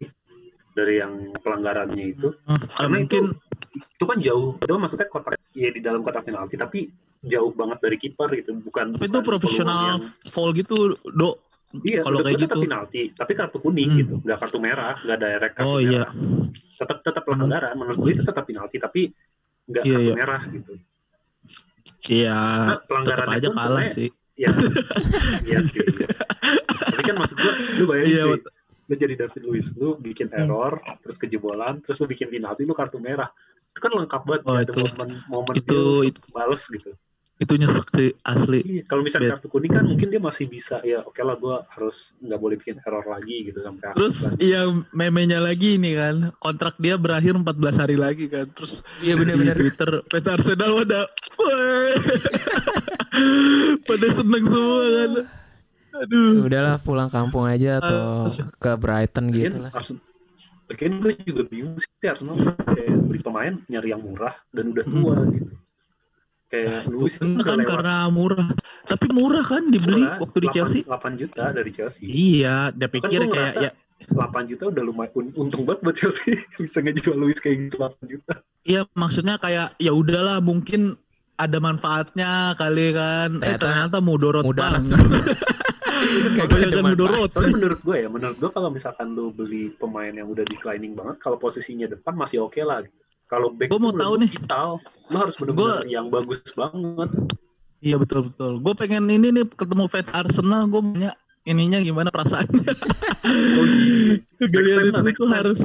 dari 0.70 1.00
yang 1.00 1.34
pelanggarannya 1.36 2.04
itu 2.06 2.28
Hmm, 2.46 2.60
karena 2.70 2.94
mungkin 2.94 3.22
itu 3.34 3.45
itu 3.76 4.04
kan 4.04 4.18
jauh. 4.18 4.56
Itu 4.56 4.72
kan 4.72 4.80
maksudnya 4.80 5.06
kotak 5.06 5.36
ya 5.52 5.68
di 5.68 5.80
dalam 5.80 6.00
kotak 6.00 6.22
penalti 6.22 6.54
tapi 6.54 6.88
jauh 7.22 7.50
banget 7.50 7.78
dari 7.80 7.96
kiper 7.96 8.28
gitu. 8.34 8.56
Bukan 8.58 8.94
tapi 8.94 9.06
itu 9.06 9.18
profesional 9.20 9.98
peluang 9.98 10.28
foul 10.28 10.50
gitu 10.52 10.76
do 11.06 11.36
yang, 11.74 11.82
iya 11.82 11.98
kalau 12.00 12.22
kayak 12.22 12.38
gitu. 12.40 12.56
penalti 12.62 13.02
tapi 13.12 13.32
kartu 13.32 13.58
kuning 13.58 13.90
Hmm. 13.90 14.00
gitu. 14.00 14.14
Nggak 14.22 14.38
kartu 14.38 14.58
merah 14.58 14.94
nggak 14.96 15.18
direct 15.18 15.54
kartu 15.54 15.68
oh 15.68 15.78
iya. 15.78 16.04
tetap 16.72 16.98
tetap 17.02 17.22
pelanggaran 17.22 17.74
menurut 17.74 17.98
gue 17.98 18.10
itu 18.12 18.22
tetap 18.22 18.44
penalti 18.44 18.76
tapi 18.78 19.02
nggak 19.66 19.82
Iya, 19.82 19.92
kartu 19.92 20.06
iya. 20.06 20.14
merah 20.14 20.42
gitu. 20.46 20.72
Iya 22.06 22.36
Nah, 22.38 22.66
tetap 22.70 22.82
pelanggarannya 22.86 23.36
aja 23.36 23.48
kalah 23.50 23.86
sih. 23.88 24.08
ya 24.36 24.50
iya. 25.42 25.58
Sih 25.64 25.80
tapi 26.86 27.02
kan 27.02 27.16
maksud 27.16 27.36
gua 27.36 27.52
lu 27.74 27.84
bayangin 27.86 28.10
Iya, 28.10 28.22
bet- 28.30 28.46
lu 28.86 28.94
jadi 28.94 29.14
David 29.18 29.42
Luiz 29.42 29.74
lu 29.74 29.98
bikin 29.98 30.30
error 30.30 30.78
terus 31.02 31.18
kejebolan 31.18 31.82
terus 31.82 31.98
lu 31.98 32.06
bikin 32.06 32.30
penalti 32.30 32.62
lu 32.62 32.72
kartu 32.72 32.98
merah. 32.98 33.30
Itu 33.74 33.82
kan 33.82 33.92
lengkap 33.92 34.22
banget 34.24 34.42
Oh, 34.46 34.54
ya, 34.56 34.62
ada 34.62 34.72
itu- 34.72 34.86
momen 34.88 35.08
momen 35.28 35.54
itu- 35.58 36.02
itu- 36.06 36.22
bales 36.30 36.64
gitu. 36.66 36.94
itu 37.36 37.52
nyesek 37.52 37.84
sih 37.92 38.10
asli. 38.24 38.64
Iya, 38.64 38.82
kalau 38.88 39.04
misalnya 39.04 39.28
Bet. 39.28 39.32
kartu 39.36 39.52
kuning 39.52 39.68
kan 39.68 39.84
mungkin 39.84 40.08
dia 40.08 40.16
masih 40.16 40.48
bisa 40.48 40.80
ya 40.80 41.04
oke 41.04 41.20
lah 41.20 41.36
gua 41.36 41.68
harus 41.68 42.16
nggak 42.24 42.40
boleh 42.40 42.56
bikin 42.56 42.80
error 42.80 43.04
lagi 43.04 43.52
gitu 43.52 43.60
sampai 43.60 43.92
akhir 43.92 43.96
terus 44.00 44.16
kan. 44.24 44.32
yang 44.40 44.68
memenya 44.96 45.44
lagi 45.44 45.76
ini 45.76 45.92
kan 45.92 46.32
kontrak 46.40 46.80
dia 46.80 46.96
berakhir 46.96 47.36
14 47.36 47.76
hari 47.76 48.00
lagi 48.00 48.32
kan. 48.32 48.48
Terus 48.56 48.80
Iya 49.04 49.20
di 49.20 49.52
Twitter 49.52 50.00
fans 50.08 50.28
Arsenal 50.32 50.80
pada 50.80 51.00
pada 53.88 54.06
seneng 54.08 54.44
semua 54.48 54.84
kan 54.88 55.10
aduh 56.02 56.44
Udahlah 56.46 56.76
pulang 56.80 57.08
kampung 57.08 57.44
aja 57.48 57.80
atau 57.80 58.28
ke 58.60 58.70
Brighton 58.76 59.32
gitu 59.32 59.56
lah. 59.60 59.72
Lagian 60.66 60.98
gue 60.98 61.14
juga 61.22 61.42
bingung 61.46 61.78
sih 61.78 62.10
Arsenal 62.10 62.34
kayak 62.42 62.90
beli 63.06 63.20
pemain 63.22 63.54
nyari 63.70 63.94
yang 63.94 64.02
murah 64.02 64.34
dan 64.50 64.74
udah 64.74 64.84
tua 64.84 65.16
gitu. 65.30 65.52
Kayak 66.46 66.86
Luis 66.90 67.18
Itu 67.18 67.42
kan 67.42 67.58
karena 67.62 68.06
murah 68.10 68.50
tapi 68.86 69.06
murah 69.10 69.42
kan 69.42 69.70
dibeli 69.70 70.02
waktu 70.06 70.38
di 70.46 70.48
Chelsea 70.50 70.80
8 70.86 71.18
juta 71.18 71.50
dari 71.54 71.70
Chelsea. 71.70 72.06
iya 72.06 72.70
dia 72.74 72.86
Kan 72.90 72.94
pikir 72.98 73.26
gua 73.26 73.34
kayak 73.34 73.54
ya 73.62 73.70
8 74.06 74.50
juta 74.50 74.64
udah 74.70 74.82
lumayan 74.86 75.10
un- 75.18 75.34
untung 75.34 75.62
banget 75.66 75.80
buat 75.82 75.96
Chelsea 75.98 76.38
bisa 76.62 76.78
ngejual 76.82 77.14
Luis 77.18 77.38
kayak 77.42 77.70
gitu 77.70 77.76
8 77.82 78.10
juta. 78.10 78.34
Iya 78.66 78.86
maksudnya 78.98 79.38
kayak 79.38 79.78
ya 79.78 79.94
udahlah 79.94 80.42
mungkin 80.42 80.98
ada 81.36 81.58
manfaatnya 81.62 82.54
kali 82.58 82.90
kan. 82.90 83.38
Eh 83.38 83.54
Ternyata 83.54 83.62
ternyata 83.62 83.98
mudorot 84.02 84.44
banget. 84.50 84.94
Kayak 85.86 86.50
manfaat. 86.52 86.84
mudorot. 86.84 87.30
Soalnya 87.30 87.54
menurut 87.54 87.80
gue 87.80 87.96
ya, 87.96 88.08
menurut 88.08 88.36
gue 88.36 88.50
kalau 88.50 88.68
misalkan 88.68 89.06
lu 89.12 89.30
beli 89.30 89.70
pemain 89.72 90.10
yang 90.10 90.26
udah 90.26 90.42
declining 90.42 90.92
banget, 90.92 91.16
kalau 91.18 91.36
posisinya 91.36 91.86
depan 91.86 92.14
masih 92.14 92.42
oke 92.42 92.58
lah. 92.60 92.82
Kalau 93.26 93.50
back 93.50 93.70
Gua 93.70 93.80
mau 93.80 93.90
tahu 93.90 94.12
menurut 94.16 94.22
nih. 94.22 94.30
gua 94.30 94.38
vital. 94.46 94.68
Lu 95.10 95.16
harus 95.18 95.34
benar-benar 95.34 95.82
yang 95.84 96.06
bagus 96.06 96.40
banget. 96.52 97.10
Iya 97.78 97.96
betul 97.98 98.30
betul. 98.30 98.52
Gue 98.58 98.74
pengen 98.74 99.04
ini 99.06 99.28
nih 99.30 99.44
ketemu 99.50 99.84
fans 99.86 100.10
Arsenal. 100.10 100.62
Gue 100.66 100.80
punya 100.80 101.10
ininya 101.42 101.78
gimana 101.78 102.10
perasaannya. 102.10 102.70
Oh, 103.26 103.66
iya. 103.66 104.18
Lah, 104.86 105.02
itu 105.02 105.16
tuh 105.16 105.30
harus 105.30 105.60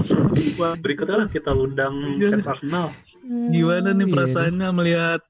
Berikutnya 0.82 1.16
lah 1.18 1.28
kita 1.28 1.52
undang 1.52 2.18
Iya. 2.18 2.34
fans 2.34 2.48
Arsenal. 2.50 2.90
gimana 3.50 3.90
nih 3.92 4.06
Iya. 4.06 4.14
perasaannya 4.14 4.68
melihat 4.74 5.22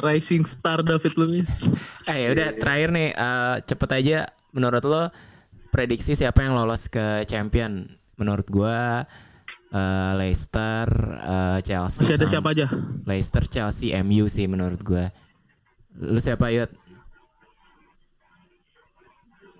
rising 0.00 0.44
star 0.44 0.84
David 0.84 1.16
Luiz. 1.16 1.48
Eh 2.06 2.22
ya 2.22 2.28
udah 2.38 2.48
terakhir 2.54 2.94
nih 2.94 3.10
eh, 3.10 3.56
cepet 3.66 3.90
aja 3.90 4.30
menurut 4.54 4.84
lo 4.86 5.10
prediksi 5.74 6.14
siapa 6.14 6.46
yang 6.46 6.54
lolos 6.54 6.86
ke 6.86 7.26
champion? 7.26 7.82
Menurut 8.14 8.46
gua 8.46 9.02
eh, 9.74 10.12
Leicester, 10.14 10.86
eh, 11.18 11.58
Chelsea. 11.66 12.06
Masih 12.06 12.16
ada 12.22 12.28
siapa 12.30 12.54
aja? 12.54 12.70
Leicester, 13.02 13.42
Chelsea, 13.50 13.90
MU 14.06 14.30
sih 14.30 14.46
menurut 14.46 14.78
gua. 14.86 15.10
Lu 15.98 16.22
siapa 16.22 16.54
Yud? 16.54 16.70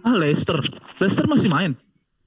Ah 0.07 0.15
Leicester. 0.15 0.63
Leicester 1.03 1.27
masih 1.27 1.51
main. 1.51 1.75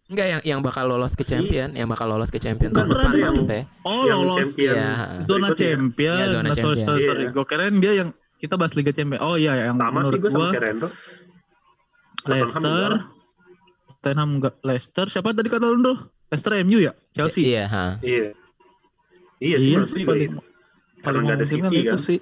Enggak 0.10 0.26
yang 0.28 0.42
yang 0.44 0.60
bakal 0.60 0.86
lolos 0.86 1.14
ke 1.14 1.22
champion, 1.22 1.70
yang 1.72 1.86
bakal 1.86 2.10
lolos 2.10 2.28
ke 2.28 2.38
champion 2.38 2.74
tahun 2.74 2.90
depan 2.90 3.12
yang- 3.12 3.22
maksudnya. 3.24 3.62
Oh 3.84 4.04
Yang 4.04 4.20
lolos 4.20 4.38
champion 4.40 4.74
Iya. 4.74 4.90
zona 4.90 5.22
berikutnya. 5.22 5.54
champion. 5.56 6.16
Iya, 6.16 6.26
zona 6.28 6.42
Nah, 6.42 6.50
sorry, 6.50 6.58
champion. 6.58 6.88
sorry, 6.88 7.02
sorry. 7.06 7.24
Iya. 7.24 7.32
Gue 7.32 7.46
keren 7.46 7.74
dia 7.78 7.94
yang 7.96 8.10
kita 8.36 8.54
bahas 8.56 8.74
Liga 8.74 8.90
Champions. 8.90 9.22
Oh 9.22 9.36
iya 9.36 9.54
yang 9.62 9.76
Sama 9.76 9.86
sih 9.86 9.96
menurut 9.96 10.20
gue 10.20 10.30
sama 10.30 10.40
gua 10.40 10.50
kayak 10.50 10.64
Rendro. 10.66 10.90
Leicester, 12.22 12.92
Tottenham 13.96 14.30
enggak 14.36 14.56
Leicester. 14.62 15.06
Siapa 15.08 15.30
tadi 15.32 15.48
kata 15.48 15.66
lu? 15.68 15.94
Leicester 16.28 16.54
MU 16.60 16.80
ya? 16.80 16.94
Chelsea. 17.12 17.42
Iya, 17.48 17.64
ha. 17.66 17.86
Iya. 18.02 18.34
Iya 19.38 19.56
sih 19.58 19.72
juga 19.72 19.86
paling 19.88 20.26
itu. 20.26 20.40
paling 20.40 21.00
Karena 21.00 21.20
nggak 21.22 21.38
ada 21.38 21.46
City 21.46 21.78
itu 21.78 21.88
kan. 21.88 21.98
sih. 21.98 22.20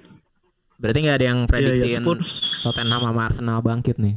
Berarti 0.76 0.98
nggak 1.00 1.16
ada 1.16 1.26
yang 1.26 1.38
Iya, 1.38 1.42
iya, 1.42 1.50
prediksiin 1.50 2.02
Spurs. 2.04 2.30
Tottenham 2.62 3.00
sama 3.02 3.20
Arsenal 3.24 3.58
bangkit 3.58 3.96
nih. 3.98 4.14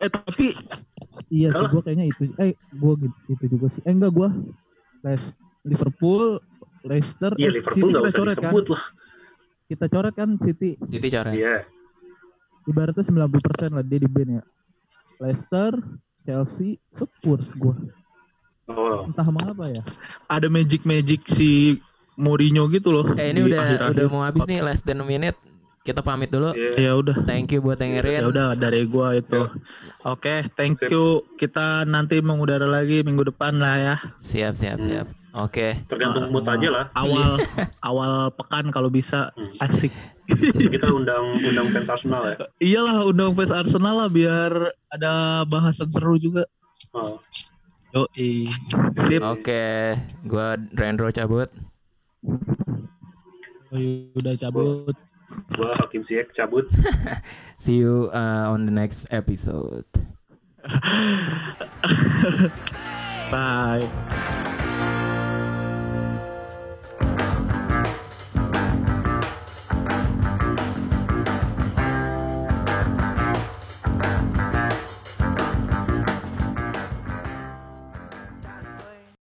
Eh 0.00 0.10
tapi 0.10 0.56
Iya 1.30 1.54
sih 1.54 1.66
gue 1.70 1.82
kayaknya 1.86 2.06
itu 2.10 2.22
eh 2.42 2.58
gue 2.58 2.92
gitu, 3.06 3.16
itu 3.30 3.44
juga 3.54 3.66
sih. 3.70 3.82
Eh 3.86 3.94
enggak 3.94 4.10
gue 4.10 4.28
Les 5.06 5.22
Liverpool, 5.62 6.42
Leicester, 6.82 7.32
Iya 7.38 7.48
eh, 7.48 7.52
Liverpool 7.62 7.86
City 7.86 7.92
nggak 7.94 8.02
usah 8.02 8.18
coret 8.18 8.36
kan. 8.36 8.42
disebut 8.50 8.64
lah. 8.74 8.84
Kita 9.70 9.84
coret 9.86 10.14
kan 10.18 10.30
City 10.42 10.68
City 10.90 11.08
coret. 11.08 11.34
Iya. 11.38 11.56
ibaratnya 12.68 13.02
90% 13.02 13.72
lah 13.72 13.82
dia 13.82 13.98
di 13.98 14.10
band 14.10 14.30
ya. 14.38 14.42
Leicester, 15.22 15.72
Chelsea, 16.22 16.78
Spurs 16.92 17.46
gue. 17.56 17.74
Oh. 18.70 19.06
Entah 19.06 19.26
mengapa 19.26 19.70
ya. 19.70 19.82
ada 20.30 20.46
magic 20.46 20.86
magic 20.86 21.26
si 21.26 21.80
Mourinho 22.14 22.68
gitu 22.70 22.92
loh. 22.92 23.06
Eh 23.16 23.32
ini 23.32 23.48
udah 23.48 23.58
akhir-akhir. 23.58 23.94
udah 23.96 24.06
mau 24.12 24.22
habis 24.22 24.44
nih 24.44 24.60
less 24.62 24.84
than 24.84 25.02
a 25.02 25.06
minute. 25.06 25.38
Kita 25.90 26.06
pamit 26.06 26.30
dulu. 26.30 26.54
Iya. 26.54 26.70
Ya 26.78 26.92
udah. 26.94 27.26
Thank 27.26 27.50
you 27.50 27.58
buat 27.58 27.82
dengerin. 27.82 28.22
Ya 28.22 28.30
udah 28.30 28.54
dari 28.54 28.86
gua 28.86 29.18
itu. 29.18 29.50
Oke, 30.06 30.46
thank 30.54 30.78
Sip. 30.78 30.86
you. 30.86 31.26
Kita 31.34 31.82
nanti 31.82 32.22
mengudara 32.22 32.62
lagi 32.62 33.02
minggu 33.02 33.26
depan 33.26 33.58
lah 33.58 33.74
ya. 33.74 33.96
Siap, 34.22 34.54
siap, 34.54 34.78
siap. 34.78 35.10
Oke. 35.34 35.82
Tergantung 35.90 36.30
mood 36.30 36.46
aja 36.46 36.68
lah. 36.70 36.84
Awal 36.94 37.42
awal 37.90 38.30
pekan 38.38 38.70
kalau 38.70 38.86
bisa 38.86 39.34
Hmm. 39.34 39.66
asik. 39.66 39.90
Kita 40.70 40.94
undang 40.94 41.34
undang 41.42 41.74
fans 41.74 41.90
Arsenal 41.90 42.22
ya. 42.22 42.36
Iyalah 42.62 43.02
undang 43.02 43.34
fans 43.34 43.50
Arsenal 43.50 44.06
lah 44.06 44.10
biar 44.10 44.70
ada 44.94 45.42
bahasan 45.50 45.90
seru 45.90 46.14
juga. 46.22 46.46
Oh. 46.94 47.18
Yo, 47.90 48.06
sip. 48.94 49.18
Oke, 49.26 49.98
gua 50.22 50.54
Rendro 50.78 51.10
cabut. 51.10 51.50
Oh, 53.74 53.78
udah 54.14 54.34
cabut. 54.38 54.94
Gua 55.56 55.74
Hakim 55.76 56.02
Ziyech 56.02 56.34
cabut. 56.34 56.66
See 57.58 57.76
you 57.76 58.10
uh, 58.12 58.50
on 58.50 58.66
the 58.66 58.72
next 58.72 59.06
episode. 59.10 59.84
Bye. 63.30 64.56